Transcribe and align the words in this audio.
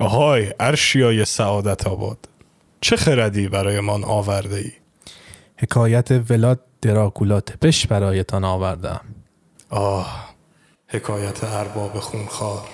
آهای 0.00 0.54
ارشیای 0.60 1.24
سعادت 1.24 1.86
آباد 1.86 2.18
چه 2.80 2.96
خردی 2.96 3.48
برایمان 3.48 4.04
آورده 4.04 4.56
ای؟ 4.56 4.72
حکایت 5.58 6.08
ولاد 6.30 6.60
دراکولا 6.82 7.40
تپش 7.40 7.86
برایتان 7.86 8.44
آوردم 8.44 9.00
آه 9.70 10.34
حکایت 10.88 11.44
ارباب 11.44 11.98
خونخوار 11.98 12.68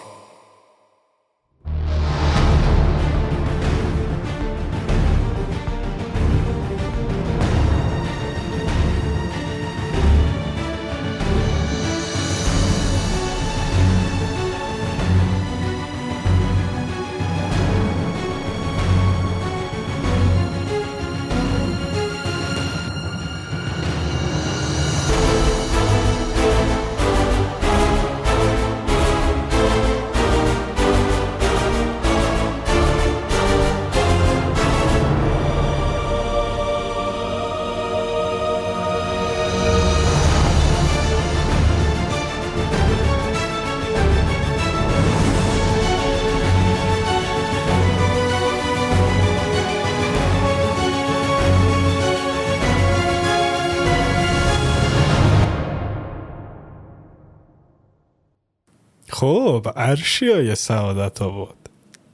ارشیای 59.87 60.55
سعادت 60.55 61.23
آباد. 61.23 61.55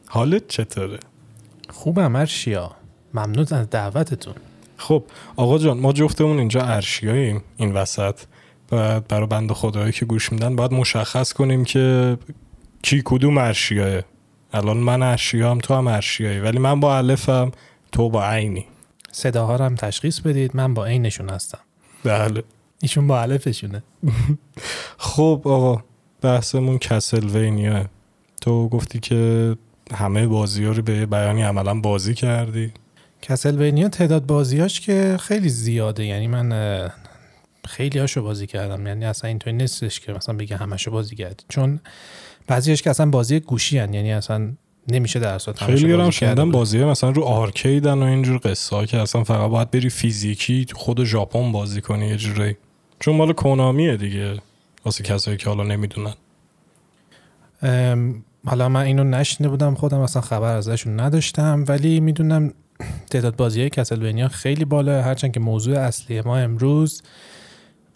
حالت 0.06 0.48
چطوره؟ 0.48 0.98
خوبم 1.70 2.16
ارشیا 2.16 2.70
ممنون 3.14 3.46
از 3.50 3.70
دعوتتون. 3.70 4.34
خب 4.76 5.04
آقا 5.36 5.58
جان 5.58 5.78
ما 5.78 5.92
جفتمون 5.92 6.38
اینجا 6.38 6.62
ارشیاییم 6.62 7.42
این 7.56 7.72
وسط. 7.72 8.20
بعد 8.70 9.08
برای 9.08 9.26
بند 9.26 9.52
خدایی 9.52 9.92
که 9.92 10.04
گوش 10.04 10.32
میدن 10.32 10.56
باید 10.56 10.72
مشخص 10.72 11.32
کنیم 11.32 11.64
که 11.64 12.16
کی 12.82 13.02
کدوم 13.04 13.38
ارشیاه 13.38 14.02
الان 14.52 14.76
من 14.76 15.02
ارشیام 15.02 15.58
تو 15.58 15.74
هم 15.74 15.86
ارشیایی 15.86 16.40
ولی 16.40 16.58
من 16.58 16.80
با 16.80 16.96
الفم 16.96 17.50
تو 17.92 18.10
با 18.10 18.30
عینی. 18.30 18.66
صداها 19.12 19.56
رو 19.56 19.64
هم 19.64 19.74
تشخیص 19.74 20.20
بدید. 20.20 20.56
من 20.56 20.74
با 20.74 20.86
عینشون 20.86 21.30
هستم. 21.30 21.58
بله. 22.04 22.44
ایشون 22.82 23.06
با 23.06 23.22
الفشونه. 23.22 23.82
خب 24.98 25.42
آقا. 25.44 25.82
بحثمون 26.22 26.78
کسلوینیاه 26.78 27.84
تو 28.40 28.68
گفتی 28.68 29.00
که 29.00 29.56
همه 29.94 30.26
بازی 30.26 30.64
ها 30.64 30.72
رو 30.72 30.82
به 30.82 31.06
بیانی 31.06 31.42
عملا 31.42 31.74
بازی 31.74 32.14
کردی. 32.14 32.72
کسلوینیا 33.22 33.88
تعداد 33.88 34.26
بازیاش 34.26 34.80
که 34.80 35.16
خیلی 35.20 35.48
زیاده. 35.48 36.04
یعنی 36.04 36.26
من 36.26 36.90
خیلی 37.68 37.98
هاشو 37.98 38.22
بازی 38.22 38.46
کردم. 38.46 38.86
یعنی 38.86 39.04
اصلا 39.04 39.28
اینطوری 39.28 39.56
نیستش 39.56 40.00
که 40.00 40.12
مثلا 40.12 40.36
بگه 40.36 40.56
همشو 40.56 40.90
بازی 40.90 41.16
کرد 41.16 41.44
چون 41.48 41.80
بعضیش 42.46 42.82
که 42.82 42.90
اصلا 42.90 43.06
بازی 43.06 43.40
گوشی 43.40 43.78
هن. 43.78 43.94
یعنی 43.94 44.12
اصلا 44.12 44.52
نمیشه 44.88 45.18
در 45.18 45.34
اصل 45.34 45.52
همشو 45.52 45.66
خیلی 45.66 45.92
هم. 45.92 46.10
شنیدم 46.10 46.50
بازی 46.50 46.84
مثلا 46.84 47.10
رو 47.10 47.22
آرکیدن 47.22 47.98
و 47.98 48.02
اینجور 48.02 48.40
قصه 48.44 48.76
ها 48.76 48.86
که 48.86 48.98
اصلا 48.98 49.24
فقط 49.24 49.50
باید 49.50 49.70
بری 49.70 49.90
فیزیکی 49.90 50.66
خود 50.74 51.04
ژاپن 51.04 51.52
بازی 51.52 51.80
کنی 51.80 52.06
یه 52.06 52.16
جوری. 52.16 52.56
چون 53.00 53.16
مال 53.16 53.32
کنامیه 53.32 53.96
دیگه. 53.96 54.34
واسه 54.84 55.04
کسایی 55.04 55.36
که 55.36 55.48
حالا 55.48 55.62
نمی‌دونن. 55.62 56.14
حالا 58.46 58.68
من 58.68 58.80
اینو 58.82 59.04
نشنیده 59.04 59.48
بودم 59.48 59.74
خودم 59.74 60.00
اصلا 60.00 60.22
خبر 60.22 60.56
ازشون 60.56 61.00
نداشتم 61.00 61.64
ولی 61.68 62.00
می‌دونم 62.00 62.52
تعداد 63.10 63.36
بازی 63.36 63.60
های 63.60 63.70
کسلوینیا 63.70 64.28
خیلی 64.28 64.64
بالا 64.64 65.02
هرچند 65.02 65.32
که 65.32 65.40
موضوع 65.40 65.78
اصلی 65.78 66.20
ما 66.20 66.38
امروز 66.38 67.02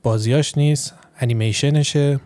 بازیاش 0.02 0.58
نیست 0.58 0.94
انیمیشنشه 1.19 2.20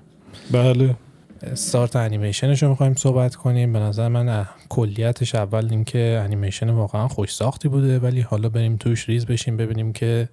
بله. 0.51 0.97
استارت 1.43 1.97
انیمیشنش 1.97 2.63
رو 2.63 2.69
می‌خوایم 2.69 2.95
صحبت 2.95 3.35
کنیم. 3.35 3.73
به 3.73 3.79
نظر 3.79 4.09
من 4.09 4.47
کلیتش 4.69 5.35
اول 5.35 5.69
اینکه 5.71 6.21
انیمیشن 6.25 6.71
واقعا 6.71 7.09
خوش 7.09 7.35
ساختی 7.35 7.69
بوده 7.69 7.99
ولی 7.99 8.21
حالا 8.21 8.49
بریم 8.49 8.77
توش 8.77 9.09
ریز 9.09 9.27
بشیم 9.27 9.57
ببینیم 9.57 9.93
که 9.93 10.29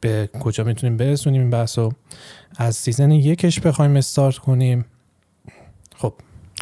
به 0.00 0.28
کجا 0.40 0.64
می‌تونیم 0.64 0.96
برسونیم 0.96 1.40
این 1.40 1.50
بحث 1.50 1.78
رو 1.78 1.92
از 2.56 2.76
سیزن 2.76 3.10
یکش 3.10 3.60
بخوایم 3.60 3.96
استارت 3.96 4.38
کنیم. 4.38 4.84
خب. 5.96 6.14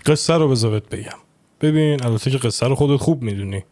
قصه 0.06 0.34
رو 0.34 0.48
بذار 0.48 0.70
بهت 0.70 0.88
بگم. 0.88 1.18
ببین 1.60 2.04
البته 2.04 2.30
که 2.30 2.38
قصه 2.38 2.66
رو 2.66 2.74
خودت 2.74 3.00
خوب 3.00 3.22
می‌دونی. 3.22 3.64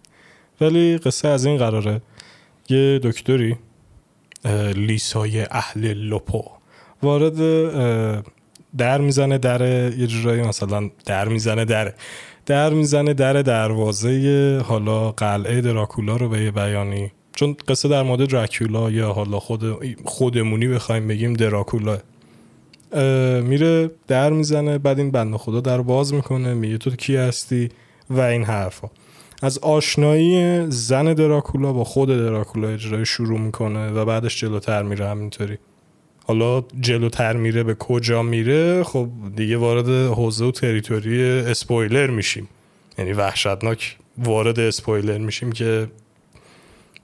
ولی 0.60 0.98
قصه 0.98 1.28
از 1.28 1.46
این 1.46 1.56
قراره. 1.56 2.02
یه 2.68 3.00
دکتری 3.02 3.56
لیسای 4.74 5.46
اهل 5.50 5.94
لپو 5.94 6.42
وارد 7.02 7.36
در 8.78 9.00
می‌زنه 9.00 9.38
در 9.38 9.62
یه 9.98 10.06
جورایی 10.06 10.42
مثلا 10.42 10.90
در 11.04 11.28
می‌زنه 11.28 11.64
در 11.64 11.92
در 12.46 12.70
می‌زنه 12.70 13.14
در 13.14 13.42
دروازه 13.42 14.62
حالا 14.64 15.12
قلعه 15.12 15.60
دراکولا 15.60 16.16
رو 16.16 16.28
به 16.28 16.42
یه 16.42 16.50
بیانی. 16.50 17.12
چون 17.36 17.56
قصه 17.68 17.88
در 17.88 18.02
مورد 18.02 18.28
دراکولا 18.28 18.90
یا 18.90 19.12
حالا 19.12 19.38
خود 19.38 19.62
خودمونی 20.04 20.68
بخوایم 20.68 21.08
بگیم 21.08 21.32
دراکولا. 21.32 21.98
میره 23.42 23.90
در 24.06 24.30
می‌زنه 24.30 24.78
بعد 24.78 24.98
این 24.98 25.10
بنده 25.10 25.38
خدا 25.38 25.60
در 25.60 25.80
باز 25.80 26.14
می‌کنه 26.14 26.54
میگه 26.54 26.78
تو 26.78 26.90
کی 26.90 27.16
هستی 27.16 27.68
و 28.10 28.20
این 28.20 28.44
حرفا. 28.44 28.90
از 29.42 29.58
آشنایی 29.58 30.64
زن 30.70 31.14
دراکولا 31.14 31.72
با 31.72 31.84
خود 31.84 32.08
دراکولا 32.08 32.68
اجرای 32.68 33.06
شروع 33.06 33.40
می‌کنه 33.40 33.90
و 33.90 34.04
بعدش 34.04 34.40
جلوتر 34.40 34.82
میره 34.82 35.08
همینطوری. 35.08 35.58
حالا 36.26 36.64
جلوتر 36.80 37.36
میره 37.36 37.62
به 37.62 37.74
کجا 37.74 38.22
میره؟ 38.22 38.82
خب 38.82 39.08
دیگه 39.36 39.56
وارد 39.56 39.88
حوزه 39.88 40.44
و 40.44 40.50
تریتوری 40.50 41.22
اسپویلر 41.22 42.10
میشیم. 42.10 42.48
یعنی 42.98 43.12
وحشتناک 43.12 43.96
وارد 44.18 44.60
اسپویلر 44.60 45.18
میشیم 45.18 45.52
که 45.52 45.88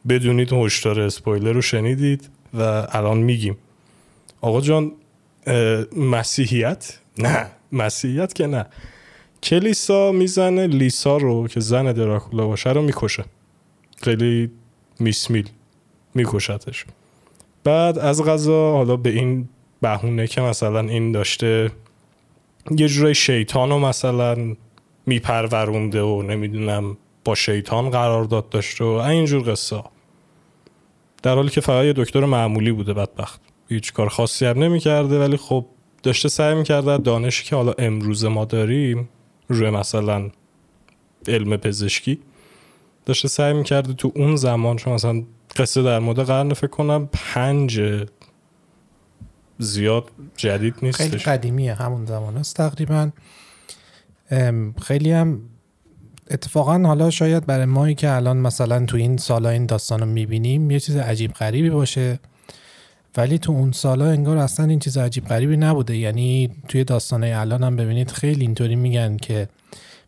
بدونید 0.08 0.52
هشدار 0.52 1.00
اسپویلر 1.00 1.52
رو 1.52 1.62
شنیدید 1.62 2.28
و 2.54 2.86
الان 2.92 3.18
میگیم. 3.18 3.56
آقا 4.40 4.60
جان 4.60 4.92
مسیحیت؟ 5.96 6.98
نه 7.18 7.46
مسیحیت 7.72 8.34
که 8.34 8.46
نه. 8.46 8.66
کلیسا 9.42 10.12
می‌زنه 10.12 10.66
لیسا 10.66 11.16
رو 11.16 11.48
که 11.48 11.60
زن 11.60 11.92
دراکولا 11.92 12.46
باشه 12.46 12.70
رو 12.70 12.82
می‌کشه. 12.82 13.24
خیلی 14.02 14.50
میسمیل 15.00 15.48
میکشتش. 16.14 16.84
بعد 17.64 17.98
از 17.98 18.24
غذا 18.24 18.72
حالا 18.72 18.96
به 18.96 19.10
این 19.10 19.48
بهونه 19.80 20.26
که 20.26 20.40
مثلا 20.40 20.80
این 20.80 21.12
داشته 21.12 21.70
یه 22.70 22.88
جورای 22.88 23.14
شیطان 23.14 23.70
رو 23.70 23.78
مثلا 23.78 24.56
میپرورونده 25.06 26.02
و 26.02 26.22
نمی‌دونم 26.22 26.96
با 27.24 27.34
شیطان 27.34 27.90
قرارداد 27.90 28.48
داشته 28.48 28.84
و 28.84 28.88
اینجور 28.88 29.52
قصه. 29.52 29.82
در 31.22 31.34
حالی 31.34 31.48
که 31.48 31.60
فقط 31.60 31.84
یه 31.84 31.92
دکتر 31.92 32.24
معمولی 32.24 32.72
بوده 32.72 32.94
بدبخت. 32.94 33.40
هیچ 33.68 33.92
کار 33.92 34.08
خاصی 34.08 34.46
هم 34.46 34.58
نمی‌کرده 34.62 35.20
ولی 35.20 35.36
خب 35.36 35.66
داشته 36.02 36.28
سعی 36.28 36.54
می‌کرده 36.54 36.98
دانشی 36.98 37.44
که 37.44 37.56
حالا 37.56 37.72
امروز 37.78 38.24
ما 38.24 38.44
داریم 38.44 39.08
روی 39.48 39.70
مثلا 39.70 40.30
علم 41.28 41.56
پزشکی 41.56 42.18
داشته 43.06 43.28
سعی 43.28 43.52
می‌کرده 43.52 43.92
تو 43.92 44.12
اون 44.14 44.36
زمان 44.36 44.76
چون 44.76 44.92
مثلا 44.92 45.22
قصه 45.56 45.82
در 45.82 45.98
مورد 45.98 46.20
قرن 46.20 46.52
فکر 46.52 46.66
کنم 46.66 47.08
پنج 47.12 47.80
زیاد 49.58 50.04
جدید 50.36 50.74
خیلی 50.74 50.86
نیستش. 50.86 51.28
قدیمیه 51.28 51.74
همون 51.74 52.06
زمان 52.06 52.36
است 52.36 52.56
تقریبا. 52.56 53.10
خیلی 54.82 55.12
هم 55.12 55.40
اتفاقا 56.30 56.78
حالا 56.78 57.10
شاید 57.10 57.46
برای 57.46 57.66
مایی 57.66 57.94
که 57.94 58.10
الان 58.10 58.36
مثلا 58.36 58.86
تو 58.86 58.96
این 58.96 59.16
سالا 59.16 59.48
این 59.48 59.66
داستان 59.66 60.00
رو 60.00 60.06
می‌بینیم 60.06 60.70
یه 60.70 60.80
چیز 60.80 60.96
عجیب 60.96 61.32
غریبی 61.32 61.70
باشه. 61.70 62.18
ولی 63.16 63.38
تو 63.38 63.52
اون 63.52 63.72
سالا 63.72 64.10
انگار 64.10 64.36
اصلا 64.36 64.66
این 64.66 64.78
چیز 64.78 64.98
عجیب 64.98 65.24
غریبی 65.24 65.56
نبوده. 65.56 65.96
یعنی 65.96 66.50
توی 66.68 66.84
داستانه 66.84 67.34
الان 67.36 67.64
هم 67.64 67.76
ببینید 67.76 68.10
خیلی 68.10 68.40
اینطوری 68.40 68.76
میگن 68.76 69.16
که 69.16 69.48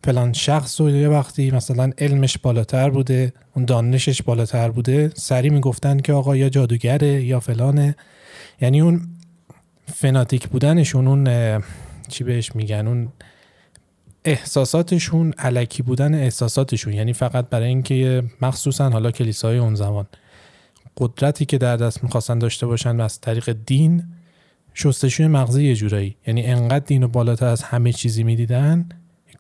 فلان 0.05 0.33
شخص 0.33 0.81
رو 0.81 0.91
یه 0.91 1.09
وقتی 1.09 1.51
مثلا 1.51 1.91
علمش 1.99 2.39
بالاتر 2.39 2.91
بوده 2.91 3.33
اون 3.55 3.65
دانشش 3.65 4.23
بالاتر 4.23 4.71
بوده 4.71 5.11
سری 5.15 5.51
می‌گفتن 5.51 5.99
که 5.99 6.13
آقا 6.13 6.37
یا 6.37 6.49
جادوگره 6.49 7.25
یا 7.25 7.41
فلانه. 7.41 7.97
یعنی 8.61 8.81
اون 8.81 9.09
فناتیک 9.95 10.49
بودنشون 10.49 11.09
اون 11.09 11.63
چی 12.09 12.25
بهش 12.25 12.57
میگن 12.57 12.87
اون 12.87 13.09
احساساتشون 14.25 15.35
علکی 15.39 15.83
بودن 15.83 16.15
احساساتشون 16.15 16.93
یعنی 16.93 17.13
فقط 17.13 17.49
برای 17.49 17.69
اینکه 17.69 18.23
مخصوصا 18.43 18.91
حالا 18.91 19.11
کلیسای 19.11 19.59
اون 19.59 19.75
زمان 19.75 20.07
قدرتی 20.97 21.45
که 21.45 21.59
در 21.59 21.77
دست 21.77 22.05
می‌خواستن 22.05 22.39
داشته 22.39 22.67
باشن 22.67 22.97
و 22.97 23.03
از 23.03 23.21
طریق 23.21 23.57
دین 23.67 24.05
شستشوی 24.75 25.27
مغزی 25.27 25.65
یه 25.65 25.75
جورایی. 25.75 26.17
یعنی 26.27 26.47
انقدر 26.47 26.85
دین 26.85 27.03
و 27.03 27.09
بالاتر 27.09 27.47
از 27.47 27.63
همه 27.63 27.93
چیزی 27.93 28.23
می‌دیدن 28.23 28.89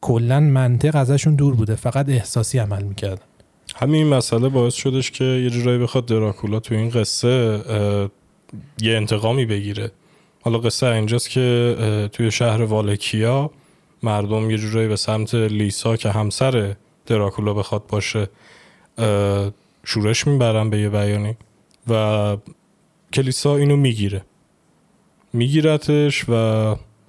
کلا 0.01 0.41
منطق 0.41 0.97
ازشون 0.97 1.35
دور 1.35 1.55
بوده 1.55 1.75
فقط 1.75 2.09
احساسی 2.09 2.59
عمل 2.59 2.83
می‌کردن. 2.83 3.23
همین 3.77 4.07
مسئله 4.07 4.49
باعث 4.49 4.75
شدش 4.75 5.11
که 5.11 5.25
یه 5.25 5.51
جورایی 5.51 5.79
بخواد 5.79 6.07
دراکولا 6.07 6.61
تو 6.61 6.75
این 6.75 6.91
قصه 6.91 7.61
یه 8.83 8.97
انتقامی 8.97 9.47
بگیره. 9.47 9.91
حالا 10.43 10.59
قصه 10.59 10.87
اینجاست 10.87 11.31
که 11.31 12.09
توی 12.13 12.31
شهر 12.31 12.63
والکیا 12.63 13.51
مردم 14.05 14.51
یه 14.51 14.59
جورایی 14.59 14.89
به 14.89 14.97
سمت 14.97 15.35
لیسا 15.35 15.97
که 15.97 16.11
همسر 16.11 16.77
دراکولا 17.07 17.55
بخواد 17.55 17.87
باشه 17.87 18.29
شورش 19.85 20.27
می‌برن 20.27 20.71
به 20.71 20.79
یه 20.79 20.89
بیانی 20.89 21.37
و 21.89 22.37
کلیسا 23.13 23.57
اینو 23.57 23.77
می‌گیره. 23.77 24.25
میگیرتش 25.33 26.25
و 26.29 26.33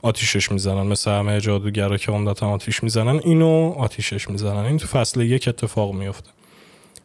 آتیشش 0.01 0.51
می‌زنن 0.51 0.87
مثل 0.87 1.11
همه 1.11 1.41
جادوگرا 1.41 1.97
که 1.97 2.11
عمدتا 2.11 2.49
آتیش 2.49 2.83
می‌زنن 2.83 3.19
اینو 3.23 3.73
آتیشش 3.77 4.29
می‌زنن. 4.29 4.65
این 4.65 4.77
تو 4.77 4.87
فصل 4.87 5.21
یک 5.21 5.47
اتفاق 5.47 5.93
میفته 5.93 6.29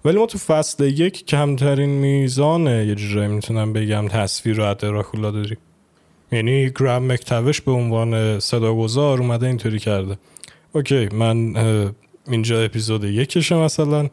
ولی 0.04 0.18
ما 0.18 0.26
تو 0.26 0.38
فصل 0.38 0.84
یک 0.84 1.26
کمترین 1.26 1.90
میزان 1.90 2.66
یه 2.66 2.94
جورایی 2.94 3.28
می‌تونم 3.28 3.72
بگم 3.72 4.08
تصویر 4.08 4.56
رو 4.56 4.64
از 4.64 4.76
دراکولا 4.76 5.30
داریم. 5.30 5.58
یعنی 6.32 6.70
Graham 6.70 7.12
McTavish 7.12 7.60
به 7.60 7.72
عنوان 7.72 8.40
صداگذار 8.40 9.18
اومده 9.18 9.46
اینطوری 9.46 9.78
کرده. 9.78 10.18
Okay 10.72 11.08
من 11.12 11.56
اینجا 12.28 12.62
اپیزود 12.62 13.04
یکشه 13.04 13.54
مثلا. 13.54 14.08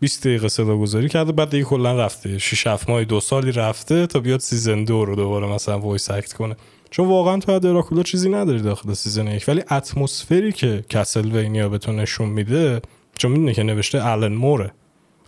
20 0.00 0.20
دقیقه 0.26 0.48
صداگذاری 0.48 1.08
کرده 1.08 1.32
بعد 1.32 1.50
دیگه 1.50 1.64
کلا 1.64 2.04
رفته. 2.04 2.38
6 2.38 2.66
7 2.66 2.90
ماه 2.90 3.04
دو 3.04 3.20
سالی 3.20 3.52
رفته 3.52 4.06
تا 4.06 4.20
بیاد 4.20 4.40
season 4.40 4.84
دو 4.84 5.04
رو 5.04 5.16
دوباره 5.16 5.46
مثلا 5.46 5.78
voice 5.78 6.10
act 6.10 6.32
کنه. 6.32 6.56
چون 6.90 7.08
واقعا 7.08 7.38
تو 7.38 7.58
دراکولا 7.58 8.02
چیزی 8.02 8.28
نداری 8.28 8.62
داخل 8.62 8.92
season 8.92 9.26
یک. 9.26 9.44
ولی 9.48 9.62
اتمسفری 9.70 10.52
که 10.52 10.84
Castlevania 10.88 11.68
بهتون 11.68 11.96
نشون 11.96 12.28
میده 12.28 12.82
چون 13.18 13.30
می‌دونه 13.30 13.54
که 13.54 13.62
نوشته 13.62 14.00
آلن 14.00 14.32
موره 14.32 14.72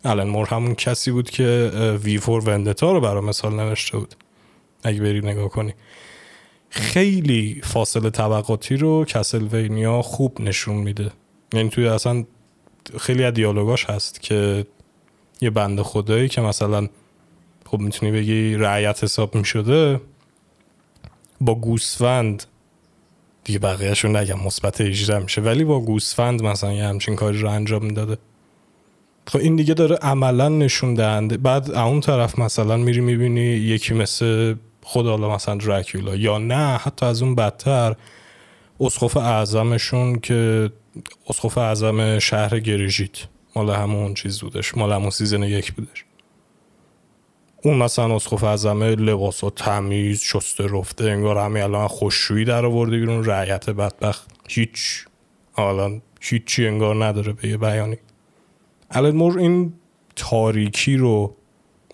آلن 0.04 0.28
مور 0.28 0.46
همون 0.46 0.74
کسی 0.74 1.10
بود 1.10 1.30
که 1.30 1.70
وی 2.04 2.18
فور 2.18 2.48
وندتا 2.48 2.92
رو 2.92 3.00
برای 3.00 3.24
مثال 3.24 3.54
نوشته 3.54 3.98
بود. 3.98 4.14
اگه 4.86 5.00
بری 5.00 5.20
نگاه 5.20 5.48
کنی. 5.48 5.74
خیلی 6.70 7.60
فاصله 7.64 8.10
طبقاتی 8.10 8.76
رو 8.76 9.04
کسلوینیا 9.04 10.02
خوب 10.02 10.40
نشون 10.40 10.76
میده. 10.76 11.10
یعنی 11.52 11.68
توی 11.68 11.88
اصلا 11.88 12.24
خیلی 13.00 13.24
از 13.24 13.34
دیالوگاش 13.34 13.84
هست 13.84 14.22
که 14.22 14.66
یه 15.40 15.50
بند 15.50 15.82
خدایی 15.82 16.28
که 16.28 16.40
مثلا 16.40 16.88
خب 17.66 17.78
می‌تونی 17.78 18.12
بگی 18.12 18.54
رعیت 18.54 19.04
حساب 19.04 19.34
می‌شده 19.34 20.00
با 21.40 21.54
گوسفند 21.54 22.44
دیگه 23.44 23.58
بقیهشون 23.58 24.16
نگم 24.16 24.40
مثبت 24.44 24.80
18 24.80 25.18
میشه 25.18 25.40
ولی 25.40 25.64
با 25.64 25.80
گوسفند 25.80 26.42
مثلا 26.42 26.72
یه 26.72 26.84
همچین 26.84 27.16
کاری 27.16 27.38
رو 27.38 27.50
انجام 27.50 27.84
می‌داده. 27.84 28.18
خب 29.26 29.38
این 29.38 29.56
دیگه 29.56 29.74
داره 29.74 29.96
عملا 29.96 30.48
نشون 30.48 30.94
دهنده. 30.94 31.36
بعد 31.36 31.70
اون 31.70 32.00
طرف 32.00 32.38
مثلا 32.38 32.76
میری 32.76 33.00
می‌بینی 33.00 33.40
یکی 33.40 33.94
مثل 33.94 34.54
خدا 34.88 35.10
حالا 35.10 35.34
مثلا 35.34 35.54
دراکولا 35.54 36.16
یا 36.16 36.38
نه 36.38 36.76
حتی 36.76 37.06
از 37.06 37.22
اون 37.22 37.34
بدتر 37.34 37.96
اسقف 38.80 39.16
اعظمشون 39.16 40.18
که 40.18 40.70
اسقف 41.28 41.58
اعظم 41.58 42.18
شهر 42.18 42.60
گرسیت 42.60 43.18
مال 43.56 43.70
همون 43.70 44.14
چیز 44.14 44.40
بودش 44.40 44.76
مال 44.76 44.92
همون 44.92 45.10
season 45.10 45.42
یک 45.42 45.72
بودش. 45.72 46.04
اون 47.62 47.76
مثلا 47.76 48.14
اسقف 48.16 48.44
اعظم 48.44 48.82
لباس 48.82 49.44
و 49.44 49.50
تمیز 49.50 50.20
شسته 50.20 50.66
رفته 50.70 51.04
انگار 51.04 51.38
همه 51.38 51.62
الان 51.62 51.88
خشکشویی 51.88 52.44
در 52.44 52.66
آورده 52.66 52.96
بیرون 52.96 53.24
رعیت 53.24 53.70
بدبخت. 53.70 54.30
هیچ 54.48 55.04
حالا 55.52 56.00
هیچی 56.20 56.66
انگار 56.66 57.04
نداره 57.04 57.32
به 57.32 57.48
یه 57.48 57.56
بیانی. 57.56 57.96
مور 58.94 59.38
این 59.38 59.72
تاریکی 60.16 60.96
رو 60.96 61.36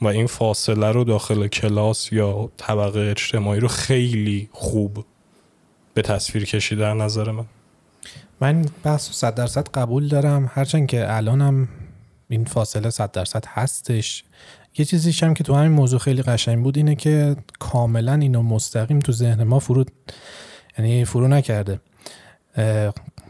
و 0.02 0.06
این 0.06 0.26
فاصله 0.26 0.92
رو 0.92 1.04
داخل 1.04 1.46
کلاس 1.46 2.12
یا 2.12 2.50
طبقه 2.56 3.00
اجتماعی 3.00 3.60
رو 3.60 3.68
خیلی 3.68 4.48
خوب 4.52 5.04
به 5.94 6.02
تصویر 6.02 6.44
کشی 6.44 6.76
در 6.76 6.94
نظر 6.94 7.30
من. 7.30 7.44
من 8.40 8.66
بحث 8.84 9.10
صد 9.10 9.34
درصد 9.34 9.68
قبول 9.68 10.08
دارم. 10.08 10.50
هرچند 10.54 10.86
که 10.86 11.16
الانم 11.16 11.68
این 12.28 12.44
فاصله 12.44 12.90
صد 12.90 13.10
درصد 13.10 13.44
هستش. 13.48 14.24
یه 14.78 14.84
چیزیش 14.84 15.22
هم 15.22 15.34
که 15.34 15.44
تو 15.44 15.54
همین 15.54 15.72
موضوع 15.72 15.98
خیلی 15.98 16.22
قشنگ 16.22 16.62
بود 16.62 16.76
اینه 16.76 16.94
که 16.94 17.36
کاملا 17.58 18.14
اینو 18.14 18.42
مستقیم 18.42 18.98
تو 18.98 19.12
ذهن 19.12 19.42
ما 19.42 19.58
فرو 19.58 19.84
یعنی 20.78 21.04
فرو 21.04 21.28
نکرده. 21.28 21.80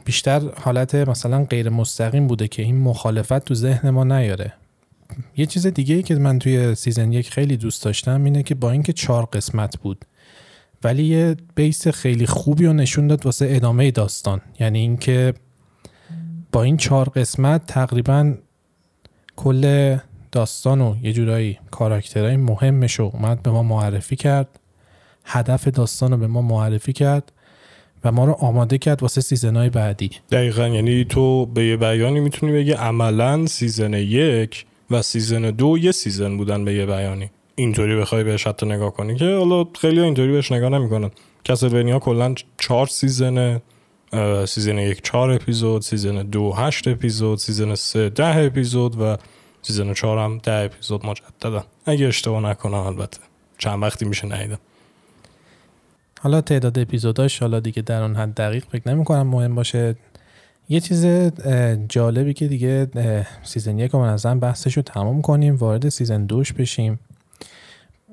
بیشتر 0.04 0.40
حالت 0.60 0.94
مثلا 0.94 1.44
غیر 1.44 1.68
مستقیم 1.68 2.26
بوده 2.26 2.48
که 2.48 2.62
این 2.62 2.78
مخالفت 2.78 3.38
تو 3.38 3.54
ذهن 3.54 3.90
ما 3.90 4.04
نیاره. 4.04 4.52
یه 5.36 5.46
چیز 5.46 5.66
دیگه 5.66 5.94
ای 5.94 6.02
که 6.02 6.14
من 6.14 6.38
توی 6.38 6.74
سیزن 6.74 7.12
یک 7.12 7.30
خیلی 7.30 7.56
دوست 7.56 7.84
داشتم 7.84 8.24
اینه 8.24 8.42
که 8.42 8.54
با 8.54 8.70
اینکه 8.70 8.92
چهار 8.92 9.24
قسمت 9.24 9.78
بود 9.78 10.04
ولی 10.84 11.04
یه 11.04 11.36
بیس 11.54 11.88
خیلی 11.88 12.26
خوبی 12.26 12.66
رو 12.66 12.72
نشون 12.72 13.06
داد 13.06 13.26
واسه 13.26 13.46
ادامه 13.50 13.90
داستان. 13.90 14.40
یعنی 14.60 14.78
اینکه 14.78 15.34
با 16.52 16.62
این 16.62 16.76
چهار 16.76 17.08
قسمت 17.08 17.66
تقریبا 17.66 18.34
کل 19.36 19.96
داستان 20.32 20.80
و 20.80 20.96
یه 21.02 21.12
جورایی 21.12 21.58
کاراکترهای 21.70 22.36
مهمش 22.36 22.94
رو 22.94 23.10
اومد 23.14 23.42
به 23.42 23.50
ما 23.50 23.62
معرفی 23.62 24.16
کرد 24.16 24.60
هدف 25.24 25.68
داستان 25.68 26.10
رو 26.10 26.16
به 26.16 26.26
ما 26.26 26.42
معرفی 26.42 26.92
کرد 26.92 27.32
و 28.04 28.12
ما 28.12 28.24
رو 28.24 28.32
آماده 28.32 28.78
کرد 28.78 29.02
واسه 29.02 29.20
season 29.20 29.58
های 29.58 29.70
بعدی. 29.70 30.10
دقیقا. 30.30 30.68
یعنی 30.68 31.04
تو 31.04 31.46
به 31.46 31.64
یه 31.64 31.76
بیانی 31.76 32.20
می‌تونی 32.20 32.52
بگی 32.52 32.72
عملا 32.72 33.46
season 33.46 33.94
یک 33.94 34.66
و 34.92 35.02
season 35.02 35.50
دو 35.50 35.78
یه 35.78 35.92
season 35.92 36.36
بودن 36.36 36.64
به 36.64 36.74
یه 36.74 36.86
بیانی. 36.86 37.30
اینطوری 37.54 37.96
بخوای 37.96 38.24
بهش 38.24 38.46
حتی 38.46 38.66
نگاه 38.66 38.90
کنی 38.90 39.14
که 39.14 39.24
حالا 39.24 39.66
خیلی 39.80 40.00
اینطوری 40.00 40.32
بهش 40.32 40.52
نگاه 40.52 40.68
نمی‌کنن. 40.70 41.10
Castlevania 41.44 41.98
کلا 41.98 42.34
چهار 42.58 42.86
season 42.86 43.60
season 44.46 44.78
یک 44.78 45.02
چهار 45.02 45.30
اپیزود 45.30 45.82
season 45.82 46.22
دو 46.22 46.52
هشت 46.52 46.88
اپیزود 46.88 47.38
season 47.38 47.74
سه 47.74 48.08
ده 48.08 48.36
اپیزود 48.36 49.00
و 49.00 49.16
season 49.62 49.94
چهار 49.94 50.18
هم 50.18 50.38
ده 50.38 50.52
اپیزود 50.52 51.06
مجددن 51.06 51.62
اگه 51.86 52.06
اشتباه 52.06 52.42
نکنم 52.42 52.74
البته. 52.74 53.18
چند 53.58 53.82
وقتی 53.82 54.04
میشه 54.04 54.26
ندیدم 54.26 54.58
حالا 56.20 56.40
تعداد 56.40 56.78
اپیزوداش 56.78 57.38
حالا 57.38 57.60
دیگه 57.60 57.82
در 57.82 58.02
اون 58.02 58.16
حد 58.16 58.34
دقیق 58.34 58.64
فکر 58.72 58.88
نمی 58.88 59.04
کنم 59.04 59.26
مهم 59.26 59.54
باشه. 59.54 59.96
یه 60.68 60.80
چیز 60.80 61.06
جالبی 61.88 62.34
که 62.34 62.48
دیگه 62.48 62.88
season 63.42 63.78
یک 63.78 63.90
رو 63.90 64.00
منظم 64.00 64.40
بحثش 64.40 64.76
رو 64.76 64.82
تمام 64.82 65.22
کنیم 65.22 65.56
وارد 65.56 65.88
season 65.88 66.26
دوش 66.26 66.52
بشیم. 66.52 66.98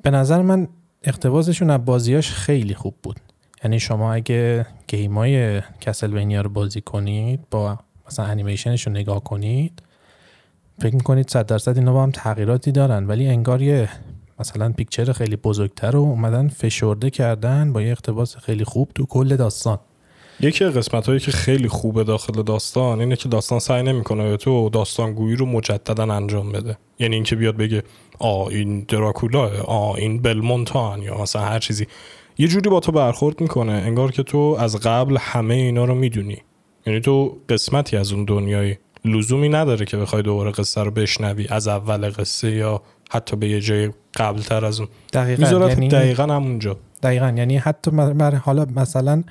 به 0.03 0.11
نظر 0.11 0.41
من 0.41 0.67
اقتباسشون 1.03 1.69
از 1.69 1.85
بازیاش 1.85 2.31
خیلی 2.31 2.73
خوب 2.73 2.95
بود. 3.03 3.19
یعنی 3.63 3.79
شما 3.79 4.13
اگه 4.13 4.65
game 4.87 5.61
ای 5.81 5.86
Castlevania 5.86 6.41
رو 6.41 6.49
بازی 6.49 6.81
کنید 6.81 7.39
با 7.51 7.79
مثلا 8.07 8.25
انیمیشنش 8.25 8.87
رو 8.87 8.93
نگاه 8.93 9.23
کنید 9.23 9.81
فکر 10.81 10.95
می‌کنید 10.95 11.29
صد 11.29 11.45
درصد 11.45 11.77
اینا 11.77 11.93
با 11.93 12.03
هم 12.03 12.11
تغییراتی 12.11 12.71
دارن. 12.71 13.07
ولی 13.07 13.27
انگار 13.27 13.61
یه 13.61 13.89
مثلا 14.39 14.71
پیکچر 14.71 15.11
خیلی 15.11 15.35
بزرگتر 15.35 15.91
رو 15.91 15.99
اومدن 15.99 16.47
فشرده 16.47 17.09
کردن 17.09 17.73
با 17.73 17.81
یه 17.81 17.91
اقتباس 17.91 18.37
خیلی 18.37 18.63
خوب 18.63 18.91
تو 18.95 19.05
کل 19.05 19.35
داستان. 19.35 19.79
یکی 20.41 20.65
قسمت 20.65 21.07
هایی 21.07 21.19
که 21.19 21.31
خیلی 21.31 21.67
خوبه 21.67 22.03
داخل 22.03 22.43
داستان 22.43 22.99
اینه 22.99 23.15
که 23.15 23.29
داستان 23.29 23.59
سعی 23.59 23.83
نمی‌کنه 23.83 24.29
به 24.29 24.37
تو 24.37 24.69
داستانگویی 24.69 25.35
رو 25.35 25.45
مجددا 25.45 26.13
انجام 26.13 26.51
بده. 26.51 26.77
یعنی 26.99 27.15
اینکه 27.15 27.35
بیاد 27.35 27.57
بگه 27.57 27.83
آ 28.19 28.47
این 28.47 28.85
دراکولا 28.87 29.49
آ 29.63 29.93
این 29.93 30.21
بلمونتان 30.21 31.01
یا 31.01 31.21
مثلا 31.21 31.41
هر 31.41 31.59
چیزی. 31.59 31.87
یه 32.37 32.47
جوری 32.47 32.69
با 32.69 32.79
تو 32.79 32.91
برخورد 32.91 33.41
می‌کنه 33.41 33.71
انگار 33.71 34.11
که 34.11 34.23
تو 34.23 34.57
از 34.59 34.75
قبل 34.75 35.17
همه 35.19 35.55
اینا 35.55 35.85
رو 35.85 35.95
می‌دونی. 35.95 36.37
یعنی 36.85 36.99
تو 36.99 37.37
قسمتی 37.49 37.97
از 37.97 38.11
اون 38.11 38.25
دنیای 38.25 38.75
لزومی 39.05 39.49
نداره 39.49 39.85
که 39.85 39.97
بخوای 39.97 40.21
دوباره 40.21 40.51
قصه 40.51 40.83
رو 40.83 40.91
بشنوی 40.91 41.47
از 41.49 41.67
اول 41.67 42.09
قصه 42.09 42.51
یا 42.51 42.81
حتی 43.11 43.35
به 43.35 43.49
یه 43.49 43.61
جای 43.61 43.89
قبل 44.15 44.41
تر 44.41 44.65
از 44.65 44.79
اون. 44.79 44.89
دقیقا 45.13 45.67
یعنی 45.69 45.87
دقیقا 45.87 46.23
همونجا. 46.23 46.77
دقیقا 47.03 47.33
یعنی 47.37 47.57
حتی 47.57 47.91
حالا 48.45 48.65
مثلا 48.75 49.23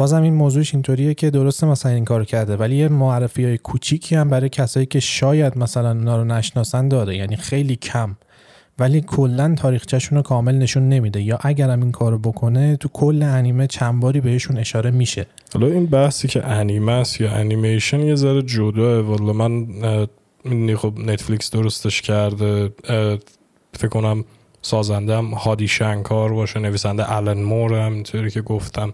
بازم 0.00 0.22
این 0.22 0.34
موضوعش 0.34 0.74
اینطوریه 0.74 1.14
که 1.14 1.30
درسته 1.30 1.66
مثلا 1.66 1.92
این 1.92 2.04
کار 2.04 2.24
کرده 2.24 2.56
ولی 2.56 2.76
یه 2.76 2.88
معرفی 2.88 3.44
های 3.44 3.58
کوچیکی 3.58 4.16
هم 4.16 4.30
برای 4.30 4.48
کسایی 4.48 4.86
که 4.86 5.00
شاید 5.00 5.58
مثلا 5.58 5.90
اونا 5.90 6.16
رو 6.16 6.24
نشناسن 6.24 6.88
داره 6.88 7.16
یعنی 7.16 7.36
خیلی 7.36 7.76
کم. 7.76 8.16
ولی 8.78 9.00
کلا 9.00 9.54
تاریخچهشون 9.54 10.16
رو 10.16 10.22
کامل 10.22 10.54
نشون 10.54 10.88
نمیده. 10.88 11.22
یا 11.22 11.38
اگرم 11.42 11.82
این 11.82 11.92
کارو 11.92 12.18
بکنه 12.18 12.76
تو 12.76 12.88
کل 12.88 13.22
انیمه 13.22 13.66
چند 13.66 14.00
باری 14.00 14.20
بهشون 14.20 14.58
اشاره 14.58 14.90
میشه. 14.90 15.26
حالا 15.54 15.66
این 15.66 15.86
بحثی 15.86 16.28
که 16.28 16.46
انیمه 16.46 16.92
است 16.92 17.20
یا 17.20 17.30
انیمیشن 17.30 18.00
یه 18.00 18.14
ذره 18.14 18.42
جداست. 18.42 19.00
والا 19.00 19.32
من 19.32 19.66
خب 20.76 20.98
Netflix 20.98 21.50
درستش 21.50 22.02
کرده. 22.02 22.72
فکر 23.72 23.88
کنم 23.90 24.24
سازندم 24.62 25.26
آدی 25.34 25.68
شنکار 25.68 26.32
باشه 26.32 26.60
نویسنده 26.60 27.04
آلن 27.04 27.42
مور 27.42 27.74
هم 27.74 27.92
اینطوری 27.92 28.30
که 28.30 28.40
گفتم. 28.40 28.92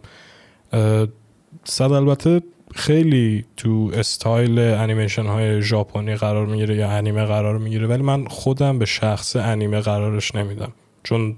صد 1.65 1.93
البته 1.93 2.43
خیلی 2.75 3.45
تو 3.57 3.91
استایل 3.95 4.59
انیمیشن 4.59 5.27
های 5.27 5.63
ژاپنی 5.63 6.15
قرار 6.15 6.47
می‌گیره 6.47 6.77
یا 6.77 6.91
انیمه 6.91 7.25
قرار 7.25 7.59
می‌گیره 7.59 7.87
ولی 7.87 8.03
من 8.03 8.25
خودم 8.25 8.79
به 8.79 8.85
شخص 8.85 9.37
انیمه 9.37 9.81
قرارش 9.81 10.35
نمیدم. 10.35 10.73
چون 11.03 11.37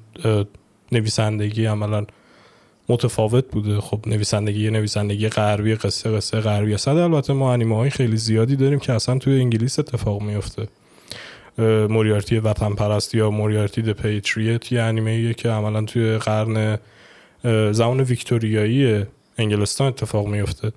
نویسندگی 0.93 1.65
عملا 1.67 2.07
متفاوت 2.89 3.45
بوده. 3.51 3.81
خب 3.81 4.01
نویسندگی 4.07 4.71
نویسندگی 4.71 5.29
غربی 5.29 5.75
قصه 5.75 6.11
قصه 6.11 6.41
غربی. 6.41 6.77
صد 6.77 6.97
البته 6.97 7.33
ما 7.33 7.53
انیمه 7.53 7.77
های 7.77 7.91
خیلی 7.91 8.17
زیادی 8.17 8.57
داریم 8.57 8.79
که 8.79 8.93
اصلا 8.93 9.19
توی 9.19 9.41
انگلیس 9.41 9.79
اتفاق 9.79 10.23
میفته 10.23 10.69
موریارتی 11.89 12.39
وطن 12.39 12.75
پرست 12.75 13.15
یا 13.15 13.31
موریارتی 13.31 13.83
د 13.83 13.93
پیتریت 13.93 14.73
یه 14.73 14.83
انیمه 14.83 15.35
که 15.35 15.49
عملا 15.49 15.83
توی 15.83 16.19
قرن 16.19 16.79
زمان 17.73 18.01
ویکتوریایی 18.01 19.05
انگلستان 19.39 19.87
اتفاق 19.87 20.27
میفته 20.27 20.73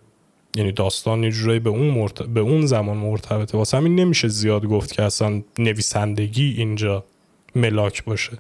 یعنی 0.56 0.72
داستان 0.72 1.24
یه 1.24 1.60
به 1.60 1.70
اون 1.70 2.10
به 2.34 2.40
اون 2.40 2.66
زمان 2.66 2.98
مرتبطه. 2.98 3.58
واسه 3.58 3.78
همین 3.78 3.96
نمیشه 3.96 4.28
زیاد 4.28 4.66
گفت 4.66 4.92
که 4.92 5.04
اصلا 5.04 5.42
نویسندگی 5.60 6.54
اینجا 6.58 7.04
ملاک 7.56 8.04
باشه. 8.04 8.32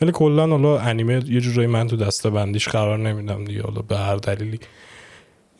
ولی 0.00 0.12
کلا 0.12 0.46
حالا 0.46 0.78
انیمه 0.78 1.22
یه 1.26 1.40
جورایی 1.40 1.68
من 1.68 1.86
تو 1.86 1.96
دسته 1.96 2.30
بندیش 2.30 2.68
قرار 2.68 2.98
نمیدم 2.98 3.44
دیگه 3.44 3.62
حالا 3.62 3.82
به 3.82 3.96
هر 3.96 4.16
دلیلی. 4.16 4.60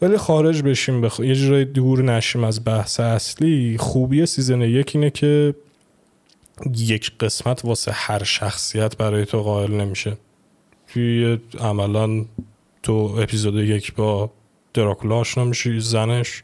ولی 0.02 0.16
خارج 0.16 0.62
بشیم 0.62 1.00
بخ... 1.00 1.20
یه 1.20 1.34
جورایی 1.34 1.64
دور 1.64 2.02
نشیم 2.02 2.44
از 2.44 2.64
بحث 2.64 3.00
اصلی 3.00 3.76
خوبی 3.78 4.26
سیزن 4.26 4.60
یک 4.60 4.92
اینه 4.94 5.10
که 5.10 5.54
یک 6.76 7.12
قسمت 7.20 7.64
واسه 7.64 7.92
هر 7.94 8.24
شخصیت 8.24 8.96
برای 8.96 9.24
تو 9.24 9.42
قائل 9.42 9.72
نمیشه. 9.72 10.16
توی 10.88 11.38
عملا 11.60 12.24
تو 12.84 12.92
اپیزود 12.92 13.54
یک 13.54 13.94
با 13.94 14.30
دراکولا 14.74 15.16
آشنا 15.16 15.44
میشی 15.44 15.80
زنش. 15.80 16.42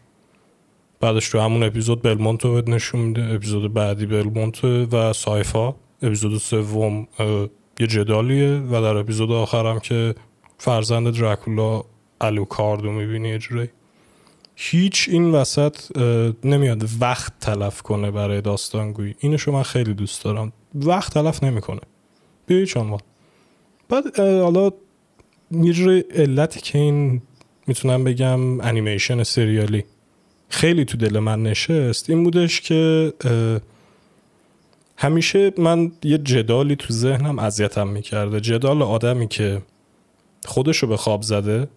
بعدش 1.01 1.29
تو 1.29 1.41
همون 1.41 1.63
اپیزود 1.63 2.03
بلمونتو 2.03 2.55
بهت 2.55 2.69
نشون 2.69 3.01
میده 3.01 3.23
اپیزود 3.25 3.75
بعدی 3.75 4.07
بلمونت 4.07 4.65
و 4.65 5.13
سایفا. 5.13 5.75
اپیزود 6.03 6.39
سوم 6.39 7.09
یه 7.81 7.87
جدالیه 7.87 8.57
و 8.57 8.71
در 8.71 8.97
اپیزود 8.97 9.33
آخرم 9.33 9.79
که 9.81 10.15
فرزند 10.59 11.19
دراکولا 11.19 11.83
الوکاردو 12.21 12.91
می‌بینی 12.91 13.33
اجرایی 13.33 13.69
هیچ 14.57 15.09
این 15.13 15.33
وسط 15.33 15.97
نمیاد 16.45 16.89
وقت 17.01 17.33
تلف 17.41 17.83
کنه 17.83 18.11
برای 18.11 18.41
داستانگویی. 18.41 19.15
اینشو 19.19 19.53
من 19.53 19.63
خیلی 19.63 19.95
دوست 19.95 20.25
دارم. 20.25 20.53
وقت 20.75 21.15
تلف 21.15 21.45
نمی‌کنه. 21.45 21.81
بیایی 22.47 22.67
چون 22.67 22.99
بعد 23.89 24.21
حالا 24.21 24.71
یه 25.51 25.73
جوری 25.73 26.01
علتی 26.01 26.61
که 26.61 26.79
این 26.79 27.23
می‌تونم 27.67 28.05
بگم 28.05 28.61
انیمیشن 28.61 29.23
سریالی 29.23 29.85
خیلی 30.49 30.85
تو 30.85 30.99
دل 30.99 31.19
من 31.19 31.43
نشست 31.43 32.11
این 32.11 32.25
بودش 32.25 32.61
که 32.61 33.13
همیشه 34.97 35.53
من 35.59 35.93
یه 36.03 36.19
جدالی 36.19 36.77
تو 36.77 36.93
ذهنم 36.93 37.39
اذیتم 37.39 37.89
می‌کرده. 37.89 38.41
جدال 38.41 38.83
آدمی 38.83 39.29
که 39.29 39.63
خودشو 40.45 40.87
به 40.87 40.97
خواب 40.97 41.23
زده 41.23 41.69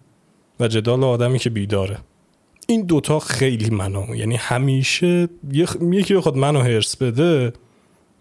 و 0.60 0.68
جدال 0.68 1.04
آدمی 1.04 1.38
که 1.38 1.50
بیداره. 1.50 1.98
این 2.66 2.82
دوتا 2.82 3.18
خیلی 3.18 3.70
منو 3.70 4.16
یعنی 4.16 4.36
همیشه 4.36 5.28
یکی 5.92 6.14
بخواد 6.14 6.36
منو 6.36 6.60
هرس 6.60 6.96
بده 6.96 7.52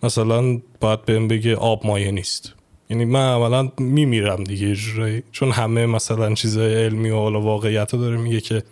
مثلا 0.04 0.62
باید 0.80 1.06
بهم 1.06 1.28
بگه 1.28 1.56
آب 1.56 1.88
مایه 1.88 2.12
نیست. 2.12 2.54
یعنی 2.90 3.06
من 3.06 3.30
اولا 3.30 3.72
میمیرم 3.78 4.44
دیگه 4.44 4.76
جورایی. 4.76 5.24
چون 5.32 5.52
همه 5.52 5.86
مثلا 5.86 6.34
چیزای 6.34 6.86
علمی 6.86 7.10
و 7.10 7.16
حالا 7.18 7.42
واقعیت 7.42 7.92
داره 7.92 8.18
میگه 8.18 8.42
که 8.42 8.64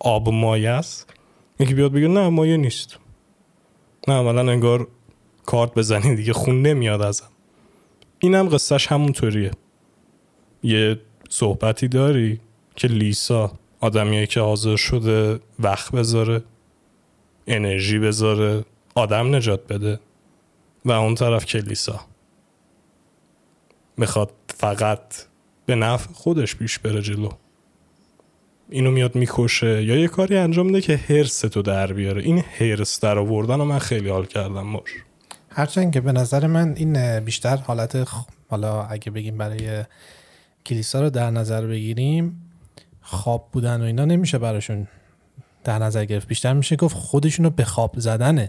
آب 0.00 0.28
مایه 0.28 0.70
است. 0.70 1.14
یکی 1.60 1.74
بیاد 1.74 1.92
بگه 1.92 2.08
نه 2.08 2.28
مایه 2.28 2.56
نیست. 2.56 2.98
نه 4.08 4.14
اولا 4.14 4.52
انگار 4.52 4.88
کارت 5.46 5.74
بزنی 5.74 6.16
دیگه 6.16 6.32
خون 6.32 6.62
نمیاد 6.62 7.02
ازم. 7.02 7.28
اینم 8.18 8.48
قصهش 8.48 8.86
همونطوریه. 8.86 9.50
یه 10.62 11.00
صحبتی 11.30 11.88
داری 11.88 12.40
که 12.76 12.88
لیسا 12.88 13.52
آدمیه 13.80 14.26
که 14.26 14.40
حاضر 14.40 14.76
شده 14.76 15.40
وقت 15.58 15.92
بذاره 15.92 16.42
انرژی 17.46 17.98
بذاره 17.98 18.64
آدم 18.94 19.34
نجات 19.34 19.66
بده 19.72 20.00
و 20.84 20.92
اون 20.92 21.14
طرف 21.14 21.44
کلیسا 21.46 22.00
می‌خواد 23.98 24.30
فقط 24.48 25.00
به 25.66 25.74
نفع 25.74 26.12
خودش 26.12 26.56
پیش 26.56 26.78
بره 26.78 27.02
جلو. 27.02 27.28
اینو 28.70 28.90
میاد 28.90 29.14
می‌کشه. 29.14 29.84
یا 29.84 29.96
یه 29.96 30.08
کاری 30.08 30.36
انجام 30.36 30.66
میده 30.66 30.80
که 30.80 30.96
هرس 30.96 31.40
تو 31.40 31.62
در 31.62 31.92
بیاره. 31.92 32.22
این 32.22 32.44
هرس 32.58 33.00
در 33.00 33.18
آوردن 33.18 33.58
رو 33.58 33.64
من 33.64 33.78
خیلی 33.78 34.08
حال 34.08 34.26
کردم 34.26 34.72
باش. 34.72 34.90
هرچند 35.50 35.92
که 35.92 36.00
به 36.00 36.12
نظر 36.12 36.46
من 36.46 36.74
این 36.76 37.20
بیشتر 37.20 37.56
حالت 37.56 38.08
حالا 38.48 38.82
اگه 38.82 39.10
بگیم 39.10 39.38
برای 39.38 39.84
کلیسا 40.66 41.00
رو 41.00 41.10
در 41.10 41.30
نظر 41.30 41.66
بگیریم 41.66 42.50
خواب 43.00 43.48
بودن 43.52 43.80
و 43.80 43.84
اینا 43.84 44.04
نمیشه 44.04 44.38
براشون 44.38 44.88
در 45.64 45.78
نظر 45.78 46.04
گرفت. 46.04 46.28
بیشتر 46.28 46.52
میشه 46.52 46.76
گفت 46.76 46.96
خودشون 46.96 47.44
رو 47.44 47.50
به 47.50 47.64
خواب 47.64 47.94
زدنه. 47.96 48.48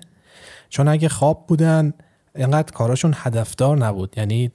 چون 0.69 0.87
اگه 0.87 1.09
خواب 1.09 1.47
بودن 1.47 1.93
اینقدر 2.35 2.73
کاراشون 2.73 3.13
هدفدار 3.15 3.77
نبود. 3.77 4.13
یعنی 4.17 4.51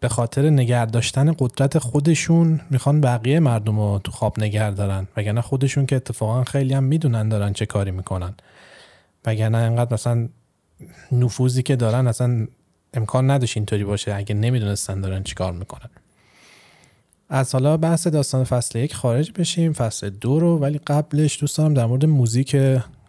به 0.00 0.08
خاطر 0.08 0.50
نگه 0.50 0.86
داشتن 0.86 1.34
قدرت 1.38 1.78
خودشون 1.78 2.60
می‌خوان 2.70 3.00
بقیه 3.00 3.40
مردم 3.40 3.80
رو 3.80 4.00
تو 4.04 4.12
خواب 4.12 4.40
نگه 4.40 4.70
دارن. 4.70 5.08
وگرنه 5.16 5.40
خودشون 5.40 5.86
که 5.86 5.96
اتفاقا 5.96 6.44
خیلی 6.44 6.74
هم 6.74 6.84
می‌دونن 6.84 7.28
دارن 7.28 7.52
چه 7.52 7.66
کاری 7.66 7.90
می‌کنن. 7.90 8.34
وگرنه 9.24 9.58
اینقدر 9.58 9.94
مثلا 9.94 10.28
نفوذی 11.12 11.62
که 11.62 11.76
دارن 11.76 12.06
اصلا 12.06 12.46
امکان 12.94 13.30
نداشت 13.30 13.56
اینطوری 13.56 13.84
باشه 13.84 14.14
اگه 14.14 14.34
نمی‌دونستن 14.34 15.00
دارن 15.00 15.22
چی 15.22 15.34
کار 15.34 15.52
می‌کنن. 15.52 15.90
از 17.28 17.52
حالا 17.52 17.76
بحث 17.76 18.06
داستان 18.06 18.44
فصل 18.44 18.78
یک 18.78 18.94
خارج 18.94 19.32
بشیم 19.32 19.72
فصل 19.72 20.10
دو 20.10 20.40
رو 20.40 20.58
ولی 20.58 20.80
قبلش 20.86 21.40
دوست 21.40 21.58
دارم 21.58 21.74
در 21.74 21.86
مورد 21.86 22.04
موزیک 22.04 22.56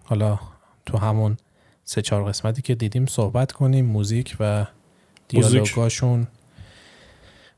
حالا 0.04 0.40
تو 0.86 0.98
همون 0.98 1.38
سه 1.84 2.02
چهار 2.02 2.24
قسمتی 2.24 2.62
که 2.62 2.76
دیدیم 2.76 3.06
صحبت 3.06 3.52
کنیم. 3.52 3.86
موزیک 3.86 4.38
و 4.40 4.66
دیالوگاشون. 5.28 6.28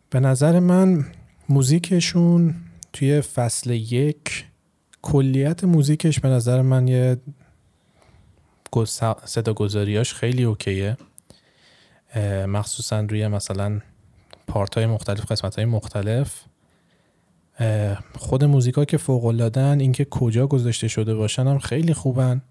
به 0.09 0.19
نظر 0.19 0.59
من 0.59 1.05
موزیکشون 1.49 2.55
توی 2.93 3.21
فصل 3.21 3.69
یک 3.69 4.45
کلیت 5.01 5.63
موزیکش 5.63 6.19
به 6.19 6.29
نظر 6.29 6.61
من 6.61 6.87
یه 6.87 7.17
صدا 9.25 9.53
گذاریاش 9.53 10.13
خیلی 10.13 10.43
اوکیه. 10.43 10.97
مخصوصا 12.47 12.99
روی 12.99 13.27
مثلا 13.27 13.81
پارت 14.47 14.75
های 14.75 14.85
مختلف 14.85 15.31
قسمت 15.31 15.55
های 15.55 15.65
مختلف 15.65 16.43
خود 18.17 18.43
موزیکا 18.43 18.85
که 18.85 18.97
فوق 18.97 19.25
اینکه 19.79 20.05
کجا 20.05 20.47
گذاشته 20.47 20.87
شده 20.87 21.15
باشن 21.15 21.47
هم 21.47 21.59
خیلی 21.59 21.93
خوبن. 21.93 22.41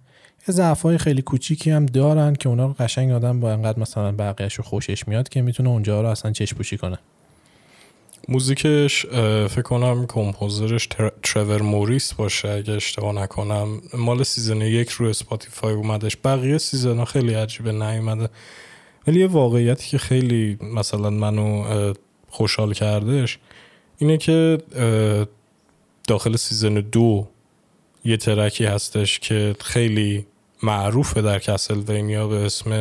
یه 0.49 0.55
ضعف 0.55 0.83
های 0.83 0.99
خیلی 0.99 1.23
کوچیکی 1.23 1.71
هم 1.71 1.87
دارن 1.87 2.35
که 2.35 2.49
اونا 2.49 2.67
رو 2.67 2.73
قشنگ 2.73 3.11
آدم 3.13 3.41
با 3.41 3.53
انقدر 3.53 3.79
مثلا 3.79 4.35
رو 4.57 4.65
خوشش 4.65 5.09
میاد 5.09 5.29
که 5.29 5.43
می‌تونه 5.43 5.69
اونجا 5.69 6.01
رو 6.01 6.09
اصلا 6.09 6.33
چشم 6.33 6.57
پوشی 6.57 6.77
کنه. 6.77 6.99
موزیکش 8.29 9.07
فکر 9.47 9.63
کنم 9.63 10.07
composer 10.07 10.72
ش 10.72 10.89
ترور 11.23 11.63
موریس 11.63 12.15
باشه 12.15 12.49
اگه 12.49 12.73
اشتباه 12.73 13.13
نکنم. 13.13 13.83
مال 13.95 14.23
season 14.23 14.61
یک 14.61 14.89
رو 14.89 15.07
Spotify 15.07 15.75
اومدش. 15.75 16.17
بقیه 16.25 16.59
season 16.59 16.99
ها 16.99 17.05
خیلی 17.05 17.35
عجیبه 17.35 17.73
نیومده. 17.73 18.29
ولی 19.07 19.21
یه 19.21 19.27
واقعیتی 19.27 19.89
که 19.89 19.99
خیلی 19.99 20.59
مثلا 20.61 21.11
منو 21.11 21.65
خوشحال 22.29 22.73
کردش 22.73 23.39
اینه 23.99 24.17
که 24.17 24.59
داخل 26.09 26.37
season 26.37 26.75
دو 26.75 27.29
یه 28.05 28.17
track 28.17 28.57
ی 28.57 28.65
هستش 28.65 29.19
که 29.19 29.57
خیلی 29.61 30.27
معروفه 30.65 31.23
در 31.23 31.39
Castlevania 31.39 32.29
به 32.29 32.37
اسم 32.37 32.73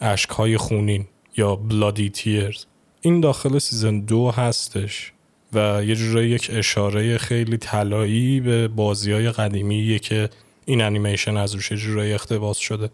اشک 0.00 0.30
های 0.30 0.56
خونین 0.56 1.06
یا 1.36 1.56
Bloody 1.56 2.10
Tears. 2.10 2.64
این 3.00 3.20
داخل 3.20 3.58
season 3.58 4.00
دو 4.00 4.30
هستش 4.30 5.12
و 5.52 5.84
یه 5.84 5.94
جورایی 5.94 6.30
یک 6.30 6.50
اشاره 6.52 7.18
خیلی 7.18 7.56
طلایی 7.56 8.40
به 8.40 8.68
بازی 8.68 9.12
های 9.12 9.30
قدیمیه 9.30 9.98
که 9.98 10.30
این 10.64 10.82
انیمیشن 10.82 11.36
از 11.36 11.54
روش 11.54 11.72
جورایی 11.72 12.12
اقتباس 12.12 12.58
شده. 12.58 12.90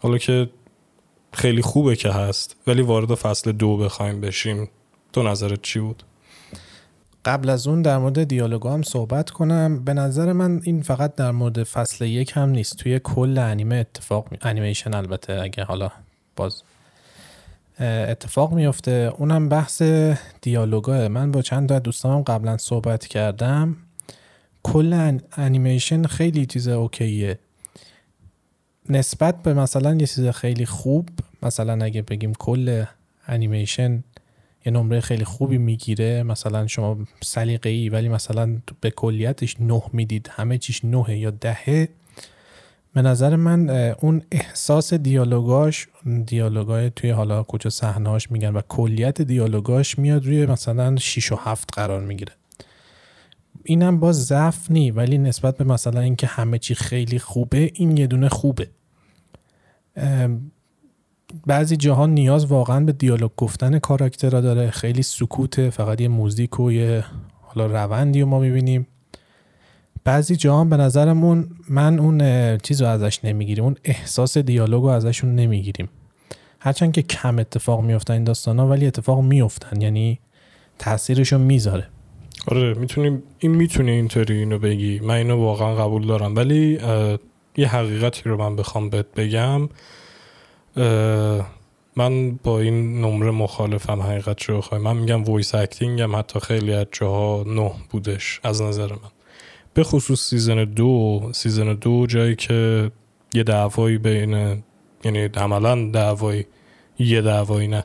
حالا 0.00 0.18
که 0.18 0.50
خیلی 1.32 1.62
خوبه 1.62 1.96
که 1.96 2.10
هست 2.10 2.56
ولی 2.66 2.82
وارد 2.82 3.14
فصل 3.14 3.52
دو 3.52 3.76
بخوایم 3.76 4.20
بشیم 4.20 4.68
تو 5.12 5.22
نظرت 5.22 5.62
چی 5.62 5.80
بود؟ 5.80 6.02
قبل 7.24 7.50
از 7.50 7.66
اون 7.66 7.82
در 7.82 7.98
مورد 7.98 8.24
دیالوگا 8.24 8.74
هم 8.74 8.82
صحبت 8.82 9.30
کنم. 9.30 9.84
به 9.84 9.94
نظر 9.94 10.32
من 10.32 10.60
این 10.64 10.82
فقط 10.82 11.14
در 11.14 11.30
مورد 11.30 11.62
فصل 11.62 12.04
یک 12.04 12.32
هم 12.34 12.48
نیست. 12.48 12.76
توی 12.76 13.00
کل 13.04 13.38
انیمه 13.38 13.76
اتفاق 13.76 14.28
می... 14.30 14.38
انیمیشن 14.42 14.94
البته 14.94 15.40
اگه 15.42 15.64
حالا 15.64 15.90
باز 16.36 16.62
اتفاق 17.80 18.52
میفته. 18.52 19.12
اونم 19.18 19.48
بحث 19.48 19.82
دیالوگاه. 20.40 21.08
من 21.08 21.30
با 21.30 21.42
چند 21.42 21.68
تا 21.68 21.78
دوستانم 21.78 22.22
قبلا 22.22 22.56
صحبت 22.56 23.06
کردم. 23.06 23.76
کل 24.62 25.18
انیمیشن 25.36 26.02
خیلی 26.02 26.46
چیز 26.46 26.68
اوکیه. 26.68 27.38
نسبت 28.88 29.42
به 29.42 29.54
مثلا 29.54 29.94
یه 29.94 30.06
چیز 30.06 30.26
خیلی 30.26 30.66
خوب 30.66 31.08
مثلا 31.42 31.84
اگه 31.84 32.02
بگیم 32.02 32.32
کل 32.32 32.84
انیمیشن 33.26 34.04
یه 34.66 34.72
نمره 34.72 35.00
خیلی 35.00 35.24
خوبی 35.24 35.58
می‌گیره. 35.58 36.22
مثلا 36.22 36.66
شما 36.66 36.98
سلیقه 37.22 37.70
ای 37.70 37.88
ولی 37.88 38.08
مثلا 38.08 38.56
به 38.80 38.90
کلیتش 38.90 39.56
نه 39.60 39.82
می‌دید. 39.92 40.30
همه 40.32 40.58
چیش 40.58 40.84
نه 40.84 41.18
یا 41.18 41.30
دهه. 41.30 41.88
به 42.94 43.02
نظر 43.02 43.36
من 43.36 43.70
اون 44.00 44.22
احساس 44.32 44.94
دیالوگاش 44.94 45.88
دیالوگای 46.26 46.90
توی 46.90 47.10
حالا 47.10 47.42
کجا 47.42 47.70
صحنهاش 47.70 48.30
میگن 48.30 48.52
و 48.52 48.60
کلیت 48.68 49.22
دیالوگاش 49.22 49.98
میاد 49.98 50.26
روی 50.26 50.46
مثلا 50.46 50.96
6 50.96 51.32
و 51.32 51.36
7 51.36 51.74
قرار 51.74 52.00
می‌گیره. 52.00 52.32
اینم 53.64 54.00
باز 54.00 54.24
ضعف 54.24 54.70
نی 54.70 54.90
ولی 54.90 55.18
نسبت 55.18 55.56
به 55.56 55.64
مثلا 55.64 56.00
اینکه 56.00 56.26
همه 56.26 56.58
چی 56.58 56.74
خیلی 56.74 57.18
خوبه 57.18 57.70
این 57.74 57.96
یه 57.96 58.06
دونه 58.06 58.28
خوبه. 58.28 58.68
بعضی 61.46 61.76
جاها 61.76 62.06
نیاز 62.06 62.46
واقعا 62.46 62.84
به 62.84 62.92
دیالوگ 62.92 63.30
گفتن 63.36 63.78
کاراکترها 63.78 64.40
داره. 64.40 64.70
خیلی 64.70 65.02
سکوته 65.02 65.70
فقط 65.70 66.00
یه 66.00 66.08
موزیک 66.08 66.60
و 66.60 66.72
یه 66.72 67.04
حالا 67.40 67.66
روندی 67.66 68.20
رو 68.20 68.26
ما 68.26 68.38
می‌بینیم. 68.40 68.86
بعضی 70.04 70.36
جاها 70.36 70.64
به 70.64 70.76
نظرمون 70.76 71.48
من 71.68 71.98
اون 71.98 72.58
چیز 72.58 72.82
رو 72.82 72.88
ازش 72.88 73.24
نمی‌گیریم. 73.24 73.64
اون 73.64 73.76
احساس 73.84 74.38
دیالوگ 74.38 74.82
رو 74.82 74.88
ازشون 74.88 75.34
نمی‌گیریم. 75.34 75.88
هرچند 76.60 76.92
که 76.92 77.02
کم 77.02 77.38
اتفاق 77.38 77.80
میفتن 77.80 78.14
این 78.14 78.24
داستان 78.24 78.58
ها 78.58 78.68
ولی 78.68 78.86
اتفاق 78.86 79.20
میفتن 79.20 79.80
یعنی 79.80 80.20
تاثیرشو 80.78 81.38
می‌ذاره. 81.38 81.86
آره 82.46 82.74
می‌تونیم 82.74 83.22
این 83.38 83.50
می‌تونه 83.54 83.92
اینطوری 83.92 84.38
اینو 84.38 84.58
بگی. 84.58 85.00
من 85.00 85.14
اینو 85.14 85.36
واقعا 85.36 85.74
قبول 85.74 86.06
دارم. 86.06 86.36
ولی 86.36 86.78
یه 87.56 87.68
حقیقتی 87.68 88.22
رو 88.24 88.36
من 88.36 88.56
بخوام 88.56 88.90
بهت 88.90 89.06
بگم. 89.16 89.68
من 91.96 92.30
با 92.42 92.60
این 92.60 93.00
نمره 93.00 93.30
مخالفم 93.30 94.00
حقیقت 94.00 94.42
رو 94.42 94.60
خواهی 94.60 94.84
من 94.84 94.96
میگم 94.96 95.24
voice 95.24 95.54
acting 95.54 96.00
هم 96.00 96.16
حتی 96.16 96.40
خیلی 96.40 96.72
از 96.72 96.86
جاها 96.92 97.44
نه 97.46 97.70
بودش 97.90 98.40
از 98.42 98.62
نظر 98.62 98.92
من. 98.92 99.10
به 99.74 99.82
خصوص 99.82 100.20
season 100.20 100.64
دو 100.64 101.30
season 101.34 101.74
دو 101.74 102.06
جایی 102.06 102.36
که 102.36 102.90
یه 103.34 103.42
دعوایی 103.42 103.98
بین 103.98 104.62
یعنی 105.04 105.24
عملا 105.24 105.90
دعوایی 105.90 106.46
یه 106.98 107.22
دعوایی 107.22 107.68
نه. 107.68 107.84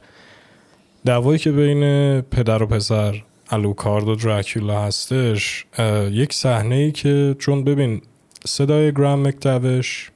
دعوایی 1.05 1.39
که 1.39 1.51
بین 1.51 2.21
پدر 2.21 2.63
و 2.63 2.65
پسر 2.65 3.23
الوکارد 3.49 4.07
و 4.07 4.15
دراکولا 4.15 4.81
هستش 4.81 5.65
یک 6.11 6.33
صحنه 6.33 6.75
ای 6.75 6.91
که 6.91 7.35
چون 7.39 7.63
ببین 7.63 8.01
صدای 8.45 8.91
گرام 8.91 9.27
مکتوش 9.27 10.11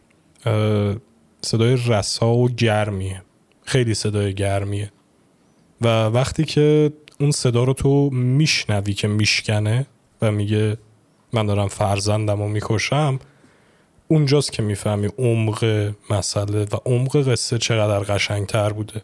صدای 1.41 1.77
رسا 1.87 2.33
و 2.33 2.49
گرمیه 2.49 3.21
خیلی 3.63 3.93
صدای 3.93 4.33
گرمیه 4.33 4.91
و 5.81 6.05
وقتی 6.05 6.43
که 6.43 6.91
اون 7.19 7.31
صدا 7.31 7.63
رو 7.63 7.73
تو 7.73 8.09
میشنوی 8.09 8.93
که 8.93 9.07
میشکنه 9.07 9.85
و 10.21 10.31
میگه 10.31 10.77
من 11.33 11.45
دارم 11.45 11.67
فرزندم 11.67 12.41
و 12.41 12.47
می‌کشم 12.47 13.19
اونجاست 14.07 14.51
که 14.51 14.63
می‌فهمی 14.63 15.09
عمق 15.17 15.91
مسئله 16.09 16.63
و 16.63 16.75
عمق 16.85 17.29
قصه 17.29 17.57
چقدر 17.57 17.99
قشنگتر 17.99 18.73
بوده. 18.73 19.01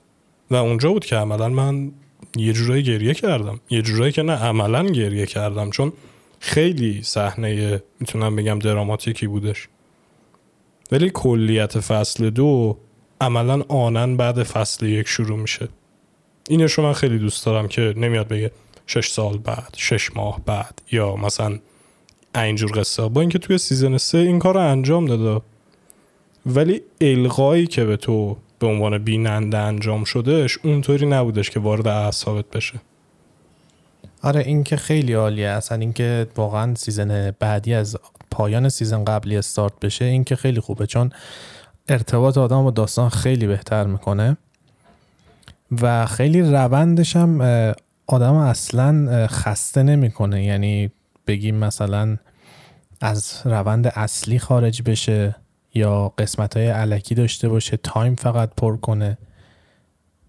و 0.52 0.56
اونجا 0.56 0.92
بود 0.92 1.06
که 1.06 1.16
عملا 1.16 1.50
من 1.50 1.92
یه 2.36 2.54
جورایی 2.54 2.84
گریه 2.84 3.14
کردم. 3.14 3.60
یه 3.70 3.82
جورایی 3.82 4.12
که 4.12 4.22
نه 4.22 4.34
عملا 4.34 4.86
گریه 4.86 5.26
کردم. 5.26 5.70
چون 5.70 5.94
خیلی 6.40 7.04
صحنه 7.04 7.82
می‌تونم 8.00 8.36
بگم 8.36 8.60
دراماتیکی 8.60 9.28
بودش. 9.28 9.68
ولی 10.92 11.12
کلیت 11.14 11.80
فصل 11.80 12.30
دو 12.30 12.78
عملا 13.22 13.62
آنن 13.68 14.18
بعد 14.18 14.44
فصل 14.44 14.86
یک 14.86 15.08
شروع 15.08 15.40
میشه. 15.40 15.68
اینش 16.50 16.74
رو 16.74 16.84
من 16.84 16.94
خیلی 16.94 17.20
دوست 17.20 17.46
دارم 17.46 17.68
که 17.68 17.94
نمیاد 17.98 18.28
بگه 18.28 18.52
شش 18.88 19.10
سال 19.10 19.38
بعد 19.38 19.74
شش 19.78 20.16
ماه 20.16 20.42
بعد 20.46 20.82
یا 20.92 21.16
مثلا 21.16 21.60
اینجور 22.36 22.72
قصه 22.80 23.08
با 23.08 23.22
اینکه 23.22 23.40
توی 23.40 23.58
سیزن 23.58 23.98
سه 23.98 24.18
این 24.18 24.40
کار 24.40 24.54
رو 24.54 24.60
انجام 24.60 25.06
داده. 25.06 25.42
ولی 26.46 26.82
القایی 27.02 27.68
که 27.68 27.86
به 27.86 27.98
تو 27.98 28.38
به 28.60 28.68
عنوان 28.68 28.98
بیننده 28.98 29.58
انجام 29.58 30.04
شدهش 30.04 30.58
اونطوری 30.64 31.06
نبودش 31.06 31.50
که 31.50 31.60
وارد 31.60 31.88
اعصابت 31.88 32.46
بشه. 32.50 32.82
آره 34.24 34.42
این 34.42 34.64
که 34.64 34.76
خیلی 34.76 35.14
عالیه. 35.14 35.50
اصلا 35.50 35.78
اینکه 35.78 36.28
واقعا 36.36 36.76
season 36.76 37.32
بعدی 37.40 37.74
از 37.74 37.98
پایان 38.38 38.70
season 38.70 39.06
قبلی 39.06 39.38
استارت 39.38 39.74
بشه 39.82 40.06
این 40.06 40.24
که 40.24 40.36
خیلی 40.36 40.60
خوبه 40.60 40.86
چون 40.88 41.12
ارتباط 41.90 42.38
آدم 42.38 42.64
با 42.64 42.72
داستان 42.72 43.10
خیلی 43.10 43.48
بهتر 43.48 43.86
می‌کنه. 43.86 44.38
و 45.82 46.06
خیلی 46.06 46.42
روندش 46.42 47.16
هم 47.16 47.42
آدم 48.08 48.34
اصلا 48.34 49.28
خسته 49.28 49.84
نمی‌کنه. 49.84 50.44
یعنی 50.44 50.92
بگیم 51.28 51.56
مثلا 51.56 52.18
از 53.02 53.42
روند 53.46 53.88
اصلی 53.88 54.40
خارج 54.40 54.82
بشه 54.82 55.36
یا 55.74 56.14
قسمت 56.18 56.58
های 56.58 56.68
الکی 56.68 57.16
داشته 57.16 57.50
باشه 57.50 57.78
time 57.78 58.16
فقط 58.16 58.50
پر 58.58 58.78
کنه. 58.78 59.18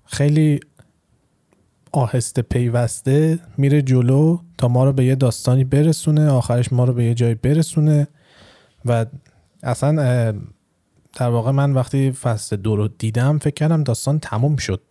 خیلی 0.07 0.61
آهسته 1.99 2.43
پیوسته 2.43 3.39
میره 3.57 3.83
جلو 3.83 4.39
تا 4.59 4.69
ما 4.69 4.85
رو 4.85 4.93
به 4.93 5.05
یه 5.05 5.15
داستانی 5.15 5.65
برسونه 5.65 6.31
آخرش 6.31 6.73
ما 6.73 6.85
رو 6.85 6.93
به 6.93 7.05
یه 7.05 7.15
جایی 7.15 7.35
برسونه 7.35 8.09
و 8.85 9.07
اصلا 9.63 10.33
در 11.15 11.29
واقع 11.29 11.51
من 11.51 11.73
وقتی 11.73 12.13
فصل 12.13 12.57
دو 12.57 12.77
رو 12.77 12.89
دیدم 12.89 13.39
فکر 13.39 13.55
کردم 13.55 13.83
داستان 13.83 14.19
تموم 14.19 14.57
شد. 14.57 14.83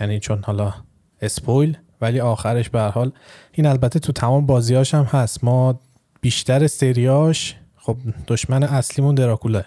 یعنی 0.00 0.20
چون 0.20 0.42
حالا 0.44 0.74
اسپویل 1.22 1.78
ولی 2.00 2.20
آخرش 2.20 2.68
به 2.70 2.80
حال 2.80 3.12
این 3.52 3.66
البته 3.66 3.98
تو 3.98 4.12
تمام 4.12 4.46
بازیاش 4.46 4.94
هم 4.94 5.04
هست. 5.04 5.44
ما 5.44 5.80
بیشتر 6.20 6.66
سریاش 6.66 7.56
خب 7.76 7.96
دشمن 8.26 8.62
اصلیمون 8.62 9.14
دراکولا. 9.14 9.62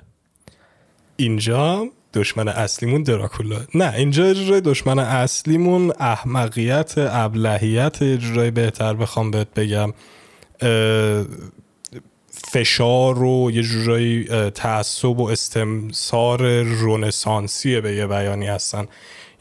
اینجا 1.16 1.86
دشمن 2.14 2.48
اصلیمون 2.48 3.04
دراکولا. 3.04 3.60
نه 3.76 3.94
اینجا 3.94 4.26
اجرای 4.26 4.62
دشمن 4.62 5.00
اصلیمون 5.00 5.94
احمقیت 6.00 6.94
ابلهیت 6.98 8.02
اجرای 8.02 8.52
بهتر 8.52 8.94
بخوام 8.94 9.32
بهت 9.32 9.48
بگم 9.56 9.94
فشار 12.52 13.24
و 13.24 13.52
یه 13.52 13.64
جورایی 13.64 14.24
تعصب 14.50 15.20
و 15.20 15.30
استمسار 15.30 16.62
رونسانسیه 16.62 17.82
به 17.82 17.96
یه 17.96 18.08
بیانی 18.08 18.48
هستن. 18.48 18.88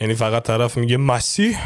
یعنی 0.01 0.15
فقط 0.15 0.43
طرف 0.43 0.77
میگه 0.77 0.97
مسیح 0.97 1.59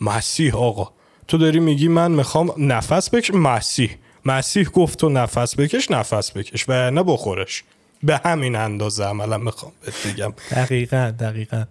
مسیح 0.00 0.56
آقا. 0.56 0.92
تو 1.28 1.38
داری 1.38 1.60
میگی 1.60 1.88
من 1.88 2.10
می‌خوام 2.10 2.54
نفس 2.58 3.14
بکش 3.14 3.30
مسیح. 3.34 3.90
مسیح 4.24 4.68
گفت 4.68 4.98
تو 4.98 5.08
نفس 5.08 5.56
بکش 5.56 5.90
نفس 5.90 6.30
بکش 6.30 6.64
و 6.68 6.90
نه 6.90 7.02
بخورش. 7.02 7.64
به 8.04 8.20
همین 8.24 8.56
اندازه 8.56 9.04
عملا 9.04 9.38
می‌خوام 9.38 9.72
بگم. 10.06 10.32
دقیقا 10.50 11.12
دقیقا. 11.18 11.64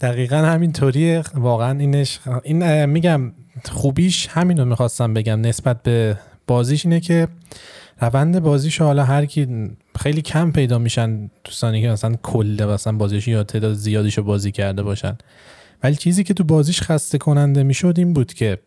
دقیقا 0.00 0.36
همین 0.36 0.72
طوریه 0.72 1.22
واقعا 1.34 1.78
اینش 1.78 2.20
این 2.42 2.84
میگم 2.84 3.32
خوبیش 3.64 4.28
همین 4.30 4.58
رو 4.58 4.64
می‌خواستم 4.64 5.14
بگم 5.14 5.40
نسبت 5.40 5.82
به 5.82 6.18
بازیش 6.46 6.86
اینه 6.86 7.00
که 7.00 7.28
روند 8.00 8.40
بازیش 8.40 8.80
حالا 8.80 9.04
هر 9.04 9.26
کی 9.26 9.70
خیلی 10.00 10.22
کم 10.22 10.52
پیدا 10.52 10.78
میشن 10.78 11.30
دوستانی 11.44 11.82
که 11.82 11.88
مثلا 11.88 12.14
کل 12.22 12.66
مثلا 12.68 12.92
بازیش 12.92 13.28
یا 13.28 13.44
تعداد 13.44 13.74
زیادیشو 13.74 14.22
بازی 14.22 14.52
کرده 14.52 14.82
باشن. 14.82 15.18
ولی 15.82 15.96
چیزی 15.96 16.24
که 16.24 16.34
تو 16.34 16.44
بازیش 16.44 16.82
خسته 16.82 17.18
کننده 17.18 17.62
می‌شد 17.62 17.94
این 17.96 18.12
بود 18.12 18.34
که 18.34 18.58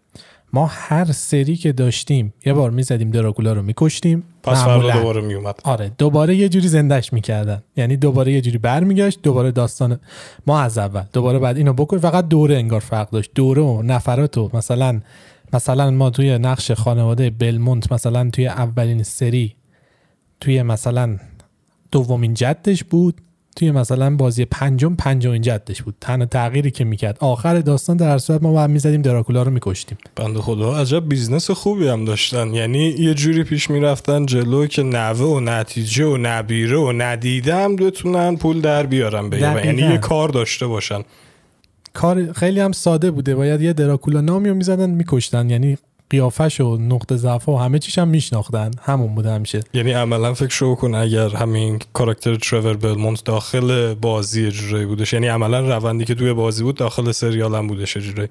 ما 0.54 0.66
هر 0.72 1.12
سری 1.12 1.56
که 1.56 1.72
داشتیم 1.72 2.34
یه 2.46 2.54
بار 2.54 2.72
می‌زدیم 2.72 3.12
دراکولا 3.12 3.54
رو 3.54 3.62
میکشتیم. 3.62 4.24
پس 4.44 4.64
فردا 4.64 4.92
دوباره 4.92 5.22
میومد 5.22 5.60
آره 5.64 5.92
دوباره 5.98 6.36
یه 6.36 6.50
جوری 6.50 6.68
زندش 6.68 7.14
می‌کردن. 7.14 7.64
یعنی 7.76 7.98
دوباره 7.98 8.32
یه 8.32 8.42
جوری 8.42 8.58
برمیگشت 8.58 9.22
دوباره 9.22 9.52
داستان 9.52 10.00
ما 10.48 10.62
از 10.62 10.78
اول. 10.78 11.04
دوباره 11.14 11.40
بعد 11.40 11.58
اینو 11.58 11.74
بکن 11.74 11.98
فقط 11.98 12.28
دوره 12.28 12.56
انگار 12.56 12.80
فرق 12.80 13.10
داشت. 13.10 13.32
دوره 13.36 13.62
و 13.62 13.82
نفرات 13.82 14.38
و 14.38 14.50
مثلا 14.54 15.02
مثلا 15.54 15.92
ما 15.92 16.10
توی 16.10 16.38
نقش 16.38 16.72
خانواده 16.72 17.30
بلمونت 17.30 17.92
مثلا 17.92 18.30
توی 18.30 18.48
اولین 18.48 19.04
سری 19.04 19.56
توی 20.40 20.64
مثلا 20.64 21.18
دومین 21.92 22.34
جدش 22.34 22.84
بود. 22.84 23.22
توی 23.58 23.72
مثلا 23.72 24.16
بازی 24.16 24.46
پنجم 24.46 24.96
پنجمین 24.96 25.42
جدش 25.42 25.82
بود. 25.82 25.96
تنها 26.02 26.26
تغییری 26.26 26.72
که 26.72 26.84
می‌کرد. 26.84 27.18
آخر 27.20 27.60
داستان 27.60 27.98
در 27.98 28.18
صورت 28.18 28.44
ما 28.44 28.52
باید 28.52 28.70
می‌زدیم 28.70 29.02
دراکولا 29.02 29.44
رو 29.44 29.52
میکشتیم. 29.52 29.98
بنده 30.16 30.42
خدا 30.42 30.78
عجب 30.78 31.10
business 31.10 31.52
خوبی 31.52 31.88
هم 31.88 32.06
داشتن. 32.06 32.54
یعنی 32.54 32.96
یه 33.00 33.14
جوری 33.14 33.44
پیش 33.44 33.70
می‌رفتن 33.70 34.26
جلو 34.26 34.66
که 34.66 34.84
نوه 34.84 35.20
و 35.20 35.40
نتیجه 35.40 36.06
و 36.06 36.18
نبیره 36.18 36.78
و 36.78 36.92
ندیده 36.92 37.56
هم 37.56 37.76
بتونن 37.76 38.36
پول 38.36 38.62
در 38.62 38.86
بیارن 38.86 39.30
به 39.30 39.40
یعنی 39.40 39.82
یه 39.82 39.98
کار 39.98 40.30
داشته 40.30 40.68
باشن. 40.68 41.02
کار 41.94 42.34
خیلی 42.34 42.60
هم 42.60 42.72
ساده 42.72 43.12
بوده. 43.12 43.36
باید 43.36 43.62
یه 43.62 43.74
دراکولا 43.74 44.22
نامی 44.22 44.50
رو 44.50 44.56
می‌زدن 44.56 44.90
میکشتن. 44.90 45.50
یعنی 45.50 45.78
قیافش 46.10 46.62
و 46.62 46.78
نقطه 46.78 47.16
ضعف 47.16 47.50
و 47.50 47.58
همه 47.58 47.80
چیش 47.80 47.98
هم 47.98 48.08
میشناختن. 48.08 48.72
همون 48.82 49.16
بوده 49.16 49.32
همیشه. 49.32 49.60
یعنی 49.74 49.92
عملا 49.92 50.34
فکر 50.34 50.50
شو 50.50 50.76
کن 50.76 50.96
اگر 50.96 51.30
همین 51.30 51.80
کاراکتر 51.94 52.36
ترور 52.36 52.78
بلمونت 52.78 53.24
داخل 53.24 53.94
بازی 53.94 54.52
جوری 54.52 54.86
بودش. 54.86 55.14
یعنی 55.14 55.28
عملا 55.28 55.60
روندی 55.60 56.06
که 56.06 56.16
توی 56.16 56.34
بازی 56.34 56.64
بود 56.64 56.76
داخل 56.76 57.12
سریال 57.12 57.56
هم 57.56 57.68
بودش 57.68 57.98
جوری 57.98 58.28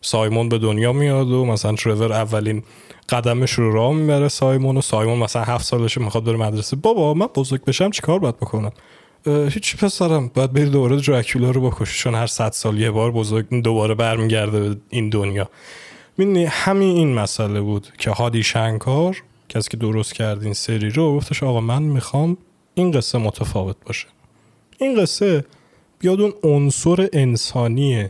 سایمون 0.00 0.48
به 0.48 0.58
دنیا 0.58 0.92
میاد 0.92 1.30
و 1.30 1.44
مثلا 1.44 1.72
ترور 1.72 2.12
اولین 2.12 2.62
قدمش 3.08 3.52
رو 3.52 3.72
راه 3.72 3.92
می‌بره 3.92 4.28
سایمون 4.28 4.76
و 4.76 4.80
سایمون 4.80 5.18
مثلا 5.18 5.42
هفت 5.42 5.64
سالشه 5.64 6.00
می‌خواد 6.00 6.24
بره 6.24 6.36
مدرسه. 6.36 6.76
بابا 6.76 7.14
من 7.14 7.26
بزرگ 7.26 7.64
بشم 7.64 7.90
چیکار 7.90 8.18
باید 8.18 8.36
بکنم؟ 8.36 8.72
هیچ 9.26 9.76
پسرم 9.76 10.30
باید 10.34 10.52
بری 10.52 10.70
دوباره 10.70 10.96
دراکولا 10.96 11.50
رو 11.50 11.70
بکشی 11.70 11.98
چون 11.98 12.14
هر 12.14 12.26
صد 12.26 12.52
سال 12.52 12.80
یه 12.80 12.90
بار 12.90 13.10
بزرگ 13.10 13.62
دوباره 13.62 13.94
برمیگرده 13.94 14.60
به 14.60 14.76
این 14.90 15.08
دنیا. 15.08 15.48
می‌دونی 16.18 16.44
همین 16.44 16.96
این 16.96 17.14
مسئله 17.14 17.60
بود 17.60 17.92
که 17.98 18.10
هادی 18.10 18.42
شنکار 18.42 19.22
کسی 19.48 19.68
که 19.68 19.76
درست 19.76 20.14
کرد 20.14 20.42
این 20.42 20.52
سری 20.52 20.90
رو 20.90 21.16
گفتش 21.16 21.42
آقا 21.42 21.60
من 21.60 21.82
می‌خوام 21.82 22.36
این 22.74 22.90
قصه 22.90 23.18
متفاوت 23.18 23.76
باشه. 23.86 24.06
این 24.78 25.02
قصه 25.02 25.44
بیاد 25.98 26.20
اون 26.20 26.32
عنصر 26.42 27.08
انسانی 27.12 28.08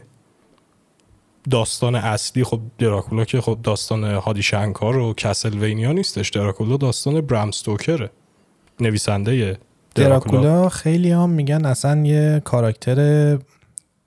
داستان 1.51 1.95
اصلی 1.95 2.45
خب 2.45 2.61
دراکولا 2.79 3.25
که 3.25 3.41
خب 3.41 3.59
داستان 3.63 4.05
هادی 4.05 4.43
شنکار 4.43 4.97
و 4.97 5.15
کسلوینیا 5.15 5.93
نیستش 5.93 6.29
دراکولا 6.29 6.77
داستان 6.77 7.21
برام 7.21 7.51
ستوکره 7.51 8.11
نویسنده 8.81 9.59
دراکولا, 9.95 10.43
دراکولا 10.43 10.69
خیلی 10.69 11.11
هم 11.11 11.31
میگن 11.31 11.65
اصلا 11.65 12.07
یه 12.07 12.43
کاراکتر 12.45 12.99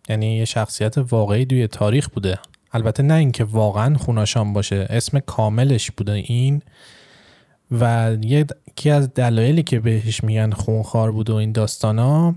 یعنی 0.09 0.37
یه 0.37 0.45
شخصیت 0.45 0.97
واقعی 0.97 1.45
دوی 1.45 1.67
تاریخ 1.67 2.09
بوده. 2.09 2.39
البته 2.73 3.03
نه 3.03 3.13
اینکه 3.13 3.43
واقعا 3.43 3.97
خوناشان 3.97 4.53
باشه 4.53 4.87
اسم 4.89 5.19
کاملش 5.19 5.91
بوده 5.91 6.11
این 6.11 6.61
و 7.71 8.15
یکی 8.21 8.89
از 8.89 9.13
دلایلی 9.13 9.63
که 9.63 9.79
بهش 9.79 10.23
میگن 10.23 10.51
خونخوار 10.51 11.11
بوده 11.11 11.33
و 11.33 11.35
این 11.35 11.51
داستانا 11.51 12.35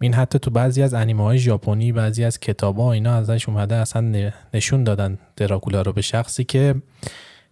این 0.00 0.14
حتی 0.14 0.38
تو 0.38 0.50
بعضی 0.50 0.82
از 0.82 0.94
انیمه 0.94 1.22
های 1.22 1.38
ژاپنی 1.38 1.92
بعضی 1.92 2.24
از 2.24 2.40
کتاب 2.40 2.78
ها 2.78 2.92
اینا 2.92 3.14
ازش 3.14 3.48
اومده 3.48 3.74
اصلا 3.74 4.30
نشون 4.54 4.84
دادن 4.84 5.18
دراکولا 5.36 5.82
رو 5.82 5.92
به 5.92 6.02
شخصی 6.02 6.44
که 6.44 6.74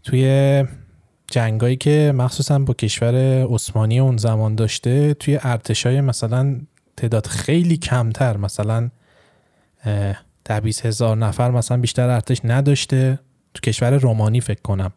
توی 0.02 0.64
جنگایی 1.30 1.76
که 1.76 2.12
مخصوصا 2.16 2.58
با 2.58 2.74
کشور 2.74 3.44
عثمانی 3.44 4.00
اون 4.00 4.16
زمان 4.16 4.54
داشته 4.54 5.14
توی 5.14 5.38
ارتشای 5.42 6.00
مثلا 6.00 6.60
تعداد 6.96 7.26
خیلی 7.26 7.76
کمتر 7.76 8.36
مثلا 8.36 8.90
ده 10.46 10.60
بیس 10.60 10.86
هزار 10.86 11.16
نفر 11.16 11.50
مثلا 11.50 11.76
بیشتر 11.76 12.08
ارتش 12.08 12.40
نداشته. 12.44 13.18
تو 13.54 13.60
کشور 13.60 13.90
رومانی 13.98 14.40
فکر 14.40 14.62
کنم. 14.62 14.92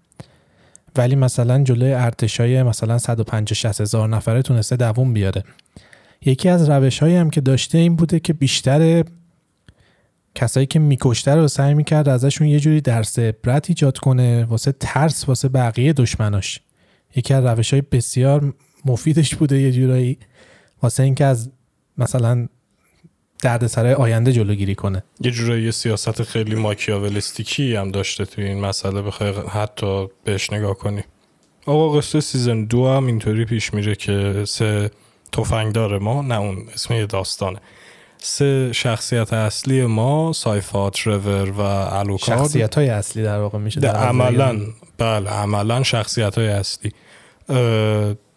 ولی 0.96 1.16
مثلا 1.16 1.64
جلوی 1.64 1.94
ارتشای 1.94 2.64
مثلا 2.64 2.98
150 2.98 3.56
60 3.56 3.82
هزار 3.82 4.10
نفره 4.10 4.42
تونسته 4.42 4.76
دووم 4.76 5.14
بیاره. 5.14 5.44
یکی 6.26 6.50
از 6.50 6.70
روش 6.70 7.00
هایی 7.00 7.16
هم 7.16 7.30
که 7.30 7.42
داشته 7.42 7.78
این 7.78 7.96
بوده 7.96 8.20
که 8.20 8.34
بیشتر 8.34 9.04
کسایی 10.36 10.66
که 10.66 10.80
میکشته 10.80 11.36
رو 11.36 11.48
سعی 11.48 11.74
می‌کرد 11.74 12.10
ازشون 12.10 12.48
یه 12.48 12.60
جوری 12.60 12.82
درس 12.82 13.20
عبرت 13.20 13.70
ایجاد 13.70 13.98
کنه 13.98 14.46
واسه 14.46 14.72
ترس 14.72 15.30
واسه 15.30 15.50
بقیه 15.50 15.94
دشمناش. 15.94 16.62
یکی 17.16 17.34
از 17.34 17.46
روش 17.46 17.74
های 17.74 17.82
بسیار 17.82 18.54
مفیدش 18.86 19.36
بوده 19.36 19.62
یه 19.62 19.72
جورایی 19.72 20.18
واسه 20.84 21.04
اینکه 21.04 21.26
از 21.26 21.52
مثلا 21.98 22.48
دردسرای 23.42 23.94
آینده 23.94 24.32
جلوگیری 24.32 24.76
کنه. 24.76 25.04
یه 25.22 25.32
جورایی 25.32 25.72
سیاست 25.72 26.24
خیلی 26.24 26.56
ماکیاولستیکی 26.56 27.76
هم 27.76 27.92
داشته 27.92 28.26
توی 28.26 28.44
این 28.44 28.60
مسئله. 28.60 29.02
بخوای 29.02 29.34
حتی 29.50 30.08
بهش 30.24 30.54
نگاه 30.54 30.74
کنی. 30.74 31.04
آقا 31.66 31.98
قصه 31.98 32.20
سیزن 32.20 32.66
دو 32.66 32.88
هم 32.88 33.06
اینطوری 33.06 33.46
پیش 33.46 33.74
میره 33.74 33.96
که 33.96 34.44
سه 34.48 34.92
تفنگدار 35.32 36.00
ما 36.00 36.22
نه 36.22 36.40
اون 36.40 36.58
اسم 36.74 36.94
یه 36.94 37.06
داستانه. 37.06 37.60
سه 38.22 38.74
شخصیت 38.74 39.34
اصلی 39.34 39.86
ما 39.86 40.34
سایفا 40.34 40.90
ترور 40.90 41.52
و 41.52 41.62
الوکارد 41.62 42.40
شخصیت 42.40 42.76
های 42.76 42.90
اصلی 42.90 43.24
در 43.24 43.40
واقع 43.40 43.58
میشه 43.58 43.80
در 43.80 43.96
عملا 43.96 44.62
بله 44.98 45.30
عملا 45.30 45.84
شخصیت 45.84 46.38
های 46.38 46.48
اصلی 46.48 46.92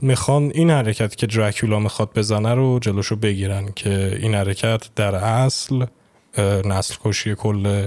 می‌خوان 0.03 0.53
این 0.55 0.71
حرکت 0.71 1.17
که 1.17 1.27
دراکولا 1.27 1.79
می‌خواد 1.79 2.11
بزنه 2.15 2.55
رو 2.55 2.79
جلوشو 2.79 3.17
بگیرن 3.17 3.69
که 3.77 4.19
این 4.23 4.35
حرکت 4.35 4.95
در 4.97 5.15
اصل 5.15 5.87
نسل 6.65 6.95
کشی 7.05 7.35
کل 7.35 7.87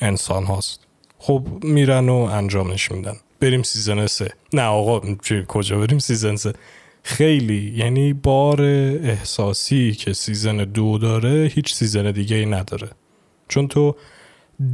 انسان 0.00 0.44
هاست. 0.44 0.86
خب 1.18 1.46
میرن 1.62 2.08
و 2.08 2.14
انجامش 2.14 2.92
میدن. 2.92 3.16
بریم 3.40 3.62
season 3.62 4.06
سه. 4.06 4.32
نه 4.52 4.62
آقا 4.62 5.00
کجا 5.48 5.78
بریم 5.78 5.98
season 5.98 6.36
سه؟ 6.36 6.52
خیلی 7.02 7.72
یعنی 7.76 8.12
بار 8.12 8.62
احساسی 8.62 9.92
که 9.92 10.12
season 10.12 10.56
دو 10.56 10.98
داره 10.98 11.50
هیچ 11.54 11.74
season 11.74 12.10
دیگه 12.10 12.36
ای 12.36 12.46
نداره. 12.46 12.88
چون 13.48 13.68
تو 13.68 13.96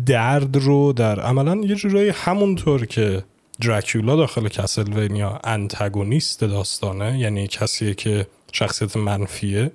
درد 0.06 0.56
رو 0.56 0.92
در 0.92 1.20
عملا 1.20 1.56
یه 1.56 1.74
جورایی 1.74 2.08
همونطور 2.08 2.86
که 2.86 3.22
دراکولا 3.60 4.16
داخل 4.16 4.48
Castlevania 4.48 5.40
antagonist 5.44 6.40
داستانه 6.40 7.18
یعنی 7.18 7.48
کسیه 7.48 7.94
که 7.94 8.26
شخصیت 8.52 8.96
منفیه. 8.96 9.72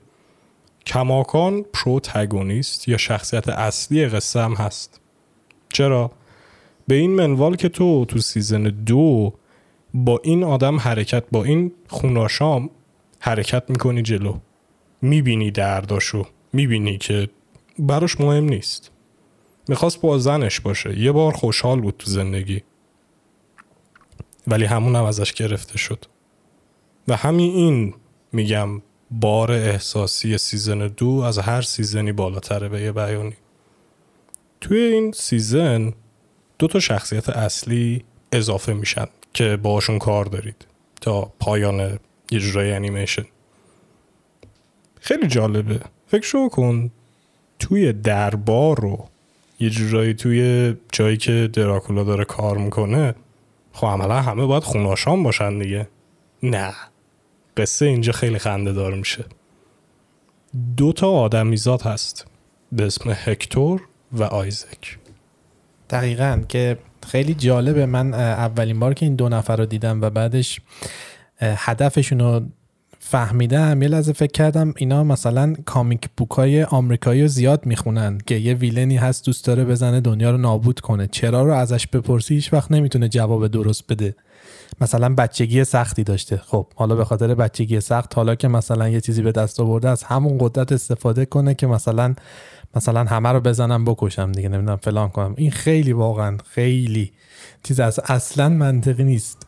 کماکان 0.85 1.65
پروتگونیست 1.73 2.87
یا 2.87 2.97
شخصیت 2.97 3.49
اصلی 3.49 4.07
قصه 4.07 4.41
هم 4.41 4.53
هست. 4.53 5.01
چرا؟ 5.73 6.11
به 6.87 6.95
این 6.95 7.11
منوال 7.11 7.55
که 7.55 7.69
تو 7.69 8.05
تو 8.05 8.19
سیزن 8.19 8.63
دو 8.63 9.33
با 9.93 10.21
این 10.23 10.43
آدم 10.43 10.79
حرکت 10.79 11.23
با 11.31 11.43
این 11.43 11.71
خوناشام 11.87 12.69
حرکت 13.19 13.63
می‌کنی 13.69 14.01
جلو. 14.01 14.37
می‌بینی 15.01 15.51
درداشو 15.51 16.25
می‌بینی 16.53 16.97
که 16.97 17.29
براش 17.79 18.19
مهم 18.19 18.43
نیست. 18.43 18.91
می‌خواست 19.67 20.01
با 20.01 20.17
زنش 20.17 20.59
باشه. 20.59 20.99
یه 20.99 21.11
بار 21.11 21.31
خوشحال 21.33 21.81
بود 21.81 21.95
تو 21.99 22.11
زندگی. 22.11 22.61
ولی 24.47 24.65
همون 24.65 24.95
هم 24.95 25.03
ازش 25.03 25.33
گرفته 25.33 25.77
شد. 25.77 26.05
و 27.07 27.15
همین 27.15 27.55
این 27.55 27.93
میگم 28.31 28.81
بار 29.11 29.51
احساسی 29.51 30.37
season 30.37 30.87
دو 30.87 31.09
از 31.09 31.39
هر 31.39 31.61
season 31.61 32.04
ی 32.04 32.11
بالاتره 32.11 32.69
به 32.69 32.81
یه 32.81 32.91
بیانی. 32.91 33.35
توی 34.61 34.77
این 34.77 35.11
season 35.11 35.93
دو 36.59 36.67
تا 36.67 36.79
شخصیت 36.79 37.29
اصلی 37.29 38.03
اضافه 38.31 38.73
میشن 38.73 39.07
که 39.33 39.57
باشون 39.57 39.99
کار 39.99 40.25
دارید 40.25 40.65
تا 41.01 41.33
پایان 41.39 41.99
یه 42.31 42.39
جورای 42.39 42.71
انیمیشن. 42.71 43.25
خیلی 44.99 45.27
جالبه. 45.27 45.79
فکر 46.07 46.25
شو 46.25 46.49
کن 46.49 46.91
توی 47.59 47.93
دربار 47.93 48.79
رو 48.81 49.07
یه 49.59 49.69
جورایی 49.69 50.13
توی 50.13 50.73
جایی 50.91 51.17
که 51.17 51.49
دراکولا 51.53 52.03
داره 52.03 52.25
کار 52.25 52.57
می‌کنه 52.57 53.15
خب 53.73 53.87
عملا 53.87 54.21
همه 54.21 54.45
باید 54.45 54.63
خوناشان 54.63 55.23
باشن 55.23 55.59
دیگه. 55.59 55.87
نه. 56.43 56.73
قصه 57.57 57.85
اینجا 57.85 58.11
خیلی 58.11 58.39
خنده 58.39 58.73
دار 58.73 58.93
میشه. 58.93 59.25
دو 60.77 60.93
تا 60.93 61.11
آدمیزاد 61.11 61.81
هست. 61.81 62.27
به 62.71 62.85
اسم 62.85 63.09
هکتور 63.15 63.81
و 64.11 64.23
آیزک. 64.23 64.97
دقیقا 65.89 66.43
که 66.49 66.77
خیلی 67.07 67.33
جالبه. 67.33 67.85
من 67.85 68.13
اولین 68.13 68.79
بار 68.79 68.93
که 68.93 69.05
این 69.05 69.15
دو 69.15 69.29
نفر 69.29 69.55
رو 69.55 69.65
دیدم 69.65 70.01
و 70.01 70.09
بعدش 70.09 70.61
هدفشون 71.41 72.19
رو 72.19 72.41
فهمیدم 73.11 73.81
یه 73.81 73.87
لحظه 73.87 74.13
فکر 74.13 74.31
کردم 74.31 74.73
اینا 74.77 75.03
مثلا 75.03 75.55
کامیک 75.65 76.09
بوک 76.17 76.31
های 76.31 76.63
آمریکایی 76.63 77.21
رو 77.21 77.27
زیاد 77.27 77.65
می‌خونن 77.65 78.17
که 78.25 78.35
یه 78.35 78.53
ویلنی 78.53 78.97
هست 78.97 79.25
دوست 79.25 79.45
داره 79.45 79.65
بزنه 79.65 80.01
دنیا 80.01 80.31
رو 80.31 80.37
نابود 80.37 80.79
کنه. 80.79 81.07
چرا 81.07 81.43
رو 81.43 81.51
ازش 81.51 81.87
بپرسی؟ 81.87 82.35
هیچ 82.35 82.53
وقت 82.53 82.71
نمی‌تونه 82.71 83.09
جواب 83.09 83.47
درست 83.47 83.83
بده. 83.89 84.15
مثلا 84.81 85.15
بچگی 85.15 85.63
سختی 85.63 86.03
داشته. 86.03 86.37
خب 86.37 86.67
حالا 86.75 86.95
به 86.95 87.05
خاطر 87.05 87.35
بچگی 87.35 87.79
سخت 87.79 88.15
حالا 88.15 88.35
که 88.35 88.47
مثلا 88.47 88.89
یه 88.89 89.01
چیزی 89.01 89.21
به 89.21 89.31
دست 89.31 89.59
آورده 89.59 89.89
از 89.89 90.03
همون 90.03 90.37
قدرت 90.39 90.71
استفاده 90.71 91.25
کنه 91.25 91.53
که 91.53 91.67
مثلا 91.67 92.15
مثلا 92.75 93.03
همه 93.03 93.29
رو 93.29 93.39
بزنم 93.39 93.85
بکشم 93.85 94.31
دیگه 94.31 94.49
نمی‌دونم 94.49 94.77
فلان 94.77 95.09
کنم. 95.09 95.33
این 95.37 95.51
خیلی 95.51 95.93
واقعا 95.93 96.37
خیلی 96.45 97.11
چیز 97.63 97.79
از 97.79 97.99
اصلا 97.99 98.49
منطقی 98.49 99.03
نیست. 99.03 99.47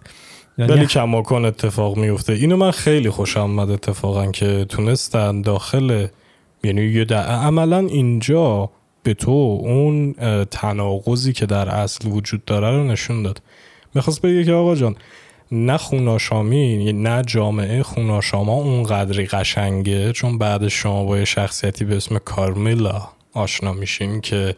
ولی 0.58 0.86
کماکان 0.86 1.46
اتفاق 1.46 1.98
میفته 1.98 2.34
اینو 2.34 2.58
من 2.58 2.72
خیلی 2.72 3.10
خوشم 3.10 3.40
آمد 3.40 3.70
اتفاقا 3.70 4.32
که 4.32 4.66
تونستن 4.70 5.42
داخل 5.42 6.08
یعنی 6.64 6.82
یه 6.82 7.06
در- 7.06 7.26
عملا 7.26 7.80
اینجا 7.80 8.70
به 9.04 9.14
تو 9.14 9.32
اون 9.64 10.14
تناقضی 10.52 11.34
که 11.34 11.46
در 11.46 11.70
اصل 11.70 12.08
وجود 12.10 12.46
داره 12.46 12.70
رو 12.72 12.84
نشون 12.84 13.24
داد. 13.24 13.42
می‌خواست 13.96 14.22
بگه 14.22 14.44
که 14.44 14.54
آقا 14.54 14.76
جان 14.76 14.96
نه 15.52 15.78
خوناشامی 15.78 16.94
نه 16.94 17.22
جامعه 17.28 17.84
خوناشاما 17.84 18.54
اونقدری 18.54 19.26
قشنگه 19.26 20.12
چون 20.12 20.38
بعد 20.38 20.68
شما 20.68 21.04
با 21.06 21.18
یه 21.18 21.26
شخصیتی 21.26 21.86
به 21.86 21.96
اسم 21.98 22.18
کارمیلا 22.18 23.02
آشنا 23.34 23.74
میشین 23.74 24.22
که 24.22 24.56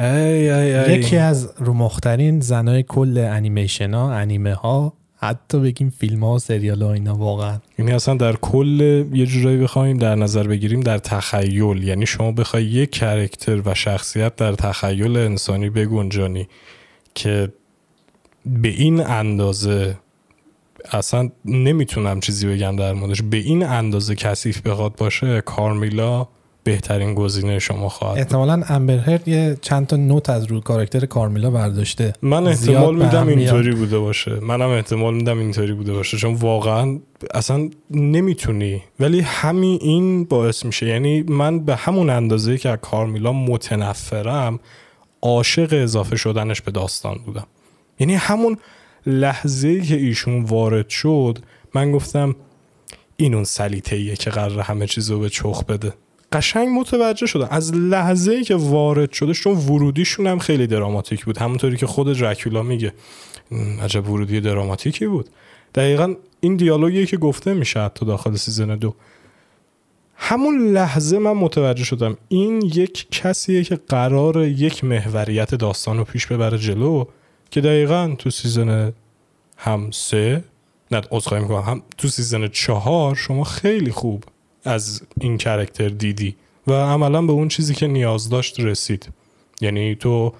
ای 0.00 0.50
ای 0.50 0.74
ای. 0.74 0.98
یکی 0.98 1.16
از 1.16 1.52
رومخترین 1.58 2.40
زنای 2.40 2.82
کل 2.82 3.18
انیمیشن 3.18 3.94
ها 3.94 4.12
انیمه 4.12 4.54
ها 4.54 4.92
حتی 5.16 5.58
بگیم 5.58 5.90
فیلم 5.90 6.24
ها 6.24 6.34
و 6.34 6.38
سریال 6.38 6.82
ها 6.82 6.92
اینا 6.92 7.14
واقعا. 7.14 7.58
یعنی 7.78 7.92
اصلا 7.92 8.14
در 8.14 8.36
کل 8.36 8.80
یه 9.12 9.26
جورایی 9.26 9.58
بخوایم 9.58 9.98
در 9.98 10.14
نظر 10.14 10.46
بگیریم 10.46 10.80
در 10.80 10.98
تخیل. 10.98 11.82
یعنی 11.82 12.06
شما 12.06 12.32
بخوای 12.32 12.64
یک 12.64 12.90
کرکتر 12.90 13.62
و 13.64 13.74
شخصیت 13.74 14.36
در 14.36 14.52
تخیل 14.52 15.16
انسانی 15.16 15.70
بگنجانی 15.70 16.48
که 17.14 17.52
به 18.46 18.68
این 18.68 19.00
اندازه 19.00 19.96
اصلا 20.92 21.30
نمی‌تونم 21.44 22.20
چیزی 22.20 22.46
بگم 22.46 22.76
در 22.76 22.92
موردش. 22.92 23.22
به 23.22 23.36
این 23.36 23.66
اندازه 23.66 24.14
کثیف 24.14 24.60
بخواد 24.60 24.96
باشه 24.96 25.40
کارمیلا 25.40 26.28
بهترین 26.64 27.14
گزینه 27.14 27.58
شما 27.58 27.88
خواهد. 27.88 28.18
احتمالا 28.18 28.62
امبرهرد 28.68 29.28
یه 29.28 29.56
چند 29.60 29.86
تا 29.86 29.96
نوت 29.96 30.30
از 30.30 30.44
رو 30.44 30.60
کاراکتر 30.60 31.06
کارمیلا 31.06 31.50
برداشته. 31.50 32.12
من 32.22 32.46
احتمال 32.46 32.94
میدم. 32.94 33.28
اینطوری 33.28 33.74
بوده 33.74 33.98
باشه. 33.98 34.40
منم 34.40 34.68
احتمال 34.68 35.14
میدم 35.14 35.38
اینطوری 35.38 35.72
بوده 35.72 35.92
باشه. 35.92 36.16
چون 36.16 36.34
واقعا 36.34 36.98
اصلا 37.34 37.70
نمی‌تونی. 37.90 38.82
ولی 39.00 39.20
همین 39.20 39.78
این 39.82 40.24
باعث 40.24 40.64
میشه. 40.64 40.86
یعنی 40.86 41.22
من 41.22 41.64
به 41.64 41.76
همون 41.76 42.10
اندازه 42.10 42.58
که 42.58 42.68
از 42.68 42.78
کارمیلا 42.82 43.32
متنفرم 43.32 44.60
عاشق 45.22 45.68
اضافه 45.72 46.16
شدنش 46.16 46.60
به 46.60 46.70
داستان 46.70 47.18
بودم. 47.26 47.46
یعنی 48.00 48.14
همون 48.14 48.56
لحظه 49.06 49.80
که 49.80 49.96
ایشون 49.96 50.42
وارد 50.42 50.88
شد 50.88 51.38
من 51.74 51.92
گفتم 51.92 52.36
این 53.16 53.34
اون 53.34 53.44
سلیته 53.44 54.16
که 54.16 54.30
قرار 54.30 54.60
همه 54.60 54.86
چیز 54.86 55.10
رو 55.10 55.18
به 55.20 55.28
چخ 55.28 55.64
بده. 55.64 55.92
قشنگ 56.32 56.68
متوجه 56.68 57.26
شدم. 57.26 57.48
از 57.50 57.74
لحظه 57.74 58.32
ای 58.32 58.44
که 58.44 58.54
وارد 58.54 59.12
شده 59.12 59.32
چون 59.32 59.52
ورودیشون 59.52 60.26
هم 60.26 60.38
خیلی 60.38 60.66
دراماتیک 60.66 61.24
بود. 61.24 61.38
همونطوری 61.38 61.76
که 61.76 61.86
خود 61.86 62.12
دراکولا 62.12 62.62
میگه. 62.62 62.92
"م، 63.50 63.80
عجب 63.80 64.10
ورودی 64.10 64.40
دراماتیکی 64.40 65.06
بود. 65.06 65.28
دقیقا 65.74 66.14
این 66.40 66.56
دیالوگی 66.56 67.06
که 67.06 67.16
گفته 67.16 67.54
میشه 67.54 67.80
حتی 67.80 68.06
داخل 68.06 68.36
سیزن 68.36 68.76
دو. 68.76 68.94
همون 70.16 70.72
لحظه 70.72 71.18
من 71.18 71.32
متوجه 71.32 71.84
شدم 71.84 72.16
این 72.28 72.62
یک 72.62 73.06
کسیه 73.10 73.64
که 73.64 73.78
قرار 73.88 74.44
یک 74.44 74.84
محوریت 74.84 75.54
داستان 75.54 75.98
رو 75.98 76.04
پیش 76.04 76.26
ببره 76.26 76.58
جلو 76.58 77.04
که 77.50 77.60
دقیقا 77.60 78.14
تو 78.18 78.30
season 78.30 78.92
هم 79.56 79.90
سه 79.90 80.44
نه 80.90 81.00
عذرخواهی 81.10 81.42
می‌کنم 81.42 81.60
هم 81.60 81.82
تو 81.98 82.08
season 82.08 82.48
چهار 82.48 83.14
شما 83.14 83.44
خیلی 83.44 83.90
خوب 83.90 84.24
از 84.64 85.02
این 85.20 85.38
character 85.38 85.88
دیدی 85.88 86.36
و 86.66 86.72
عملا 86.72 87.22
به 87.22 87.32
اون 87.32 87.48
چیزی 87.48 87.74
که 87.74 87.86
نیاز 87.86 88.28
داشت 88.28 88.60
رسید. 88.60 89.08
یعنی 89.60 89.94
تو 89.94 90.34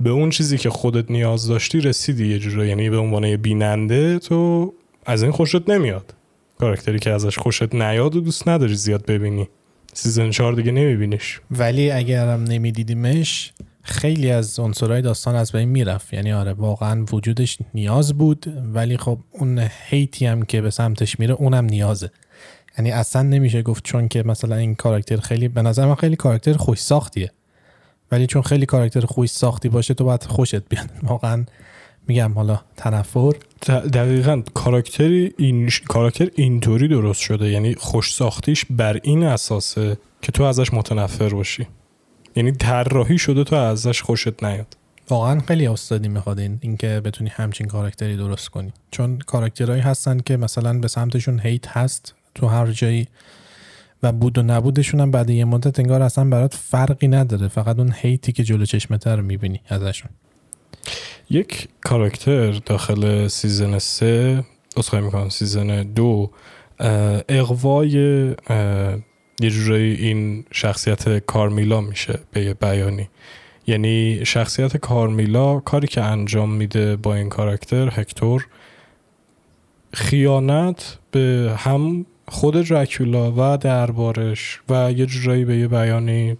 به 0.00 0.10
اون 0.10 0.30
چیزی 0.30 0.58
که 0.58 0.70
خودت 0.70 1.10
نیاز 1.10 1.46
داشتی 1.46 1.80
رسیدی 1.80 2.28
یه 2.28 2.38
جورایی 2.38 2.68
یعنی 2.68 2.90
به 2.90 2.96
عنوان 2.98 3.36
بیننده 3.36 4.18
تو 4.18 4.72
از 5.06 5.22
این 5.22 5.32
خوشت 5.32 5.70
نمیاد. 5.70 6.14
کاراکتری 6.58 6.98
که 6.98 7.10
ازش 7.10 7.38
خوشت 7.38 7.74
نیاد 7.74 8.16
و 8.16 8.20
دوست 8.20 8.48
نداری 8.48 8.74
زیاد 8.74 9.06
ببینی. 9.06 9.48
season 9.94 10.30
چهار 10.30 10.52
دیگه 10.52 10.72
نمیبینیش. 10.72 11.40
ولی 11.50 11.90
اگرم 11.90 12.44
نمیدیدیمش 12.44 13.52
خیلی 13.82 14.30
از 14.30 14.58
عنصرهای 14.58 15.02
داستان 15.02 15.34
از 15.34 15.52
بین 15.52 15.68
می‌رفت. 15.68 16.12
یعنی 16.12 16.32
آره 16.32 16.52
واقعا 16.52 17.04
وجودش 17.12 17.58
نیاز 17.74 18.18
بود 18.18 18.46
ولی 18.74 18.96
خب 18.96 19.18
اون 19.32 19.68
هیتی 19.88 20.26
هم 20.26 20.42
که 20.42 20.60
به 20.60 20.70
سمتش 20.70 21.20
میره 21.20 21.34
اونم 21.34 21.64
نیازه. 21.64 22.10
یعنی 22.78 22.90
اصلا 22.90 23.22
نمیشه 23.22 23.62
گفت 23.62 23.84
چون 23.84 24.08
که 24.08 24.22
مثلا 24.22 24.56
این 24.56 24.74
کاراکتر 24.74 25.16
خیلی 25.16 25.48
به 25.48 25.62
نظر 25.62 25.86
من 25.86 25.94
خیلی 25.94 26.16
کاراکتر 26.16 26.52
خوش 26.52 26.78
ساختیه. 26.80 27.32
ولی 28.12 28.26
چون 28.26 28.42
خیلی 28.42 28.66
کاراکتر 28.66 29.06
خوش 29.06 29.30
ساختی 29.30 29.68
باشه 29.68 29.94
تو 29.94 30.04
باید 30.04 30.24
خوشت 30.24 30.68
بیاد. 30.68 30.90
واقعا 31.02 31.44
میگم 32.08 32.32
حالا 32.32 32.60
تنفر. 32.76 33.32
دقیقا 33.68 34.42
کاراکتری 34.54 35.34
این 35.38 35.70
کاراکتر 35.88 36.28
اینطوری 36.34 36.88
درست 36.88 37.20
شده. 37.20 37.50
یعنی 37.50 37.74
خوش 37.74 38.14
ساختیش 38.14 38.64
بر 38.70 39.00
این 39.02 39.22
اساسه 39.22 39.98
که 40.22 40.32
تو 40.32 40.42
ازش 40.42 40.72
متنفر 40.72 41.28
باشی. 41.28 41.66
یعنی 42.36 42.52
طراحی 42.52 43.18
شده 43.18 43.44
تو 43.44 43.56
ازش 43.56 44.02
خوشت 44.02 44.44
نیاد. 44.44 44.76
واقعا 45.08 45.40
خیلی 45.40 45.66
استادی 45.66 46.08
می‌خواد 46.08 46.38
این 46.38 46.58
اینکه 46.60 47.00
بتونی 47.04 47.30
همچین 47.30 47.66
کاراکتری 47.66 48.16
درست 48.16 48.48
کنی. 48.48 48.72
چون 48.90 49.18
کاراکترهایی 49.18 49.82
هستن 49.82 50.20
که 50.20 50.36
مثلا 50.36 50.78
به 50.78 50.88
سمتشون 50.88 51.40
hate 51.40 51.68
هست. 51.68 52.14
تو 52.34 52.46
هر 52.46 52.66
جایی 52.66 53.08
و 54.02 54.12
بود 54.12 54.38
و 54.38 54.42
نبودشون 54.42 55.00
هم 55.00 55.10
بعد 55.10 55.30
یه 55.30 55.44
مدت 55.44 55.78
انگار 55.78 56.02
اصلا 56.02 56.24
برات 56.24 56.54
فرقی 56.54 57.08
نداره. 57.08 57.48
فقط 57.48 57.78
اون 57.78 57.94
hate 57.96 58.25
ی 58.25 58.32
که 58.32 58.44
جلو 58.44 58.64
چشمت 58.64 59.06
رو 59.06 59.22
می‌بینی 59.22 59.60
ازشون. 59.68 60.10
یک 61.30 61.68
کاراکتر 61.80 62.50
داخل 62.50 63.28
season 63.28 63.78
سه 63.78 64.44
عذرخواهی 64.76 65.04
می‌کنم 65.04 65.28
season 65.28 65.82
دو 65.82 66.30
اقوای 67.28 67.90
یه 69.40 69.50
جورایی 69.50 69.94
این 69.94 70.44
شخصیت 70.52 71.18
کارمیلا 71.18 71.80
میشه 71.80 72.18
به 72.30 72.44
یه 72.44 72.54
بیانی. 72.54 73.08
یعنی 73.66 74.20
شخصیت 74.24 74.76
کارمیلا 74.76 75.60
کاری 75.60 75.86
که 75.86 76.02
انجام 76.02 76.50
میده 76.50 76.96
با 76.96 77.14
این 77.14 77.28
کاراکتر 77.28 77.90
هکتور 77.92 78.46
خیانت 79.94 80.98
به 81.10 81.54
هم 81.58 82.06
خود 82.28 82.54
دراکولا 82.54 83.32
و 83.36 83.56
دربارش 83.56 84.60
و 84.68 84.92
یه 84.92 85.06
جورایی 85.06 85.44
به 85.44 85.56
یه 85.56 85.68
بیانی 85.68 86.36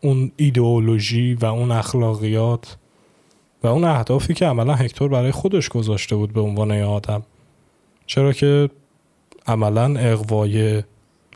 اون 0.00 0.32
ایدئولوژی 0.36 1.34
و 1.34 1.44
اون 1.44 1.70
اخلاقیات 1.70 2.76
و 3.62 3.66
اون 3.66 3.84
اهدافی 3.84 4.34
که 4.34 4.46
عملا 4.46 4.74
هکتور 4.74 5.08
برای 5.08 5.30
خودش 5.30 5.68
گذاشته 5.68 6.16
بود 6.16 6.32
به 6.32 6.40
عنوان 6.40 6.70
یه 6.70 6.84
آدم. 6.84 7.22
چرا 8.06 8.32
که 8.32 8.70
عملا 9.46 9.98
اقوای 9.98 10.82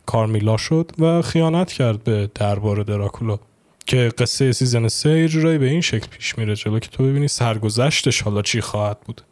کارمیلا 0.07 0.57
شد 0.57 0.93
و 0.99 1.23
خیانت 1.23 1.73
کرد 1.73 2.05
به 2.05 2.31
دربار 2.35 2.83
دراکولا 2.83 3.39
که 3.87 4.13
قصه 4.19 4.53
سیزن 4.53 4.89
سه 4.89 5.11
یه 5.11 5.29
جورایی 5.29 5.59
به 5.59 5.67
این 5.67 5.81
شکل 5.81 6.07
پیش 6.07 6.39
میره 6.39 6.57
جلو 6.57 6.79
که 6.79 6.89
تو 6.89 7.05
ببینی 7.05 7.29
سرگذشتش 7.29 8.23
حالا 8.23 8.43
چی 8.43 8.61
خواهد 8.61 9.01
بود. 9.01 9.23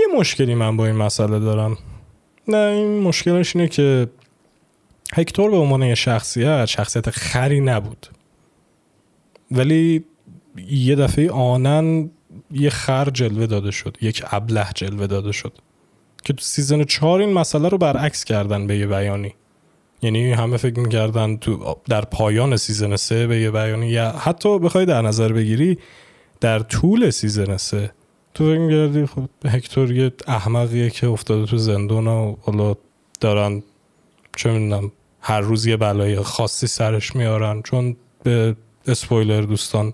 یه 0.00 0.06
مشکلی 0.18 0.54
من 0.54 0.76
با 0.76 0.86
این 0.86 0.96
مسئله 0.96 1.38
دارم. 1.38 1.78
نه 2.48 2.56
این 2.56 3.00
مشکلش 3.00 3.56
اینه 3.56 3.68
که 3.68 4.08
هکتور 5.14 5.50
به 5.50 5.56
عنوان 5.56 5.82
یه 5.82 5.94
شخصیت 5.94 6.64
شخصیت 6.64 7.10
خری 7.10 7.60
نبود. 7.60 8.06
ولی 9.50 10.04
یه 10.68 10.96
دفعه 10.96 11.30
آنن 11.30 12.10
یه 12.50 12.70
خر 12.70 13.10
جلوه 13.10 13.46
داده 13.46 13.70
شد 13.70 13.96
یک 14.00 14.22
ابله 14.30 14.66
جلوه 14.74 15.06
داده 15.06 15.32
شد 15.32 15.52
که 16.24 16.32
تو 16.32 16.42
season 16.42 16.84
چهار 16.84 17.20
این 17.20 17.32
مسئله 17.32 17.68
رو 17.68 17.78
برعکس 17.78 18.24
کردن 18.24 18.66
به 18.66 18.78
یه 18.78 18.86
بیانی. 18.86 19.34
یعنی 20.02 20.32
همه 20.32 20.56
فکر 20.56 20.80
می‌کردن 20.80 21.36
تو 21.36 21.76
در 21.88 22.04
پایان 22.04 22.56
season 22.56 22.96
سه 22.96 23.26
به 23.26 23.40
یه 23.40 23.50
بیانی. 23.50 23.88
یا 23.88 24.10
حتی 24.10 24.58
بخوای 24.58 24.86
در 24.86 25.02
نظر 25.02 25.32
بگیری 25.32 25.78
در 26.40 26.58
طول 26.58 27.10
season 27.10 27.56
سه 27.56 27.90
تو 28.36 28.44
فکر 28.44 28.58
می‌کردی 28.58 29.06
خب 29.06 29.28
هکتور 29.46 29.92
یه 29.92 30.12
احمقیه 30.26 30.90
که 30.90 31.06
افتاده 31.06 31.46
تو 31.46 31.56
زندان 31.56 32.06
و 32.06 32.36
حالا 32.42 32.74
دارن 33.20 33.62
چه 34.36 34.50
می‌دونم 34.50 34.92
هر 35.20 35.40
روز 35.40 35.66
یه 35.66 35.76
بلای 35.76 36.20
خاصی 36.20 36.66
سرش 36.66 37.16
میارن. 37.16 37.62
چون 37.62 37.96
به 38.22 38.56
اسپویلر 38.86 39.42
دوستان 39.42 39.92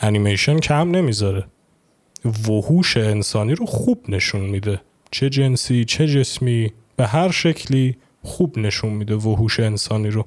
انیمیشن 0.00 0.58
کم 0.58 0.90
نمی‌ذاره. 0.90 1.44
وحوش 2.48 2.96
انسانی 2.96 3.54
رو 3.54 3.66
خوب 3.66 4.04
نشون 4.08 4.40
میده. 4.40 4.80
چه 5.10 5.30
جنسی 5.30 5.84
چه 5.84 6.06
جسمی 6.06 6.72
به 6.96 7.06
هر 7.06 7.30
شکلی 7.30 7.96
خوب 8.22 8.58
نشون 8.58 8.92
میده 8.92 9.14
وحوش 9.14 9.60
انسانی 9.60 10.08
رو. 10.08 10.26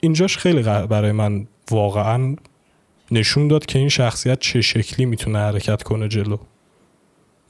اینجاش 0.00 0.38
خیلی 0.38 0.62
برای 0.62 1.12
من 1.12 1.46
واقعا 1.70 2.36
نشون 3.10 3.48
داد 3.48 3.66
که 3.66 3.78
این 3.78 3.88
شخصیت 3.88 4.38
چه 4.38 4.60
شکلی 4.60 5.06
می‌تونه 5.06 5.38
حرکت 5.38 5.82
کنه 5.82 6.08
جلو. 6.08 6.36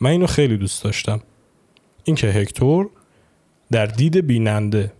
من 0.00 0.10
اینو 0.10 0.26
خیلی 0.26 0.56
دوست 0.56 0.84
داشتم. 0.84 1.20
اینکه 2.04 2.26
هکتور 2.26 2.90
در 3.70 3.86
دید 3.86 4.16
بیننده 4.26 4.92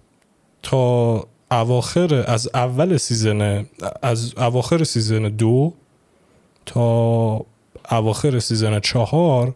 تا 0.63 1.25
اواخر 1.51 2.25
از 2.27 2.51
اول 2.55 2.97
season 2.97 3.67
از 4.03 4.35
اواخر 4.37 4.85
season 4.85 5.23
دو 5.23 5.75
تا 6.67 7.47
اواخر 7.91 8.39
season 8.39 8.81
چهار 8.81 9.55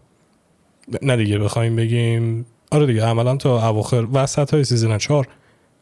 نه 1.02 1.16
دیگه 1.16 1.38
بخوایم 1.38 1.76
بگیم 1.76 2.46
آره 2.70 2.86
دیگه 2.86 3.04
عملا 3.04 3.36
تا 3.36 3.68
اواخر 3.68 4.06
وسط 4.12 4.54
های 4.54 4.64
season 4.64 4.98
چهار 4.98 5.28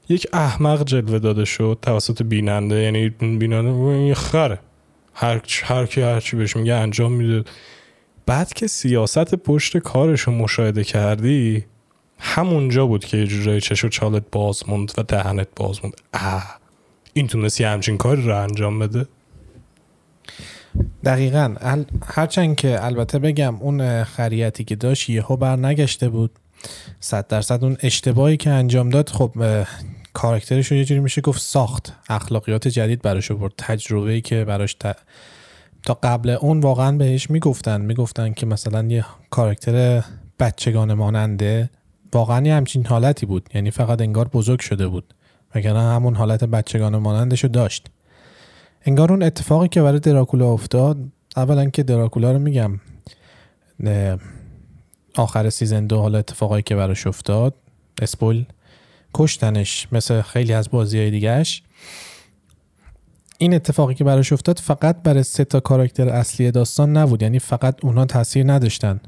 یک 0.08 0.26
احمق 0.32 0.84
جلوه 0.84 1.18
داده 1.18 1.44
شد 1.44 1.78
توسط 1.82 2.22
بیننده 2.22 2.74
یعنی 2.74 3.08
بیننده 3.08 3.98
یه 3.98 4.14
خره. 4.14 4.58
هر 5.20 5.40
هر 5.62 5.86
کی 5.86 6.00
هر 6.00 6.20
چی 6.20 6.36
بهش 6.36 6.56
میگه 6.56 6.74
انجام 6.74 7.12
میده. 7.12 7.44
بعد 8.26 8.52
که 8.52 8.66
سیاست 8.66 9.34
پشت 9.34 9.78
کارش 9.78 10.20
رو 10.20 10.32
مشاهده 10.32 10.84
کردی 10.84 11.64
همونجا 12.18 12.86
بود 12.86 13.04
که 13.04 13.16
یه 13.16 13.60
چش 13.60 13.84
و 13.84 13.88
چالت 13.88 14.22
باز 14.32 14.68
موند 14.68 14.92
و 14.98 15.02
دهنت 15.02 15.48
باز 15.56 15.78
موند. 15.82 16.00
اه 16.14 16.60
این 17.12 17.26
تونست 17.26 17.60
یه 17.60 17.68
همچین 17.68 17.96
کاری 17.96 18.22
رو 18.22 18.42
انجام 18.42 18.78
بده؟ 18.78 19.06
دقیقا. 21.04 21.54
هرچند 22.06 22.56
که 22.56 22.84
البته 22.84 23.18
بگم 23.18 23.56
اون 23.56 24.04
خریتی 24.04 24.64
که 24.64 24.76
داشت 24.76 25.10
یهو 25.10 25.36
بر 25.36 25.56
نگشته 25.56 26.08
بود. 26.08 26.30
صد 27.00 27.26
درصد 27.26 27.64
اون 27.64 27.76
اشتباهی 27.82 28.36
که 28.36 28.50
انجام 28.50 28.88
داد 28.88 29.08
خب 29.08 29.32
کاراکترش 30.12 30.66
رو 30.66 30.76
یه 30.76 30.84
جوری 30.84 31.00
میشه 31.00 31.20
گفت 31.20 31.40
ساخت. 31.40 31.92
اخلاقیات 32.08 32.68
جدید 32.68 33.02
براش 33.02 33.32
برد 33.32 33.52
تجربه 33.58 34.12
ای 34.12 34.20
که 34.20 34.44
براش 34.44 34.76
تا 35.82 35.94
قبل 36.02 36.30
اون 36.30 36.60
واقعا 36.60 36.96
بهش 36.96 37.30
می‌گفتن. 37.30 37.80
می‌گفتن 37.80 38.32
که 38.32 38.46
مثلا 38.46 38.84
یه 38.84 39.04
کاراکتر 39.30 40.04
بچگانه 40.40 40.94
ماننده 40.94 41.70
واقعا 42.12 42.46
یه 42.46 42.54
همچین 42.54 42.86
حالتی 42.86 43.26
بود. 43.26 43.50
یعنی 43.54 43.70
فقط 43.70 44.00
انگار 44.00 44.28
بزرگ 44.28 44.60
شده 44.60 44.88
بود. 44.88 45.14
وگرنه 45.54 45.80
همون 45.80 46.14
حالت 46.14 46.44
بچگانه 46.44 46.98
مانندش 46.98 47.44
رو 47.44 47.50
داشت. 47.50 47.86
انگار 48.84 49.12
اون 49.12 49.22
اتفاقی 49.22 49.68
که 49.68 49.82
برای 49.82 50.00
دراکولا 50.00 50.52
افتاد 50.52 50.96
اولا 51.36 51.70
که 51.70 51.82
دراکولا 51.82 52.32
رو 52.32 52.38
میگم 52.38 52.80
آخر 55.16 55.50
سیزن 55.50 55.86
دو 55.86 55.98
حالا 55.98 56.18
اتفاقایی 56.18 56.62
که 56.62 56.76
براش 56.76 57.06
افتاد 57.06 57.54
اسپول 58.02 58.44
کشتنش 59.14 59.86
مثل 59.92 60.22
خیلی 60.22 60.52
از 60.52 60.70
بازی 60.70 60.98
های 60.98 61.10
دیگهش 61.10 61.62
این 63.38 63.54
اتفاقی 63.54 63.94
که 63.94 64.04
براش 64.04 64.32
افتاد 64.32 64.58
فقط 64.58 65.02
برای 65.02 65.22
سه 65.22 65.44
تا 65.44 65.60
کاراکتر 65.60 66.08
اصلی 66.08 66.50
داستان 66.50 66.96
نبود 66.96 67.22
یعنی 67.22 67.38
فقط 67.38 67.84
اونا 67.84 68.06
تاثیر 68.06 68.52
نداشتن. 68.52 69.00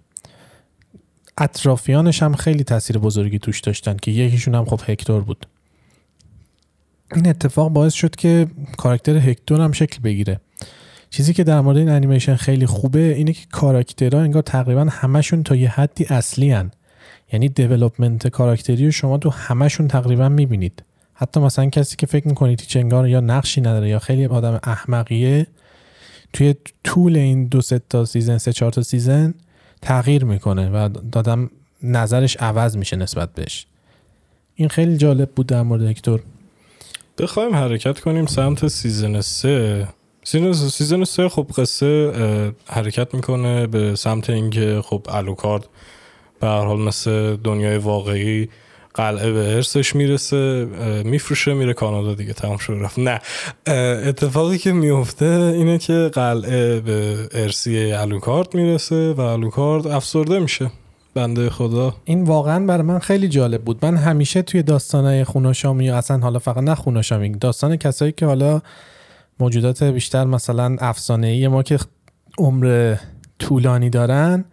اطرافیانش 1.38 2.22
هم 2.22 2.34
خیلی 2.34 2.64
تاثیر 2.64 2.98
بزرگی 2.98 3.38
توش 3.38 3.60
داشتن 3.60 3.96
که 3.96 4.10
یکیشون 4.10 4.54
هم 4.54 4.64
خب 4.64 4.80
هکتور 4.86 5.20
بود. 5.20 5.46
این 7.14 7.28
اتفاق 7.28 7.68
باعث 7.68 7.92
شد 7.92 8.16
که 8.16 8.46
کاراکتر 8.76 9.16
هکتور 9.16 9.60
هم 9.60 9.72
شکل 9.72 10.00
بگیره. 10.00 10.40
چیزی 11.10 11.34
که 11.34 11.44
در 11.44 11.60
مورد 11.60 11.76
این 11.76 11.88
انیمیشن 11.88 12.36
خیلی 12.36 12.66
خوبه 12.66 13.14
اینه 13.14 13.32
که 13.32 13.46
کاراکترها 13.52 14.20
انگار 14.20 14.42
تقریبا 14.42 14.86
همشون 14.90 15.42
تا 15.42 15.56
یه 15.56 15.70
حدی 15.70 16.04
اصلی 16.04 16.50
هن. 16.50 16.70
یعنی 17.32 17.48
دیولپمنت 17.48 18.28
کاراکتری 18.28 18.84
رو 18.84 18.90
شما 18.90 19.18
تو 19.18 19.30
همشون 19.30 19.88
تقریبا 19.88 20.28
می‌بینید. 20.28 20.82
حتی 21.14 21.40
مثلا 21.40 21.66
کسی 21.66 21.96
که 21.96 22.06
فکر 22.06 22.28
می‌کنید 22.28 22.60
هیچ 22.60 22.76
انگار 22.76 23.08
یا 23.08 23.20
نقشی 23.20 23.60
نداره 23.60 23.88
یا 23.88 23.98
خیلی 23.98 24.26
آدم 24.26 24.60
احمقیه 24.62 25.46
توی 26.32 26.54
طول 26.84 27.16
این 27.16 27.46
دو 27.46 27.60
سه 27.60 27.80
تا 27.88 28.04
season 28.04 28.38
سه 28.38 28.52
چهار 28.52 28.72
تا 28.72 28.82
season 28.82 29.34
تغییر 29.82 30.24
می‌کنه 30.24 30.70
و 30.70 30.88
آدم 31.12 31.50
نظرش 31.82 32.36
عوض 32.36 32.76
میشه 32.76 32.96
نسبت 32.96 33.34
بهش. 33.34 33.66
این 34.54 34.68
خیلی 34.68 34.96
جالب 34.96 35.30
بود 35.30 35.46
در 35.46 35.62
مورد 35.62 35.82
هکتور. 35.82 36.20
بخوایم 37.18 37.54
حرکت 37.54 38.00
کنیم 38.00 38.26
سمت 38.26 38.68
season 38.68 39.20
سه. 39.20 39.88
season 40.70 41.04
سه 41.04 41.28
خب 41.28 41.50
قصه 41.56 42.12
حرکت 42.66 43.14
می‌کنه 43.14 43.66
به 43.66 43.96
سمت 43.96 44.30
اینکه 44.30 44.80
خب 44.84 45.06
الوکارد 45.08 45.66
به 46.42 46.48
هر 46.48 46.64
حال 46.64 46.80
مثل 46.80 47.36
دنیای 47.36 47.78
واقعی 47.78 48.48
قلعه 48.94 49.32
به 49.32 49.54
ارثش 49.54 49.96
می‌رسه 49.96 50.64
میفروشه 51.04 51.54
میره 51.54 51.72
کانادا 51.72 52.14
دیگه. 52.14 52.32
تمام 52.32 52.56
شد 52.56 52.72
رفت. 52.80 52.98
نه. 52.98 53.20
اتفاقی 54.08 54.58
که 54.58 54.72
میفته 54.72 55.24
اینه 55.24 55.78
که 55.78 56.10
قلعه 56.12 56.80
به 56.80 57.16
ارسی 57.32 57.92
الوکارد 57.92 58.54
می‌رسه 58.54 59.12
و 59.12 59.20
الوکارد 59.20 59.86
افسرده 59.86 60.38
میشه. 60.38 60.70
بنده 61.14 61.50
خدا. 61.50 61.94
این 62.04 62.24
واقعا 62.24 62.66
برای 62.66 62.82
من 62.82 62.98
خیلی 62.98 63.28
جالب 63.28 63.62
بود. 63.62 63.78
من 63.84 63.96
همیشه 63.96 64.42
توی 64.42 64.62
داستانهای 64.62 65.24
خوناشامی 65.24 65.84
یا 65.84 65.96
اصلا 65.96 66.18
حالا 66.18 66.38
فقط 66.38 66.62
نه 66.62 66.74
خوناشامی 66.74 67.30
داستان 67.30 67.76
کسایی 67.76 68.12
که 68.12 68.26
حالا 68.26 68.60
موجودات 69.40 69.82
بیشتر 69.82 70.24
مثلا 70.24 70.76
افسانه 70.80 71.48
ما 71.48 71.62
که 71.62 71.78
عمر 72.38 72.96
طولانی 73.38 73.90
دارن 73.90 74.44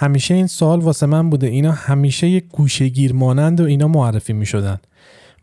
همیشه 0.00 0.34
این 0.34 0.46
سوال 0.46 0.80
واسه 0.80 1.06
من 1.06 1.30
بوده. 1.30 1.46
اینا 1.46 1.72
همیشه 1.72 2.28
یک 2.28 2.44
گوشه 2.48 2.88
گیر 2.88 3.12
مانند 3.12 3.60
و 3.60 3.64
اینا 3.64 3.88
معرفی 3.88 4.32
می 4.32 4.46
شدن 4.46 4.80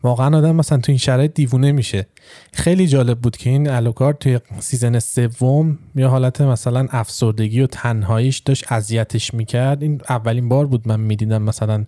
واقعا 0.02 0.38
آدم 0.38 0.56
مثلا 0.56 0.78
تو 0.78 0.92
این 0.92 0.98
شرایط 0.98 1.34
دیوونه 1.34 1.72
میشه. 1.72 2.06
خیلی 2.52 2.86
جالب 2.86 3.18
بود 3.18 3.36
که 3.36 3.50
این 3.50 3.70
الوکار 3.70 4.12
توی 4.12 4.38
سیزن 4.58 4.98
سوم 4.98 5.78
یا 5.94 6.08
حالت 6.08 6.40
مثلا 6.40 6.86
افسردگی 6.90 7.60
و 7.60 7.66
تنهاییش 7.66 8.38
داشت 8.38 8.72
اذیتش 8.72 9.34
می‌کرد. 9.34 9.82
این 9.82 10.00
اولین 10.08 10.48
بار 10.48 10.66
بود 10.66 10.88
من 10.88 11.00
می‌دیدم 11.00 11.42
مثلا 11.42 11.84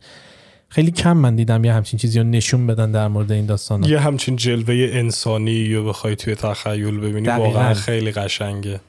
خیلی 0.69 0.91
کم 0.91 1.17
من 1.17 1.37
دیدم 1.37 1.65
یه 1.65 1.73
همچین 1.73 1.99
چیزی 1.99 2.19
رو 2.19 2.25
نشون 2.25 2.67
بدن 2.67 2.93
در 2.93 3.09
مورد 3.09 3.33
این 3.33 3.47
داستان 3.47 3.85
یه 3.85 4.01
همچین 4.01 4.37
جلوه 4.37 4.91
انسانی 4.93 5.51
یا 5.51 5.83
بخوای 5.83 6.17
توی 6.17 6.35
تخیل 6.35 7.01
ببینی 7.01 7.29
واقعا 7.29 7.75
خیلی 7.75 8.13
قشنگه. 8.13 8.81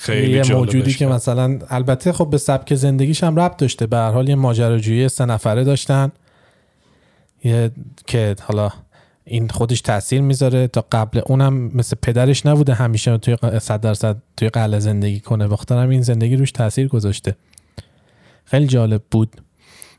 خیلی 0.00 0.32
یه 0.32 0.54
موجودی 0.54 0.92
که 0.92 1.06
مثلا 1.06 1.58
البته 1.68 2.12
خب 2.12 2.30
به 2.30 2.38
سبک 2.38 2.74
زندگیش 2.74 3.24
هم 3.24 3.40
ربط 3.40 3.56
داشته. 3.56 3.86
به 3.86 3.96
هر 3.96 4.10
حال 4.10 4.28
یه 4.28 4.34
ماجراجویی 4.34 5.08
سه 5.08 5.24
نفره 5.24 5.64
داشتن. 5.64 6.12
یه 7.44 7.70
که 8.06 8.36
حالا 8.42 8.70
این 9.24 9.48
خودش 9.48 9.80
تاثیر 9.80 10.20
می‌ذاره. 10.20 10.66
تا 10.66 10.84
قبل 10.92 11.20
اونم 11.26 11.70
مثل 11.74 11.96
پدرش 12.02 12.46
نبوده 12.46 12.74
همیشه 12.74 13.18
توی 13.18 13.36
صد 13.60 13.80
درصد 13.80 14.16
توی 14.36 14.48
قلعه 14.48 14.80
زندگی 14.80 15.20
کنه. 15.20 15.48
هم 15.70 15.88
این 15.88 16.02
زندگی 16.02 16.36
روش 16.36 16.52
تاثیر 16.52 16.88
گذاشته. 16.88 17.36
خیلی 18.44 18.66
جالب 18.66 19.02
بود. 19.10 19.40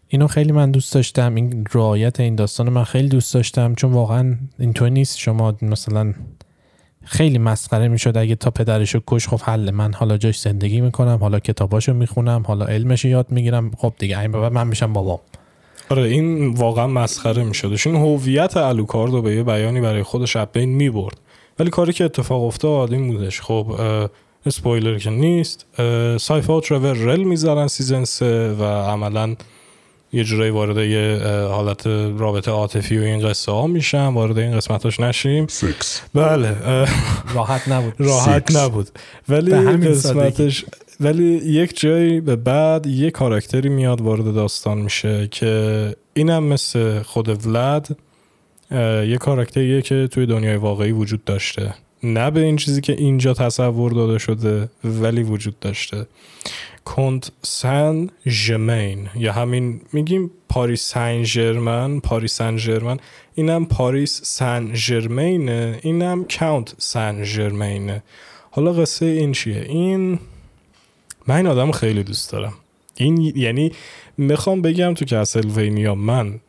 اینو 0.07 0.27
خیلی 0.27 0.51
من 0.51 0.71
دوست 0.71 0.93
داشتم. 0.93 1.35
این 1.35 1.65
رعایت 1.73 2.19
این 2.19 2.35
داستان 2.35 2.69
من 2.69 2.83
خیلی 2.83 3.09
دوست 3.09 3.33
داشتم. 3.33 3.75
چون 3.75 3.91
واقعا 3.91 4.37
اینطور 4.59 4.89
نیست. 4.89 5.17
شما 5.17 5.55
مثلا 5.61 6.13
خیلی 7.05 7.37
مسخره 7.37 7.87
می‌شد 7.87 8.17
اگه 8.17 8.35
تا 8.35 8.51
پدرشو 8.51 8.99
کش. 9.07 9.27
خب 9.27 9.41
حل 9.41 9.71
من 9.71 9.93
حالا 9.93 10.17
جاش 10.17 10.39
زندگی 10.39 10.81
می‌کنم 10.81 11.17
حالا 11.21 11.39
کتاباشو 11.39 11.93
می‌خونم 11.93 12.43
حالا 12.47 12.65
علمش 12.65 13.05
یاد 13.05 13.31
می‌گیرم. 13.31 13.71
خب 13.77 13.93
دیگه 13.99 14.19
این 14.19 14.31
من 14.31 14.67
میشم 14.67 14.93
بابام. 14.93 15.19
آره 15.89 16.03
این 16.03 16.53
واقعا 16.53 16.87
مسخره 16.87 17.43
میشدش 17.43 17.87
این 17.87 17.95
هویت 17.95 18.57
الوکاردو 18.57 19.21
به 19.21 19.35
یه 19.35 19.43
بیانی 19.43 19.81
برای 19.81 20.03
خودش 20.03 20.37
بین 20.37 20.69
می‌برد. 20.69 21.17
ولی 21.59 21.69
کاری 21.69 21.93
که 21.93 22.05
اتفاق 22.05 22.43
افتاد 22.43 22.93
این 22.93 23.07
بودش. 23.07 23.41
خب 23.41 23.75
اسپویلر 24.45 24.97
که 24.97 25.09
نیست 25.09 25.65
سایفا 26.17 26.59
ترور 26.59 26.93
رل 26.93 27.23
می‌ذارن 27.23 27.67
season 27.67 28.03
سه 28.03 28.53
و 28.53 28.63
عملا 28.63 29.35
یه 30.13 30.23
جورایی 30.23 30.51
وارد 30.51 30.77
یه 30.77 31.19
حالت 31.47 31.87
رابطه 32.17 32.51
عاطفی 32.51 32.97
و 32.97 33.01
این 33.01 33.29
قصه 33.29 33.51
ها 33.51 33.67
میشن 33.67 34.07
وارد 34.07 34.37
این 34.37 34.55
قسمتاش 34.57 34.99
نشیم. 34.99 35.47
بله 36.13 36.55
راحت 37.35 37.67
نبود. 37.67 37.93
راحت 37.97 38.55
نبود. 38.55 38.89
ولی 39.29 39.51
قسمتش 39.89 40.65
ولی 40.99 41.23
یک 41.45 41.79
جایی 41.79 42.21
به 42.21 42.35
بعد 42.35 42.87
یه 42.87 43.11
کاراکتری 43.11 43.69
میاد 43.69 44.01
وارد 44.01 44.33
داستان 44.33 44.77
میشه 44.77 45.27
که 45.31 45.95
اینم 46.13 46.43
مثل 46.43 47.01
خود 47.01 47.47
ولاد 47.47 47.97
یه 49.07 49.17
کاراکتریه 49.19 49.81
که 49.81 50.07
توی 50.11 50.25
دنیای 50.25 50.55
واقعی 50.55 50.91
وجود 50.91 51.23
داشته. 51.23 51.73
نه 52.03 52.31
به 52.31 52.39
این 52.39 52.55
چیزی 52.55 52.81
که 52.81 52.93
اینجا 52.93 53.33
تصور 53.33 53.91
داده 53.91 54.17
شده 54.17 54.69
ولی 54.83 55.23
وجود 55.23 55.59
داشته. 55.59 56.05
کنت 56.85 57.31
سن 57.41 58.09
ژمین. 58.27 59.09
یا 59.15 59.33
همین 59.33 59.81
میگیم 59.93 60.31
پاریس 60.49 60.93
سن 60.93 61.23
ژرمن 61.23 61.99
پاریس 61.99 62.33
سن 62.33 62.57
ژرمن 62.57 62.97
اینم 63.35 63.65
پاریس 63.65 64.21
سن 64.23 64.73
ژرمینه 64.73 65.79
اینم 65.81 66.25
Count 66.39 66.75
سن 66.77 67.23
ژرمینه 67.23 68.03
حالا 68.51 68.73
قصه 68.73 69.05
این 69.05 69.31
چیه؟ 69.31 69.61
این 69.61 70.19
من 71.27 71.35
این 71.35 71.47
آدم 71.47 71.71
خیلی 71.71 72.03
دوست 72.03 72.31
دارم. 72.31 72.53
این 72.95 73.33
یعنی 73.35 73.71
می‌خوام 74.17 74.61
بگم 74.61 74.93
تو 74.93 75.05
کسلوینیا 75.05 75.95
من 75.95 76.39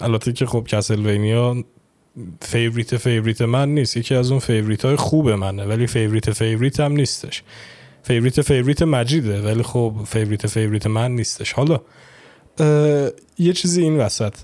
البته 0.00 0.32
که 0.32 0.46
خب 0.46 0.64
کسلوینیا 0.68 1.64
favorite 2.40 2.96
favorite 2.96 3.42
من 3.42 3.74
نیست. 3.74 3.96
یکی 3.96 4.14
از 4.14 4.30
اون 4.30 4.40
favorite 4.40 4.84
های 4.84 4.96
خوب 4.96 5.30
منه 5.30 5.64
ولی 5.64 5.86
favorite 5.86 6.32
favorite 6.32 6.80
هم 6.80 6.92
نیستش. 6.92 7.42
favorite 8.02 8.42
favorite 8.42 8.82
مجیده 8.82 9.42
ولی 9.42 9.62
خب 9.62 9.94
favorite 10.06 10.46
favorite 10.46 10.86
من 10.86 11.10
نیستش. 11.10 11.52
حالا 11.52 11.80
یه 13.38 13.52
چیزی 13.52 13.82
این 13.82 13.96
وسط. 13.96 14.34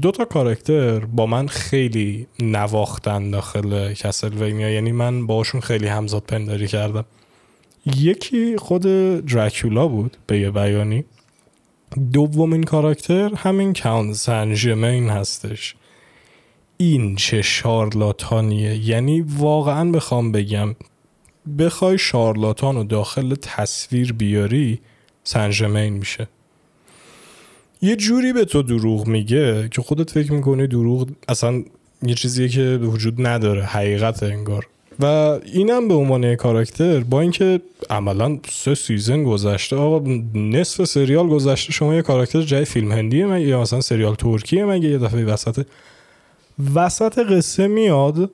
دو 0.00 0.10
تا 0.10 0.24
کاراکتر 0.24 0.98
با 0.98 1.26
من 1.26 1.48
خیلی 1.48 2.26
نواختن 2.40 3.30
داخل 3.30 3.92
کسلوینیا 3.92 4.70
یعنی 4.70 4.92
من 4.92 5.26
باشون 5.26 5.60
خیلی 5.60 5.86
همزاد 5.86 6.22
پنداری 6.22 6.66
کردم. 6.66 7.04
یکی 7.96 8.56
خود 8.56 8.82
دراکولا 9.26 9.88
بود 9.88 10.16
به 10.26 10.38
یه 10.38 10.50
بیانی. 10.50 11.04
دومین 12.12 12.62
کاراکتر 12.62 13.34
همین 13.34 13.72
کاون 13.72 14.12
سنجمین 14.12 15.08
هستش. 15.08 15.74
این 16.76 17.16
چه 17.16 17.42
شارلاتانیه. 17.42 18.88
یعنی 18.88 19.20
واقعا 19.20 19.90
بخوام 19.90 20.32
بگم 20.32 20.76
بخوای 21.58 21.98
شارلاتان 21.98 22.76
رو 22.76 22.84
داخل 22.84 23.34
تصویر 23.34 24.12
بیاری 24.12 24.80
سنجمین 25.24 25.92
میشه. 25.92 26.28
یه 27.82 27.96
جوری 27.96 28.32
به 28.32 28.44
تو 28.44 28.62
دروغ 28.62 29.06
میگه 29.06 29.68
که 29.68 29.82
خودت 29.82 30.10
فکر 30.10 30.32
می‌کنی 30.32 30.66
دروغ 30.66 31.08
اصلا 31.28 31.62
یه 32.02 32.14
چیزیه 32.14 32.48
که 32.48 32.80
وجود 32.82 33.26
نداره 33.26 33.64
حقیقت 33.64 34.22
انگار. 34.22 34.66
و 35.00 35.04
اینم 35.52 35.88
به 35.88 35.94
عنوان 35.94 36.34
کاراکتر 36.34 37.00
با 37.00 37.20
اینکه 37.20 37.60
عملا 37.90 38.38
سه 38.50 38.74
سیزن 38.74 39.22
گذشته 39.22 39.76
آقا 39.76 40.10
نصف 40.34 40.84
سریال 40.84 41.28
گذشته 41.28 41.72
شما 41.72 41.94
یه 41.94 42.02
کاراکتر 42.02 42.42
جای 42.42 42.64
فیلم 42.64 42.92
هندیه 42.92 43.26
مگه؟ 43.26 43.46
یا 43.46 43.60
مثلا 43.60 43.80
سریال 43.80 44.14
ترکیه 44.14 44.64
مگه؟ 44.64 44.88
یه 44.88 44.98
دفعه 44.98 45.24
وسط. 45.24 45.66
وسط 46.74 47.18
قصه 47.18 47.66
میاد 47.66 48.30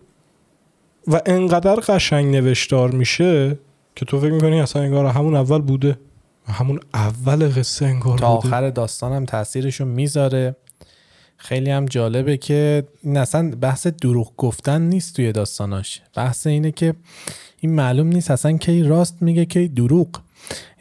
و 1.07 1.20
انقدر 1.26 1.74
قشنگ 1.74 2.36
نوشتار 2.36 2.90
میشه 2.90 3.59
که 3.96 4.05
تو 4.05 4.20
فکر 4.20 4.32
می‌کنی 4.32 4.61
اصلا 4.61 4.82
انگار 4.82 5.07
همون 5.07 5.36
اول 5.36 5.61
بوده 5.61 5.98
همون 6.46 6.80
اول 6.94 7.48
قصه 7.48 7.86
انگار 7.86 8.18
تا 8.18 8.36
بوده. 8.36 8.48
آخر 8.48 8.70
داستانم 8.70 9.24
تاثیرشو 9.24 9.84
می‌ذاره. 9.84 10.57
خیلی 11.36 11.70
هم 11.70 11.86
جالبه 11.86 12.36
که 12.36 12.84
این 13.03 13.16
اصلا 13.16 13.50
بحث 13.61 13.86
دروغ 13.86 14.32
گفتن 14.36 14.82
نیست 14.82 15.16
توی 15.16 15.32
داستاناش. 15.32 16.03
بحث 16.16 16.46
اینه 16.46 16.72
که 16.72 16.94
این 17.61 17.74
معلوم 17.74 18.07
نیست 18.07 18.30
اصلا 18.30 18.53
کی 18.53 18.82
راست 18.82 19.22
میگه 19.22 19.44
کی 19.44 19.68
دروغ. 19.68 20.09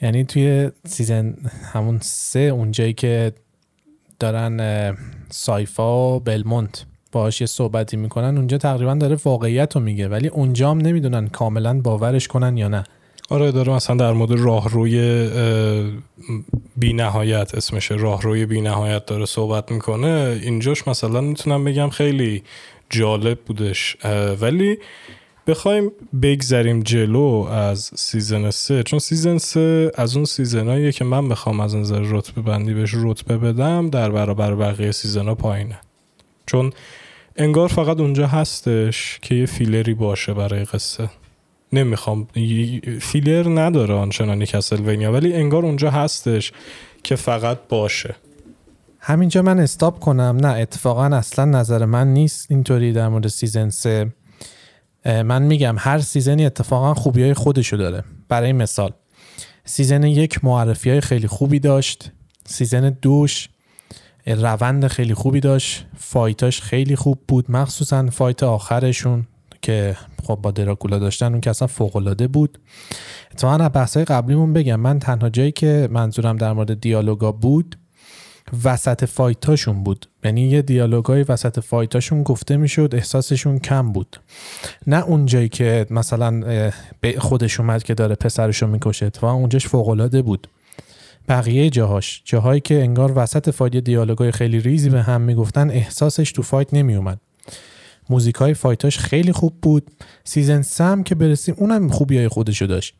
یعنی 0.02 0.24
توی 0.24 0.72
season 0.86 1.36
همون 1.74 2.00
سه 2.02 2.40
اونجایی 2.40 2.94
که 2.94 3.34
دارن 4.20 4.98
سایفا 5.30 6.16
و 6.16 6.20
بلمونت 6.20 6.86
باهاش 7.12 7.42
یه 7.42 7.48
صحبتی 7.48 7.98
می‌کنن 7.98 8.38
اونجا 8.38 8.58
تقریبا 8.58 8.94
داره 8.94 9.18
واقعیت 9.26 9.76
رو 9.76 9.82
میگه 9.82 10.08
ولی 10.08 10.28
اونجا 10.28 10.72
هم 10.72 10.78
نمی‌دونن 10.78 11.28
کاملا 11.28 11.82
باورش 11.82 12.28
کنن 12.28 12.58
یا 12.58 12.68
نه. 12.68 12.84
آره 13.30 13.52
داره 13.52 13.74
مثلا 13.74 13.96
در 13.96 14.14
مورد 14.14 14.32
راهروی 14.32 15.30
بی 16.78 16.94
نهایت 16.94 17.56
اسمشه 17.56 17.96
راهروی 17.96 18.46
بی 18.46 18.62
نهایت 18.62 19.06
داره 19.06 19.26
صحبت 19.26 19.72
می‌کنه. 19.72 20.40
اینجاش 20.44 20.88
مثلا 20.88 21.22
می‌تونم 21.22 21.64
بگم 21.64 21.90
خیلی 21.90 22.44
جالب 22.90 23.40
بودش. 23.46 23.98
ولی 24.42 24.78
بخوایم 25.48 25.92
بگذریم 26.22 26.80
جلو 26.80 27.48
از 27.52 27.92
season 27.96 28.50
سه 28.50 28.84
چون 28.84 29.00
season 29.00 29.38
سه 29.38 29.92
از 29.96 30.16
اون 30.16 30.26
season 30.26 30.70
اییه 30.70 30.92
که 30.92 31.06
من 31.06 31.30
بخوام 31.30 31.60
از 31.60 31.76
نظر 31.76 32.02
رتبه 32.02 32.42
بندی 32.42 32.74
بهش 32.74 32.96
رتبه 32.98 33.38
بدم 33.38 33.90
در 33.90 34.12
برابر 34.12 34.56
بقیه 34.56 34.92
season 34.92 35.26
ها 35.26 35.36
پایینه. 35.36 35.80
چون 36.52 36.74
انگار 37.36 37.68
فقط 37.68 38.00
اونجا 38.00 38.28
هستش 38.28 39.20
که 39.22 39.36
یه 39.36 39.46
فیلری 39.46 39.94
باشه 39.94 40.34
برای 40.34 40.64
قصه. 40.64 41.10
نمی‌خوام 41.74 42.28
فیلر 43.02 43.62
نداره 43.62 43.94
آنچنانی 43.94 44.46
کسلوینیا 44.46 45.12
ولی 45.12 45.34
انگار 45.34 45.66
اونجا 45.66 45.92
هستش 45.92 46.52
که 47.04 47.16
فقط 47.16 47.58
باشه. 47.70 48.16
همینجا 49.00 49.42
من 49.42 49.60
stop 49.60 50.00
کنم. 50.00 50.38
نه 50.42 50.48
اتفاقا 50.48 51.06
اصلا 51.06 51.46
نظر 51.46 51.86
من 51.86 52.14
نیست 52.14 52.52
اینطوری 52.52 52.94
در 52.94 53.08
مورد 53.08 53.28
season 53.28 53.70
سه. 53.70 54.14
اه، 55.06 55.24
من 55.24 55.42
میگم 55.42 55.76
هر 55.80 56.00
season 56.00 56.39
ی 56.39 56.46
اتفاقا 56.46 56.94
خوبی 56.94 57.24
های 57.24 57.34
خودشو 57.34 57.78
داره. 57.78 58.04
برای 58.30 58.54
مثال 58.54 58.92
season 59.66 60.04
یک 60.04 60.46
معرفی 60.46 60.90
های 60.90 61.02
خیلی 61.02 61.28
خوبی 61.28 61.60
داشت. 61.60 62.12
season 62.46 62.90
دوش 62.90 63.50
روند 64.26 64.88
خیلی 64.88 65.14
خوبی 65.14 65.40
داشت. 65.40 65.86
fight 65.98 66.43
اش 66.43 66.62
خیلی 66.62 66.96
خوب 66.96 67.20
بود. 67.28 67.52
مخصوصا 67.52 68.06
fight 68.06 68.44
آخرشون 68.44 69.28
که 69.62 69.98
خب 70.24 70.36
با 70.36 70.52
دراکولا 70.52 71.00
داشتن 71.00 71.32
اون 71.32 71.42
که 71.42 71.50
اصلا 71.50 71.68
فوق 71.68 72.28
بود. 72.28 72.60
اتفاقا 73.32 73.64
از 73.64 73.72
بحث 73.74 73.98
قبلیمون 73.98 74.54
بگم. 74.54 74.76
من 74.76 75.00
تنها 75.00 75.30
جایی 75.30 75.52
که 75.52 75.90
منظورم 75.92 76.38
در 76.38 76.54
مورد 76.54 76.82
دیالوگا 76.82 77.32
بود 77.32 77.78
وسط 78.64 79.06
fight 79.06 79.49
اشون 79.49 79.84
بود. 79.84 80.06
یعنی 80.24 80.42
یه 80.42 80.62
دیالوگای 80.62 81.24
وسط 81.24 81.60
fight 81.60 81.95
اشون 81.95 82.24
گفته 82.24 82.58
می‌شد 82.58 82.90
احساسشون 82.94 83.60
کم 83.60 83.92
بود. 83.92 84.20
نه 84.88 85.04
اون 85.04 85.26
جایی 85.26 85.50
که 85.50 85.86
مثلا 85.90 86.40
به 87.02 87.20
خودش 87.20 87.60
اومد 87.60 87.84
که 87.84 87.94
داره 87.94 88.16
پسرشو 88.16 88.68
می‌کشه. 88.68 89.06
اتفاقا 89.06 89.34
اونجاش 89.34 89.68
فوق 89.68 90.22
بود. 90.22 90.48
بقیه 91.28 91.70
جاهاش. 91.70 92.22
جاهایی 92.26 92.62
که 92.62 92.82
انگار 92.82 93.14
وسط 93.16 93.50
fight 93.50 93.78
دیالوگای 93.78 94.32
خیلی 94.32 94.60
ریزی 94.60 94.90
به 94.90 95.02
هم 95.02 95.22
می‌گفتن 95.22 95.70
احساسش 95.70 96.32
تو 96.32 96.42
fight 96.42 96.74
نمیومد 96.74 97.20
موزیک 98.10 98.36
های 98.36 98.54
fight 98.54 98.85
اش 98.85 98.98
خیلی 98.98 99.32
خوب 99.32 99.54
بود. 99.62 99.92
season 100.24 100.62
سم 100.62 101.04
که 101.04 101.16
برسیم 101.16 101.56
اونم 101.58 101.90
خوبی 101.90 102.18
های 102.18 102.28
خودشو 102.28 102.66
داشت. 102.66 102.96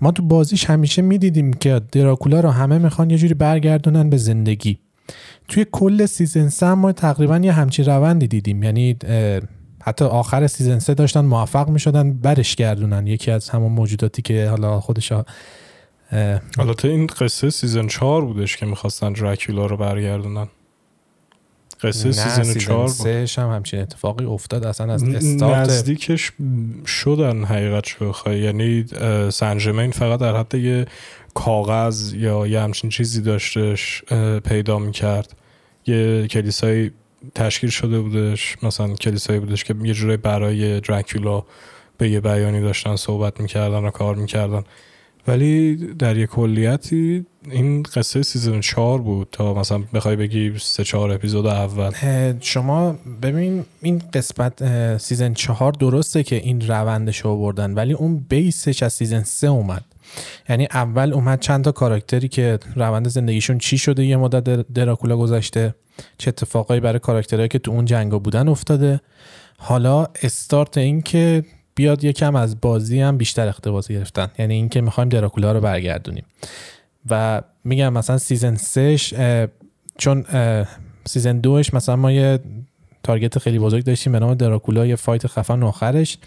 ما 0.00 0.10
تو 0.10 0.22
بازیش 0.22 0.64
همیشه 0.64 1.02
می‌دیدیم 1.02 1.52
که 1.52 1.80
دراکولا 1.92 2.40
رو 2.40 2.50
همه 2.50 2.78
می‌خوان 2.78 3.10
یه 3.10 3.18
جوری 3.18 3.34
برگردونن 3.34 4.10
به 4.10 4.16
زندگی. 4.16 4.78
توی 5.48 5.66
کل 5.72 6.06
season 6.06 6.48
سه 6.48 6.74
ما 6.74 6.92
تقریبا 6.92 7.38
یه 7.38 7.52
همچین 7.52 7.84
روندی 7.84 8.26
دیدیم. 8.26 8.62
یعنی 8.62 8.96
حتی 9.82 10.04
آخر 10.04 10.46
season 10.46 10.78
سه 10.78 10.94
داشتن 10.94 11.20
موفق 11.20 11.68
می‌شدن 11.68 12.12
برش 12.12 12.56
گردونن 12.56 13.06
یکی 13.06 13.30
از 13.30 13.48
همون 13.48 13.72
موجوداتی 13.72 14.22
که 14.22 14.48
حالا 14.48 14.80
خودش 14.80 15.12
البته 16.58 16.88
این 16.88 17.06
قصه 17.06 17.50
season 17.50 17.86
چهار 17.86 18.24
بودش 18.24 18.56
که 18.56 18.66
می‌خواستن 18.66 19.12
دراکولا 19.12 19.66
رو 19.66 19.76
برگردونن. 19.76 20.48
قصه 21.82 22.12
season 22.12 22.54
چهار 22.58 22.86
بود. 22.86 22.94
سهش 22.94 23.38
هم 23.38 23.50
همچین 23.50 23.80
اتفاقی 23.80 24.24
افتاد. 24.24 24.64
اصلا 24.64 24.92
از 24.92 25.02
استارت 25.02 25.68
نزدیکش 25.68 26.32
شدن 26.86 27.44
حقیقت 27.44 27.86
شو. 27.86 28.08
بخوای 28.08 28.40
یعنی 28.40 28.84
اه، 29.00 29.30
سن 29.30 29.47
ژرمین 29.47 29.90
فقط 29.90 30.20
در 30.20 30.36
حد 30.36 30.54
یه 30.54 30.86
کاغذ 31.34 32.14
یا 32.14 32.46
یه 32.46 32.60
همچین 32.60 32.90
چیزی 32.90 33.20
داشتش 33.20 34.02
پیدا 34.44 34.78
می‌کرد. 34.78 35.36
یه 35.86 36.26
کلیسایی 36.26 36.90
تشکیل 37.34 37.70
شده 37.70 38.00
بودش. 38.00 38.56
مثلا 38.62 38.94
کلیسایی 38.94 39.38
بودش 39.38 39.64
که 39.64 39.74
یه 39.82 39.94
جوری 39.94 40.16
برای 40.16 40.80
دراکولا 40.80 41.42
به 41.98 42.10
یه 42.10 42.20
بیانی 42.20 42.60
داشتن 42.60 42.96
صحبت 42.96 43.40
می‌کردن 43.40 43.84
و 43.84 43.90
کار 43.90 44.14
می‌کردن. 44.14 44.64
ولی 45.26 45.76
در 45.76 46.16
یه 46.16 46.26
کلیتی 46.26 47.26
این 47.50 47.82
قصه 47.82 48.22
season 48.22 48.60
چهار 48.60 48.98
بود 48.98 49.28
تا 49.32 49.54
مثلا 49.54 49.82
بخوای 49.94 50.16
بگی 50.16 50.52
سه 50.58 50.84
چهار 50.84 51.10
اپیزود 51.12 51.46
اول. 51.46 51.90
شما 52.40 52.96
ببین 53.22 53.64
این 53.82 54.02
قسمت 54.12 54.62
season 54.98 55.34
چهار 55.34 55.72
درسته 55.72 56.22
که 56.22 56.36
این 56.36 56.60
روندش 56.68 57.18
رو 57.18 57.36
بردن 57.38 57.74
ولی 57.74 57.92
اون 57.92 58.26
base 58.28 58.64
ش 58.64 58.82
از 58.82 58.92
season 58.92 59.22
سه 59.22 59.46
اومد. 59.46 59.84
یعنی 60.48 60.68
اول 60.72 61.12
اومد 61.12 61.40
چند 61.40 61.64
تا 61.64 61.72
کاراکتری 61.72 62.28
که 62.28 62.58
روند 62.76 63.08
زندگیشون 63.08 63.58
چی 63.58 63.78
شده 63.78 64.04
یه 64.04 64.16
مدت 64.16 64.44
در- 64.44 64.64
دراکولا 64.74 65.16
گذشته 65.16 65.74
چه 66.18 66.28
اتفاقایی 66.28 66.80
برای 66.80 66.98
کاراکترهایی 66.98 67.48
که 67.48 67.58
تو 67.58 67.70
اون 67.70 67.84
جنگا 67.84 68.18
بودن 68.18 68.48
افتاده. 68.48 69.00
حالا 69.58 70.06
استارت 70.22 70.78
این 70.78 71.02
که 71.02 71.44
بیاد 71.74 72.04
یکم 72.04 72.36
از 72.36 72.60
بازی 72.60 73.00
هم 73.00 73.16
بیشتر 73.16 73.48
اقتباس 73.48 73.88
گرفتن. 73.88 74.28
یعنی 74.38 74.54
اینکه 74.54 74.80
می‌خوایم 74.80 75.08
دراکولا 75.08 75.52
رو 75.52 75.60
برگردونیم. 75.60 76.24
و 77.10 77.42
میگم 77.64 77.92
مثلا 77.92 78.18
season 78.18 78.54
سهش 78.54 79.14
اه، 79.16 79.46
چون 79.98 80.24
اه، 80.28 80.66
season 81.04 81.38
دوش 81.38 81.74
مثلا 81.74 81.96
ما 81.96 82.12
یه 82.12 82.38
target 83.02 83.38
خیلی 83.38 83.58
بزرگ 83.58 83.84
داشتیم 83.84 84.12
به 84.12 84.18
نام 84.18 84.34
دراکولا 84.34 84.86
یه 84.86 84.96
fight 84.96 85.26
خفن 85.26 85.62
آخرش. 85.62 86.18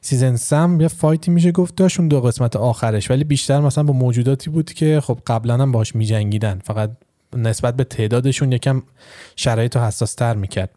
سیزن 0.00 0.36
سم 0.36 0.80
یه 0.80 0.88
فایتی 0.88 1.30
میشه 1.30 1.52
گفت 1.52 1.76
داشت 1.76 2.00
اون 2.00 2.08
دو 2.08 2.20
قسمت 2.20 2.56
آخرش. 2.56 3.10
ولی 3.10 3.24
بیشتر 3.24 3.60
مثلا 3.60 3.84
با 3.84 3.92
موجوداتی 3.92 4.50
بود 4.50 4.72
که 4.72 5.00
خب 5.00 5.18
قبلا 5.26 5.54
هم 5.54 5.72
باش 5.72 5.94
میجنگیدن. 5.94 6.60
فقط 6.64 6.90
نسبت 7.36 7.76
به 7.76 7.84
تعدادشون 7.84 8.52
یکم 8.52 8.82
شرایط 9.36 9.76
رو 9.76 9.82
حساس 9.82 10.14
تر 10.14 10.34
می‌کرد. 10.34 10.70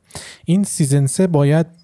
این 0.45 0.63
season 0.63 1.05
سه 1.05 1.27
باید 1.27 1.80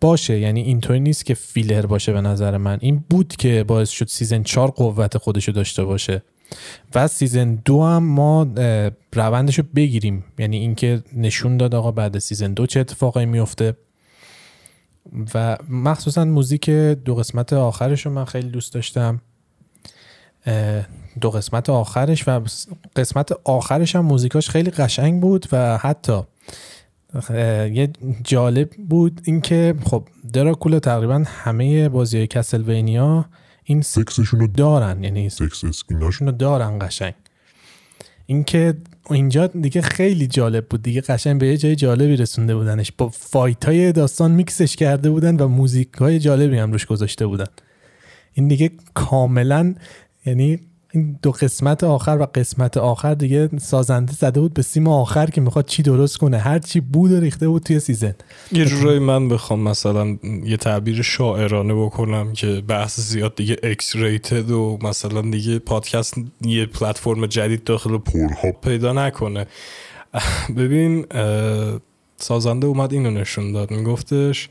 باشه. 0.00 0.38
یعنی 0.38 0.60
اینطوری 0.60 1.00
نیست 1.00 1.26
که 1.26 1.34
فیلر 1.34 1.86
باشه 1.86 2.12
به 2.12 2.20
نظر 2.20 2.56
من. 2.56 2.78
این 2.80 3.04
بود 3.10 3.36
که 3.36 3.64
باعث 3.64 3.90
شد 3.90 4.08
season 4.08 4.42
4 4.42 4.70
قوت 4.70 5.18
خودشو 5.18 5.52
داشته 5.52 5.84
باشه. 5.84 6.22
و 6.94 7.08
season 7.08 7.54
دو 7.54 7.84
هم 7.84 8.02
ما 8.02 8.46
روندش 9.12 9.58
رو 9.58 9.64
بگیریم. 9.74 10.24
یعنی 10.38 10.56
اینکه 10.56 11.02
نشون 11.16 11.56
داد 11.56 11.74
آقا 11.74 11.90
بعد 11.90 12.18
season 12.18 12.52
دو 12.52 12.66
چه 12.66 12.80
اتفاقی 12.80 13.26
میفته. 13.26 13.76
و 15.34 15.56
مخصوصا 15.68 16.24
موزیک 16.24 16.70
دو 16.70 17.14
قسمت 17.14 17.52
آخرش 17.52 18.06
رو 18.06 18.12
من 18.12 18.24
خیلی 18.24 18.48
دوست 18.48 18.74
داشتم. 18.74 19.20
دو 21.20 21.30
قسمت 21.30 21.70
آخرش 21.70 22.28
و 22.28 22.40
قسمت 22.96 23.32
آخرش 23.44 23.96
هم 23.96 24.04
موزیکاش 24.04 24.50
خیلی 24.50 24.70
قشنگ 24.70 25.20
بود 25.20 25.46
و 25.52 25.78
حتی 25.78 26.22
یه 27.72 27.92
جالب 28.24 28.70
بود 28.88 29.20
اینکه 29.24 29.74
خب 29.84 30.08
دراکولا 30.32 30.80
تقریبا 30.80 31.24
همه 31.26 31.88
بازی 31.88 32.16
های 32.16 32.26
کسلوینیا 32.26 33.26
این 33.64 33.82
سکسشون 33.82 34.40
رو 34.40 34.46
دارن 34.46 35.04
یعنی 35.04 35.28
sex 35.28 35.64
scene 35.64 36.00
اش 36.00 36.14
رو 36.14 36.32
دارن 36.32 36.78
قشنگ. 36.80 37.14
اینکه 38.26 38.74
اینجا 39.10 39.46
دیگه 39.46 39.80
خیلی 39.80 40.26
جالب 40.26 40.66
بود 40.68 40.82
دیگه 40.82 41.00
قشنگ 41.00 41.40
به 41.40 41.46
یه 41.46 41.56
جای 41.56 41.76
جالبی 41.76 42.16
رسونده 42.16 42.54
بودنش. 42.54 42.92
با 42.98 43.08
fight 43.08 43.64
های 43.64 43.92
داستان 43.92 44.30
میکسش 44.30 44.76
کرده 44.76 45.10
بودن 45.10 45.36
و 45.36 45.48
موزیک 45.48 45.92
های 45.92 46.18
جالبی 46.18 46.58
هم 46.58 46.72
روش 46.72 46.86
گذاشته 46.86 47.26
بودن. 47.26 47.46
این 48.32 48.48
دیگه 48.48 48.70
کاملا 48.94 49.74
یعنی 50.26 50.60
این 50.92 51.18
دو 51.22 51.30
قسمت 51.30 51.84
آخر 51.84 52.18
و 52.20 52.26
قسمت 52.34 52.76
آخر 52.76 53.14
دیگه 53.14 53.48
سازنده 53.58 54.12
زده 54.12 54.40
بود 54.40 54.54
به 54.54 54.62
سیم 54.62 54.88
آخر 54.88 55.26
که 55.26 55.40
می‌خواد 55.40 55.66
چی 55.66 55.82
درست 55.82 56.16
کنه. 56.16 56.38
هر 56.38 56.58
چی 56.58 56.80
بود 56.80 57.12
و 57.12 57.20
ریخته 57.20 57.48
بود 57.48 57.62
توی 57.62 57.80
season. 57.80 58.14
یه 58.52 58.64
جورایی 58.64 58.98
من 58.98 59.28
بخوام 59.28 59.60
مثلا 59.60 60.18
یه 60.44 60.56
تعبیر 60.56 61.02
شاعرانه 61.02 61.74
بکنم 61.74 62.32
که 62.32 62.62
بحث 62.68 63.00
زیاد 63.00 63.34
دیگه 63.34 63.56
X-rated 63.62 64.50
و 64.50 64.78
مثلا 64.82 65.20
دیگه 65.20 65.58
پادکست 65.58 66.14
یه 66.40 66.66
پلتفرم 66.66 67.26
جدید 67.26 67.64
داخل 67.64 67.98
Pornhub 67.98 68.60
پیدا 68.62 68.92
نکنه. 68.92 69.46
ببین 70.56 71.06
سازنده 72.16 72.66
اومد 72.66 72.92
اینو 72.92 73.10
نشون 73.10 73.52
داد. 73.52 73.70
میگفتش 73.70 74.48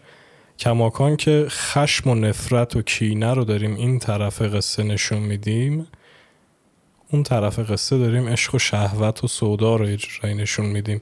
کماکان 0.59 1.15
که 1.15 1.45
خشم 1.49 2.09
و 2.09 2.15
نفرت 2.15 2.75
و 2.75 2.81
کینه 2.81 3.33
رو 3.33 3.43
داریم 3.43 3.75
این 3.75 3.99
طرف 3.99 4.41
قصه 4.41 4.83
نشون 4.83 5.19
میدیم 5.19 5.87
اون 7.11 7.23
طرف 7.23 7.59
قصه 7.59 7.97
داریم 7.97 8.27
عشق 8.27 8.55
و 8.55 8.59
شهوت 8.59 9.23
و 9.23 9.27
سودا 9.27 9.75
رو 9.75 9.89
یه 9.89 9.97
جورایی 9.97 10.35
نشون 10.35 10.65
میدیم. 10.65 11.01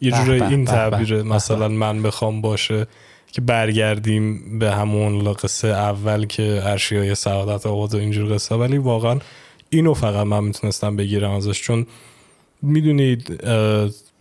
یه 0.00 0.10
جورایی 0.10 0.42
این 0.42 0.64
تعبیر 0.64 1.22
مثلا 1.22 1.68
من 1.68 2.02
بخوام 2.02 2.40
باشه 2.40 2.86
که 3.32 3.40
برگردیم 3.40 4.58
به 4.58 4.74
همون 4.74 5.32
قصه 5.32 5.68
اول 5.68 6.26
که 6.26 6.62
های 6.90 7.14
سعادت 7.14 7.66
آقاد 7.66 7.94
و 7.94 7.98
اینجور 7.98 8.34
قصه 8.34 8.54
ولی 8.54 8.78
واقعا 8.78 9.18
اینو 9.70 9.94
فقط 9.94 10.26
من 10.26 10.44
می‌تونستم 10.44 10.96
بگیرم 10.96 11.30
ازش 11.30 11.62
چون 11.62 11.86
می‌دونید 12.62 13.44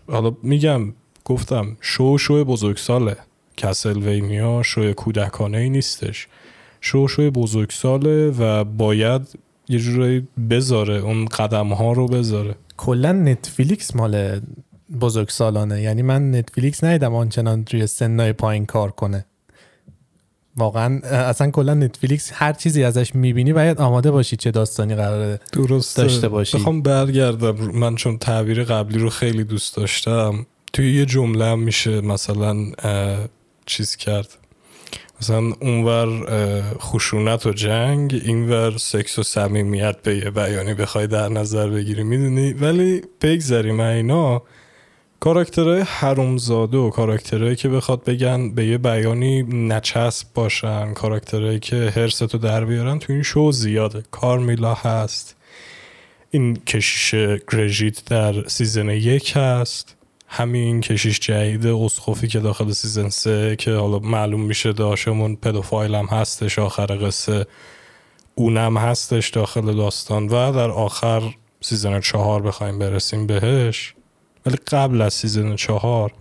حالا 0.08 0.36
میگم 0.44 0.94
گفتم 1.26 1.78
شو 1.82 2.18
شو 2.18 2.46
بزرگساله 2.46 3.18
کسلوینیا 3.58 4.64
شو 4.64 4.94
کودکانه 4.94 5.58
ای 5.58 5.70
نیستش. 5.70 6.28
شو 6.82 7.08
شو 7.08 7.32
بزرگساله 7.32 8.30
و 8.30 8.64
باید 8.64 9.40
یه 9.70 9.80
جورایی 9.80 10.28
بذاره 10.50 10.94
اون 10.94 11.26
قدم 11.26 11.68
ها 11.68 11.94
رو 11.94 12.08
بذاره. 12.08 12.56
کلا 12.78 13.12
نتفلیکس 13.12 13.96
مال 13.96 14.42
بزرگ 15.02 15.30
سالانه 15.30 15.82
یعنی 15.82 16.02
من 16.02 16.36
نتفلیکس 16.36 16.84
ندیدم 16.84 17.16
آنچنان 17.16 17.66
روی 17.72 17.88
سنای 17.88 18.34
پایین 18.34 18.66
کار 18.66 18.92
کنه. 18.92 19.26
واقعا 20.58 21.00
اصلا 21.04 21.52
کلا 21.52 21.74
نتفلیکس 21.74 22.32
هر 22.34 22.54
چیزی 22.54 22.84
ازش 22.84 23.16
می‌بینی 23.16 23.54
باید 23.54 23.82
آماده 23.82 24.12
باشی 24.12 24.36
چه 24.36 24.52
داستانی 24.52 24.96
قراره 24.96 25.40
درست 25.52 25.98
داشته 25.98 26.28
باشی. 26.28 26.58
بخوام 26.58 26.82
برگردم. 26.82 27.56
من 27.56 27.96
چون 27.96 28.18
تعبیر 28.18 28.64
قبلی 28.64 28.98
رو 28.98 29.10
خیلی 29.10 29.44
دوست 29.44 29.76
داشتم. 29.76 30.46
توی 30.74 30.96
یه 30.98 31.06
جمله 31.06 31.56
میشه 31.56 32.02
مثلا 32.02 32.56
چیز 33.66 33.96
کرد. 33.96 34.38
مثلا 35.24 35.54
اونور 35.62 36.08
خشونت 36.80 37.46
و 37.46 37.54
جنگ 37.54 38.22
اینور 38.26 38.78
سکس 38.78 39.20
و 39.20 39.24
صمیمیت 39.24 40.02
به 40.02 40.18
یه 40.18 40.30
بیانی 40.30 40.74
بخوای 40.74 41.08
در 41.08 41.30
نظر 41.30 41.70
بگیری 41.70 42.04
می‌دونی؟ 42.04 42.54
ولی 42.54 43.02
بگذریم 43.22 43.80
اینا 43.80 44.42
کاراکترهای 45.20 45.82
حرومزاده 45.82 46.78
و 46.78 46.90
کاراکترهایی 46.90 47.56
که 47.56 47.70
بخواد 47.70 48.04
بگن 48.04 48.50
به 48.50 48.66
یه 48.66 48.78
بیانی 48.78 49.44
نچسب 49.44 50.28
باشن 50.34 50.94
کاراکترهایی 50.94 51.60
که 51.60 51.76
حرستو 51.76 52.38
در 52.38 52.66
بیارن 52.66 53.00
تو 53.00 53.14
این 53.14 53.24
شو 53.24 53.52
زیاده. 53.52 54.04
کارمیلا 54.12 54.74
هست. 54.74 55.36
این 56.32 56.56
کشیش 56.56 57.16
گرژیت 57.52 58.06
در 58.06 58.48
season 58.48 58.90
یک 58.90 59.34
هست. 59.36 59.96
همین 60.36 60.82
کشیش 60.82 61.20
جدید 61.20 61.68
اسقفی 61.68 62.28
که 62.28 62.40
داخل 62.40 62.72
season 62.72 63.10
سه 63.10 63.56
که 63.56 63.72
حالا 63.72 64.00
معلوم 64.00 64.42
میشه 64.42 64.74
داشمون 64.74 65.36
pedophile 65.36 65.96
هم 65.96 66.06
هستش 66.06 66.60
آخر 66.60 66.86
قصه 66.86 67.46
اونم 68.36 68.78
هستش 68.78 69.30
داخل 69.30 69.76
داستان 69.76 70.26
و 70.26 70.52
در 70.52 70.70
آخر 70.70 71.22
season 71.62 72.00
چهار 72.00 72.42
بخوایم 72.42 72.80
برسیم 72.80 73.28
بهش. 73.28 73.94
ولی 74.46 74.58
قبل 74.68 75.02
از 75.02 75.14
season 75.14 75.56
چهار 75.56 76.12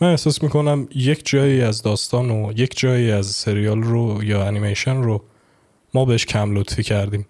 من 0.00 0.10
احساس 0.10 0.42
می‌کنم 0.42 0.88
یک 0.94 1.22
جایی 1.24 1.62
از 1.62 1.82
داستان 1.82 2.30
و 2.30 2.52
یک 2.56 2.78
جایی 2.78 3.10
از 3.10 3.26
سریال 3.26 3.82
رو 3.82 4.24
یا 4.24 4.44
انیمیشن 4.44 5.02
رو 5.02 5.24
ما 5.94 6.04
بهش 6.04 6.26
کم 6.26 6.56
لطفی 6.56 6.82
کردیم 6.82 7.26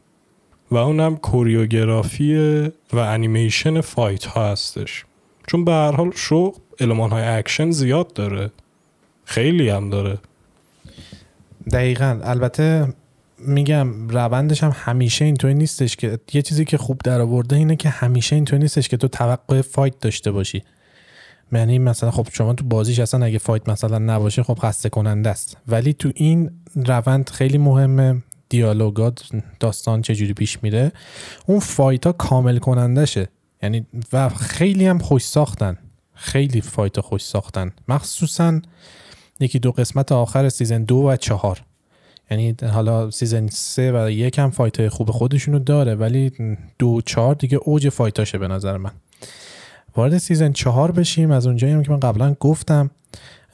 و 0.70 0.76
اونم 0.76 1.16
choreography 1.16 2.36
و 2.92 2.98
انیمیشن 2.98 3.80
fight 3.80 4.24
ها 4.24 4.52
هستش. 4.52 5.04
چون 5.46 5.64
به 5.64 5.72
هر 5.72 5.92
حال 5.92 6.10
شو 6.14 6.52
علمان 6.80 7.10
های 7.10 7.24
اکشن 7.24 7.70
زیاد 7.70 8.12
داره. 8.12 8.50
خیلی 9.24 9.68
هم 9.68 9.90
داره. 9.90 10.18
دقیقا. 11.72 12.20
البته 12.24 12.94
میگم 13.38 14.08
روندش 14.08 14.64
هم 14.64 14.72
همیشه 14.74 15.24
اینطوری 15.24 15.54
نیستش 15.54 15.96
که 15.96 16.18
یه 16.32 16.42
چیزی 16.42 16.64
که 16.64 16.78
خوب 16.78 17.00
در 17.04 17.20
آورده 17.20 17.56
اینه 17.56 17.76
که 17.76 17.88
همیشه 17.88 18.36
اینطوری 18.36 18.62
نیستش 18.62 18.88
که 18.88 18.96
تو 18.96 19.08
توقع 19.08 19.60
fight 19.60 19.98
داشته 20.00 20.30
باشی. 20.32 20.62
یعنی 21.52 21.78
مثلا 21.78 22.10
خب 22.10 22.26
شما 22.32 22.54
تو 22.54 22.64
بازیش 22.64 22.98
اصلا 22.98 23.24
اگه 23.24 23.38
fight 23.38 23.68
مثلا 23.68 23.98
نباشه 23.98 24.42
خب 24.42 24.58
خسته 24.62 24.88
کننده 24.88 25.30
است. 25.30 25.56
ولی 25.68 25.92
تو 25.92 26.12
این 26.14 26.50
روند 26.74 27.30
خیلی 27.30 27.58
مهمه. 27.58 28.22
دیالوگات 28.48 29.22
داستان 29.60 30.02
چجوری 30.02 30.32
پیش 30.32 30.62
میره. 30.62 30.92
اون 31.46 31.58
fight 31.58 32.06
ها 32.06 32.12
کامل 32.12 32.58
کنندشه. 32.58 33.28
یعنی 33.62 33.86
و 34.12 34.28
خیلی 34.28 34.86
هم 34.86 34.98
خوش 34.98 35.24
ساختن. 35.24 35.78
خیلی 36.14 36.60
fight 36.60 37.00
خوش 37.00 37.24
ساختن. 37.24 37.72
مخصوصا 37.88 38.60
یکی 39.40 39.58
دو 39.58 39.72
قسمت 39.72 40.12
آخر 40.12 40.48
season 40.48 40.84
دو 40.84 40.96
و 40.96 41.16
چهار. 41.16 41.62
یعنی 42.30 42.56
حالا 42.72 43.10
season 43.10 43.46
سه 43.46 43.92
و 43.92 44.10
یک 44.10 44.38
هم 44.38 44.50
fight 44.50 44.80
های 44.80 44.88
خوب 44.88 45.10
خودشونو 45.10 45.58
داره 45.58 45.94
ولی 45.94 46.32
دو 46.78 47.00
چهار 47.00 47.34
دیگه 47.34 47.58
اوج 47.64 47.88
fight 47.88 48.20
اشه 48.20 48.38
به 48.38 48.48
نظر 48.48 48.76
من. 48.76 48.90
وارد 49.96 50.18
season 50.18 50.52
چهار 50.52 50.92
بشیم. 50.92 51.30
از 51.30 51.46
اونجایی 51.46 51.72
هم 51.72 51.82
که 51.82 51.90
من 51.90 52.00
قبلا 52.00 52.34
گفتم 52.40 52.90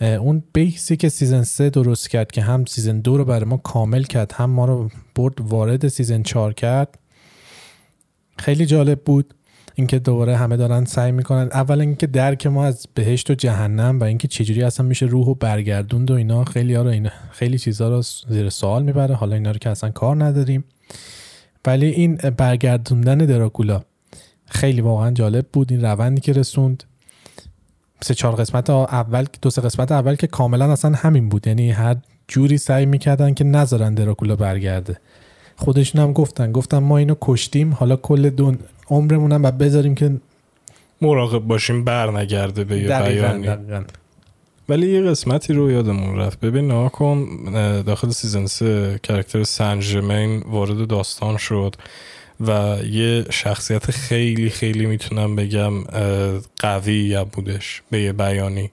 اون 0.01 0.43
base 0.53 0.88
ی 0.88 0.97
که 0.97 1.09
season 1.09 1.43
سه 1.43 1.71
درست 1.71 2.11
کرد 2.11 2.31
که 2.31 2.43
هم 2.43 2.65
season 2.65 3.01
دو 3.01 3.17
رو 3.17 3.25
برای 3.25 3.45
ما 3.45 3.57
کامل 3.57 4.03
کرد 4.03 4.33
هم 4.33 4.51
ما 4.51 4.65
رو 4.65 4.91
برد 5.15 5.41
وارد 5.41 5.89
season 5.89 6.23
چهار 6.23 6.53
کرد 6.53 6.99
خیلی 8.39 8.67
جالب 8.67 9.01
بود. 9.01 9.35
اینکه 9.79 9.99
دوباره 9.99 10.37
همه 10.37 10.57
دارن 10.57 10.85
سعی 10.85 11.13
می‌کنن. 11.13 11.49
اول 11.53 11.81
اینکه 11.81 12.07
درک 12.07 12.47
ما 12.47 12.67
از 12.67 12.87
بهشت 12.95 13.31
و 13.31 13.35
جهنم 13.35 14.01
و 14.01 14.05
اینکه 14.05 14.29
چجوری 14.29 14.63
اصلا 14.63 14.87
میشه 14.87 15.07
روح 15.07 15.27
و 15.27 15.35
برگردوند 15.35 16.11
و 16.11 16.15
اینا 16.15 16.45
خیلی 16.45 16.75
ها 16.75 16.83
رو 16.83 16.89
اینا 16.89 17.11
خیلی 17.31 17.59
چیزها 17.59 17.89
رو 17.89 18.03
زیر 18.29 18.49
سوال 18.49 18.83
می‌بره. 18.83 19.15
حالا 19.15 19.35
اینا 19.35 19.51
رو 19.51 19.59
که 19.59 19.71
اصلا 19.71 19.91
کار 19.91 20.25
نداریم. 20.25 20.65
ولی 21.67 21.87
این 21.87 22.17
برگردوندن 22.17 23.19
دراکولا 23.19 23.83
خیلی 24.47 24.81
واقعا 24.81 25.11
جالب 25.11 25.47
بود. 25.53 25.73
این 25.73 25.85
روندی 25.85 26.21
که 26.21 26.33
رسوند. 26.33 26.85
سه 28.01 28.15
چهار 28.15 28.35
قسمت 28.35 28.71
اول 28.71 29.27
دو 29.43 29.51
سه 29.51 29.63
قسمت 29.63 29.93
اول 29.93 30.15
که 30.15 30.27
کاملا 30.27 30.73
اصلا 30.73 30.93
همین 30.97 31.29
بود. 31.29 31.47
یعنی 31.47 31.71
هر 31.71 31.97
جوری 32.29 32.59
سعی 32.59 32.87
می‌کردن 32.87 33.35
که 33.35 33.45
نذارن 33.45 33.95
دراکولا 33.95 34.37
برگرده. 34.37 34.97
خودشون 35.59 36.03
هم 36.03 36.13
گفتن. 36.13 36.53
گفتن 36.53 36.79
ما 36.79 36.99
اینو 36.99 37.15
کشتیم. 37.21 37.73
حالا 37.73 37.97
کل 37.97 38.31
دون 38.31 38.59
عمرمون 38.91 39.33
هم 39.33 39.43
بذاریم 39.43 39.95
که 39.95 40.17
مراقب 41.01 41.39
باشیم 41.39 41.85
بر 41.85 42.11
نگرده 42.11 42.65
به 42.65 42.79
یه 42.79 43.03
بیانی. 43.03 43.49
ولی 44.69 44.91
یه 44.91 45.03
قسمتی 45.03 45.53
رو 45.53 45.71
یادمون 45.71 46.17
رفت. 46.17 46.41
ببین 46.41 46.69
ناکن 46.69 47.27
داخل 47.87 48.11
season 48.11 48.47
سه 48.47 49.01
character 49.03 49.45
سن 49.45 49.73
ژرمین 49.73 50.43
وارد 50.47 50.87
داستان 50.87 51.37
شد 51.37 51.77
و 52.41 52.77
یه 52.91 53.25
شخصیت 53.31 53.91
خیلی 53.91 54.51
خیلی 54.51 54.87
می‌تونم 54.87 55.37
بگم 55.37 55.73
قوی 56.59 56.95
یا 56.95 57.25
بودش 57.25 57.83
به 57.91 58.01
یه 58.01 58.13
بیانی. 58.13 58.71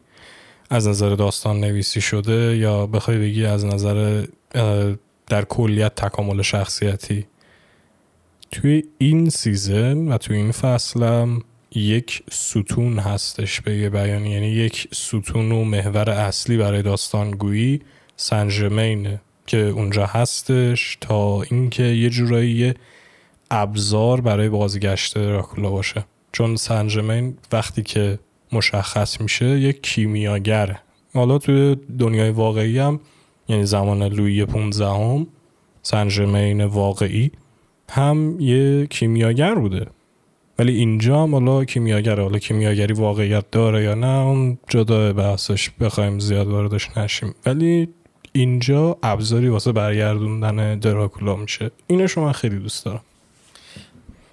از 0.70 0.88
نظر 0.88 1.10
داستان 1.10 1.60
نویسی 1.60 2.02
شده 2.02 2.58
یا 2.58 2.86
بخوای 2.86 3.18
بگی 3.18 3.46
از 3.46 3.66
نظر 3.66 4.26
در 5.28 5.46
کلیت 5.46 5.96
تکامل 5.96 6.42
شخصیتی. 6.42 7.26
توی 8.52 8.84
این 8.98 9.30
سیزن 9.30 9.98
و 10.12 10.18
توی 10.18 10.38
این 10.38 10.52
فصلم 10.52 11.42
یک 11.76 12.24
ستون 12.32 13.00
هستش 13.00 13.62
به 13.62 13.78
یه 13.78 13.90
بیانی 13.90 14.30
یعنی 14.30 14.48
یک 14.48 14.88
ستون 14.94 15.52
و 15.52 15.64
محور 15.64 16.10
اصلی 16.10 16.58
برای 16.58 16.82
داستانگویی 16.82 17.82
سنجمینه 18.18 19.22
که 19.48 19.58
اونجا 19.58 20.06
هستش 20.06 20.98
تا 21.02 21.42
اینکه 21.42 21.84
یه 21.84 22.10
جورایی 22.10 22.74
ابزار 23.52 24.22
برای 24.22 24.50
بازگشت 24.50 25.18
راکولا 25.18 25.70
باشه. 25.70 26.06
چون 26.32 26.56
سنجمین 26.56 27.38
وقتی 27.52 27.84
که 27.84 28.20
مشخص 28.52 29.22
میشه 29.22 29.46
یک 29.46 29.84
کیمیاگره 29.84 30.80
حالا 31.14 31.38
توی 31.38 31.78
دنیای 32.00 32.30
واقعی 32.30 32.80
هم 32.80 33.00
یعنی 33.48 33.66
زمان 33.66 34.04
لویی 34.04 34.46
15 34.46 34.86
هم 34.86 35.28
واقعی 36.70 37.32
هم 37.90 38.40
یه 38.40 38.88
کیمیاگر 38.88 39.56
بوده. 39.56 39.88
ولی 40.60 40.76
اینجا 40.76 41.24
هم 41.24 41.32
حالا 41.32 41.66
کیمیاگره. 41.66 42.24
حالا 42.24 42.40
کیمیاگری 42.40 42.94
واقعیت 42.94 43.52
داره 43.52 43.84
یا 43.84 43.94
نه 43.94 44.08
اون 44.08 44.58
جدا 44.70 45.14
بحثش 45.14 45.70
بخوایم 45.70 46.20
زیاد 46.20 46.48
واردش 46.48 46.98
نشیم. 46.98 47.36
ولی 47.46 47.88
اینجا 48.32 48.98
ابزاری 49.04 49.50
واسه 49.50 49.72
برگردوندن 49.72 50.80
دراکولا 50.80 51.36
میشه. 51.36 51.72
اینو 51.88 52.08
شما 52.08 52.32
خیلی 52.32 52.60
دوست 52.60 52.86
دارم. 52.86 53.02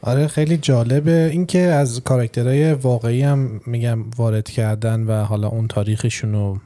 آره 0.02 0.26
خیلی 0.26 0.56
جالبه. 0.56 1.28
اینکه 1.32 1.58
از 1.58 2.00
کاراکترهای 2.04 2.72
واقعی 2.72 3.22
هم 3.22 3.60
میگم 3.66 3.98
وارد 4.16 4.50
کردن 4.50 5.02
و 5.02 5.24
حالا 5.24 5.48
اون 5.48 5.68
تاریخشون 5.68 6.32
رو 6.32 6.58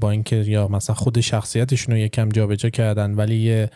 با 0.00 0.10
اینکه 0.10 0.36
یا 0.36 0.68
مثلا 0.68 0.94
خود 0.94 1.20
شخصیتشون 1.20 1.94
رو 1.94 2.00
یکم 2.00 2.28
جابجا 2.28 2.70
کردن 2.70 3.14
ولی 3.14 3.36
یه 3.36 3.70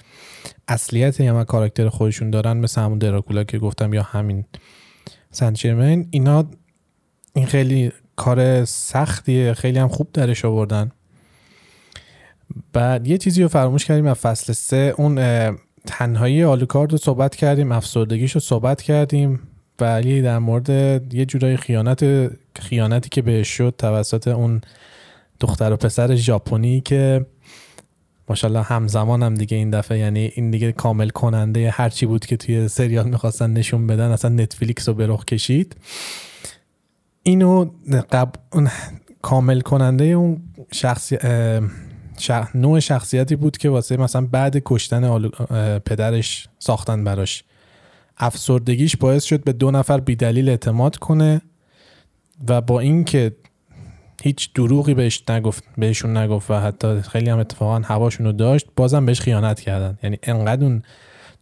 اصلیت 0.68 1.20
یا 1.20 1.44
کاراکتر 1.44 1.88
خودشون 1.88 2.30
دارن 2.30 2.56
مثل 2.56 2.80
همون 2.80 2.98
دراکولا 2.98 3.44
که 3.44 3.58
گفتم 3.58 3.94
یا 3.94 4.02
همین 4.02 4.44
سنچرمن 5.30 6.06
اینا 6.10 6.44
این 7.34 7.46
خیلی 7.46 7.92
کار 8.16 8.64
سختیه 8.64 9.54
خیلی 9.54 9.78
هم 9.78 9.88
خوب 9.88 10.08
درش 10.12 10.44
آوردن. 10.44 10.92
بعد 12.72 13.06
یه 13.06 13.18
چیزی 13.18 13.42
رو 13.42 13.48
فراموش 13.48 13.84
کردیم 13.84 14.06
از 14.06 14.16
فصل 14.16 14.52
سه 14.52 14.94
اون 14.98 15.18
تنهایی 15.86 16.44
آلوکارد 16.44 16.92
رو 16.92 16.98
صحبت 16.98 17.36
کردیم 17.36 17.72
افسردگیش 17.72 18.32
رو 18.32 18.40
صحبت 18.40 18.82
کردیم 18.82 19.40
ولی 19.80 20.22
در 20.22 20.38
مورد 20.38 20.68
یه 21.14 21.24
جورای 21.24 21.56
خیانت 21.56 22.30
خیانتی 22.60 23.08
که 23.08 23.22
بهش 23.22 23.48
شد 23.48 23.74
توسط 23.78 24.28
اون 24.28 24.60
دختر 25.40 25.72
و 25.72 25.76
پسر 25.76 26.14
ژاپنی 26.14 26.80
که 26.80 27.26
ماشاءالله 28.28 28.62
همزمان 28.62 29.22
هم 29.22 29.34
دیگه 29.34 29.56
این 29.56 29.70
دفعه 29.70 29.98
یعنی 29.98 30.32
این 30.34 30.50
دیگه 30.50 30.72
کامل 30.72 31.08
کننده 31.08 31.70
هرچی 31.70 32.06
بود 32.06 32.26
که 32.26 32.36
توی 32.36 32.68
سریال 32.68 33.08
می‌خواستن 33.08 33.50
نشون 33.52 33.86
بدن 33.86 34.10
اصلا 34.10 34.30
نتفلیکس 34.30 34.88
رو 34.88 34.94
به 34.94 35.06
رخ 35.06 35.24
کشید. 35.24 35.76
اینو 37.22 37.70
قبل 38.12 38.68
کامل 39.22 39.60
کننده 39.60 40.04
اون 40.04 40.42
شخصی 40.72 41.18
نوع 42.54 42.80
شخصیتی 42.80 43.36
بود 43.36 43.56
که 43.56 43.68
واسه 43.68 43.96
مثلا 43.96 44.26
بعد 44.26 44.62
کشتن 44.64 45.28
پدرش 45.78 46.48
ساختن 46.58 47.04
براش. 47.04 47.44
افسردگیش 48.18 48.96
باعث 48.96 49.24
شد 49.24 49.44
به 49.44 49.52
دو 49.52 49.70
نفر 49.70 50.00
بیدلیل 50.00 50.48
اعتماد 50.48 50.96
کنه 50.96 51.40
و 52.48 52.60
با 52.60 52.80
اینکه 52.80 53.36
هیچ 54.24 54.52
دروغی 54.54 54.94
بهش 54.94 55.22
نگفت 55.28 55.64
بهشون 55.78 56.16
نگفت 56.16 56.50
و 56.50 56.54
حتی 56.54 57.00
خیلی 57.00 57.30
هم 57.30 57.38
اتفاقا 57.38 57.78
هواشون 57.78 58.26
رو 58.26 58.32
داشت 58.32 58.66
بازم 58.76 59.06
بهش 59.06 59.20
خیانت 59.20 59.60
کردن. 59.60 59.98
یعنی 60.02 60.18
انقدر 60.22 60.64
اون 60.64 60.82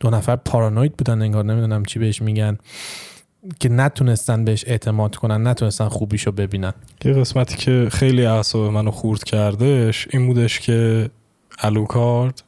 دو 0.00 0.10
نفر 0.10 0.36
پارانوید 0.36 0.96
بودن 0.96 1.22
انگار 1.22 1.44
نمی‌دونم 1.44 1.84
چی 1.84 1.98
بهش 1.98 2.22
میگن 2.22 2.58
که 3.60 3.68
نتونستن 3.68 4.44
بهش 4.44 4.64
اعتماد 4.66 5.16
کنن 5.16 5.46
نتونستن 5.46 5.88
خوبیشو 5.88 6.32
ببینن. 6.32 6.72
یه 7.04 7.12
قسمتی 7.12 7.56
که 7.56 7.88
خیلی 7.92 8.26
اعصاب 8.26 8.72
منو 8.72 8.90
خورد 8.90 9.24
کردش 9.24 10.08
این 10.10 10.26
بودش 10.26 10.60
که 10.60 11.10
آلوکارد 11.58 12.42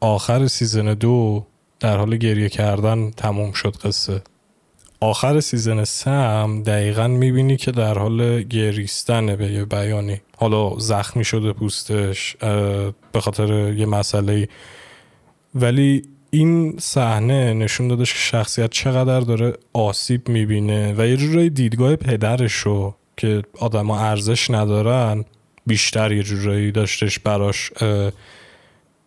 آخر 0.00 0.46
season 0.46 0.94
دو 0.94 1.46
در 1.80 1.96
حال 1.96 2.16
گریه 2.16 2.48
کردن 2.48 3.10
تموم 3.10 3.52
شد 3.52 3.76
قصه. 3.76 4.22
آخر 5.02 5.40
season 5.40 5.84
سه 5.84 6.10
هم 6.10 6.62
دقیقا 6.62 7.08
می‌بینی 7.08 7.56
که 7.56 7.70
در 7.72 7.98
حال 7.98 8.42
گریستنه 8.42 9.36
به 9.36 9.52
یه 9.52 9.64
بیانی. 9.64 10.20
حالا 10.36 10.78
زخمی 10.78 11.24
شده 11.24 11.52
پوستش 11.52 12.36
به 13.12 13.20
خاطر 13.20 13.72
یه 13.72 13.86
مسئله. 13.86 14.48
ولی 15.54 16.02
این 16.30 16.76
صحنه 16.78 17.54
نشون 17.54 17.88
دادش 17.88 18.12
که 18.12 18.18
شخصیت 18.18 18.70
چقدر 18.70 19.20
داره 19.20 19.52
آسیب 19.72 20.28
می‌بینه 20.28 20.94
و 20.98 21.06
یه 21.06 21.16
جورایی 21.16 21.50
دیدگاه 21.50 21.96
پدرش 21.96 22.52
رو 22.52 22.94
که 23.16 23.42
آدما 23.58 23.98
ارزش 23.98 24.50
ندارن 24.50 25.24
بیشتر 25.66 26.12
یه 26.12 26.22
جورایی 26.22 26.72
داشتش 26.72 27.18
براش 27.18 27.72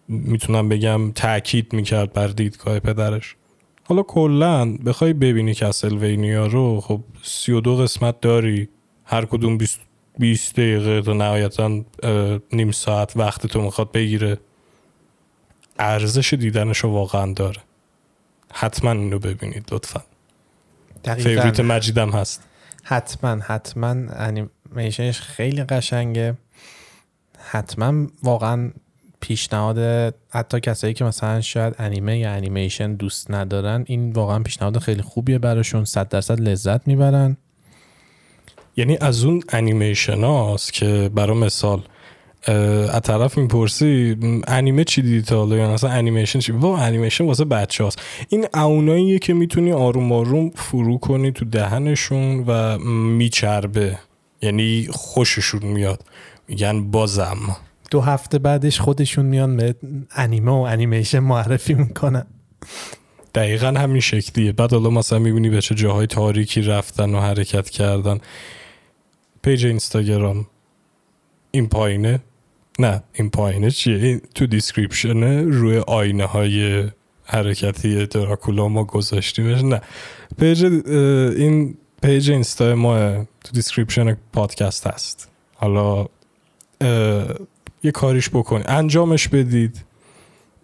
می‌تونم 0.07 0.69
بگم 0.69 1.11
تاکید 1.11 1.73
می‌کرد 1.73 2.13
بر 2.13 2.27
دیدگاه 2.27 2.79
پدرش. 2.79 3.35
حالا 3.83 4.03
کلا 4.03 4.77
بخوای 4.85 5.13
ببینی 5.13 5.53
Castlevania 5.53 6.47
رو 6.47 6.81
خب 6.81 7.01
32 7.23 7.77
قسمت 7.77 8.21
داری. 8.21 8.69
هر 9.05 9.25
کدوم 9.25 9.57
20 9.57 9.79
20 10.19 10.53
دقیقه 10.53 11.01
تا 11.01 11.13
نهایتا 11.13 11.83
نیم 12.51 12.71
ساعت 12.71 13.17
وقت 13.17 13.47
تو 13.47 13.61
می‌خواد 13.61 13.91
بگیره. 13.91 14.37
ارزش 15.79 16.33
دیدنش 16.33 16.77
رو 16.77 16.89
واقعا 16.89 17.33
داره. 17.33 17.61
حتما 18.53 18.91
اینو 18.91 19.19
ببینید 19.19 19.69
لطفا. 19.71 20.01
favorite 21.03 21.59
مجیدم 21.59 22.09
هست. 22.09 22.43
حتما 22.83 23.43
حتما. 23.43 23.95
انیمیشنش 24.09 25.21
خیلی 25.21 25.63
قشنگه. 25.63 26.37
حتما 27.51 28.07
واقعا 28.23 28.71
پیشنهاد 29.23 29.77
حتی 30.29 30.59
کسایی 30.59 30.93
که 30.93 31.05
مثلا 31.05 31.41
شاید 31.41 31.75
انیمه 31.77 32.19
یا 32.19 32.31
انیمیشن 32.31 32.93
دوست 32.93 33.31
ندارن 33.31 33.83
این 33.87 34.11
واقعا 34.11 34.39
پیشنهاد 34.39 34.77
خیلی 34.77 35.01
خوبیه 35.01 35.37
براشون. 35.37 35.85
صد 35.85 36.09
درصد 36.09 36.39
لذت 36.41 36.87
می‌برن. 36.87 37.37
یعنی 38.77 38.97
از 39.01 39.23
اون 39.23 39.43
انیمیشن 39.49 40.23
هاست 40.23 40.73
که 40.73 41.11
برای 41.15 41.37
مثال 41.37 41.81
از 42.91 43.01
طرف 43.01 43.37
می‌پرسی 43.37 44.17
انیمه 44.47 44.83
چی 44.83 45.01
دیدی 45.01 45.21
تا 45.21 45.37
حالا؟ 45.37 45.55
یا 45.55 45.73
مثلا 45.73 45.89
انیمیشن 45.89 46.39
چی؟ 46.39 46.51
با 46.51 46.77
انیمیشن 46.77 47.25
واسه 47.25 47.45
بچه 47.45 47.83
هاست 47.83 48.01
این 48.29 48.45
اوناییه 48.55 49.19
که 49.19 49.33
می‌تونی 49.33 49.71
آروم 49.71 50.11
آروم 50.11 50.49
فرو 50.49 50.97
کنی 50.97 51.31
تو 51.31 51.45
دهنشون 51.45 52.43
و 52.47 52.77
میچربه. 53.17 53.97
یعنی 54.41 54.87
خوششون 54.91 55.63
میاد. 55.63 56.05
میگن 56.47 56.91
بازم. 56.91 57.57
دو 57.93 58.01
هفته 58.01 58.39
بعدش 58.39 58.79
خودشون 58.79 59.25
میان 59.25 59.57
به 59.57 59.75
انیمه 60.15 60.51
و 60.51 60.55
انیمیشن 60.55 61.19
معرفی 61.19 61.73
می‌کنن. 61.73 62.25
دقیقا 63.35 63.67
همین 63.67 64.01
شکلیه. 64.01 64.51
بعد 64.51 64.71
حالا 64.71 64.89
مثلا 64.89 65.19
می‌بینی 65.19 65.49
به 65.49 65.61
چه 65.61 65.75
جاهای 65.75 66.07
تاریکی 66.07 66.61
رفتن 66.61 67.15
و 67.15 67.19
حرکت 67.19 67.69
کردن. 67.69 68.19
page 69.41 69.65
اینستاگرام 69.65 70.47
این 71.51 71.69
پایینه؟ 71.69 72.19
نه 72.79 73.03
این 73.13 73.29
پایینه 73.29 73.71
چیه؟ 73.71 73.97
این 73.97 74.21
تو 74.35 74.47
description 74.47 75.34
ه 75.34 75.41
روی 75.41 75.77
آینه 75.77 76.25
های 76.25 76.89
حرکتی 77.25 78.05
دراکولا 78.05 78.67
ما 78.67 78.83
گذاشتیمش؟ 78.83 79.61
نه. 79.61 79.81
پیج 80.39 80.65
این 81.37 81.77
پیج 82.01 82.31
اینستا 82.31 82.75
ما 82.75 83.25
تو 83.43 83.51
دیسکریپشن 83.53 84.17
پادکست 84.33 84.87
هست. 84.87 85.29
حالا 85.55 86.05
یه 87.83 87.91
کاریش 87.91 88.29
بکنید 88.29 88.65
انجامش 88.67 89.27
بدید. 89.27 89.85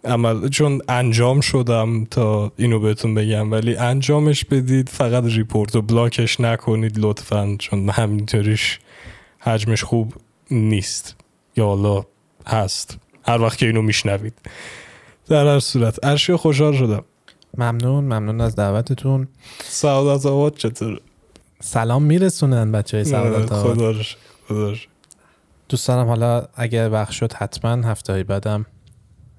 عمل 0.04 0.48
چون 0.48 0.82
انجام 0.88 1.40
شدم 1.40 2.04
تا 2.04 2.52
اینو 2.56 2.80
بهتون 2.80 3.14
بگم 3.14 3.52
ولی 3.52 3.76
انجامش 3.76 4.44
بدید 4.44 4.88
فقط 4.88 5.24
ریپورت 5.24 5.76
و 5.76 5.82
بلاکش 5.82 6.40
نکنید 6.40 6.98
لطفا 6.98 7.56
چون 7.58 7.88
همینطوریش 7.88 8.78
حجمش 9.38 9.84
خوب 9.84 10.14
نیست. 10.50 11.16
یا 11.56 11.66
حالا 11.66 12.04
هست. 12.46 12.98
هر 13.22 13.40
وقت 13.42 13.58
که 13.58 13.66
اینو 13.66 13.82
میشنوید. 13.82 14.34
در 15.28 15.46
هر 15.46 15.60
صورت. 15.60 16.04
ارشی 16.04 16.36
خوشحال 16.36 16.76
شدم. 16.76 17.04
ممنون. 17.58 18.04
ممنون 18.04 18.40
از 18.40 18.56
دعوتتون. 18.56 19.28
سعادت 19.64 20.26
آباد 20.26 20.56
چطور 20.56 21.00
سلام 21.60 22.02
میرسونن 22.02 22.72
بچه 22.72 22.96
های 22.96 23.04
سعادت 23.04 23.52
آباد. 23.52 24.02
خدا 24.48 24.74
دوست 25.70 25.90
حالا 25.90 26.46
اگر 26.54 26.90
وقت 26.92 27.10
شد 27.10 27.32
حتما 27.32 27.88
هفته 27.88 28.12
های 28.12 28.24
بعدم 28.24 28.66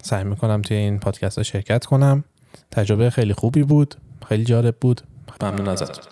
سعی 0.04 0.24
می‌کنم 0.24 0.62
توی 0.62 0.78
این 0.78 1.00
پادکست 1.00 1.38
ها 1.38 1.44
شرکت 1.44 1.86
کنم. 1.86 2.24
تجربه 2.72 3.10
خیلی 3.10 3.34
خوبی 3.34 3.64
بود. 3.64 3.96
خیلی 4.28 4.44
جالب 4.44 4.76
بود. 4.82 5.02
ممنون 5.42 5.68
ازتون. 5.68 6.04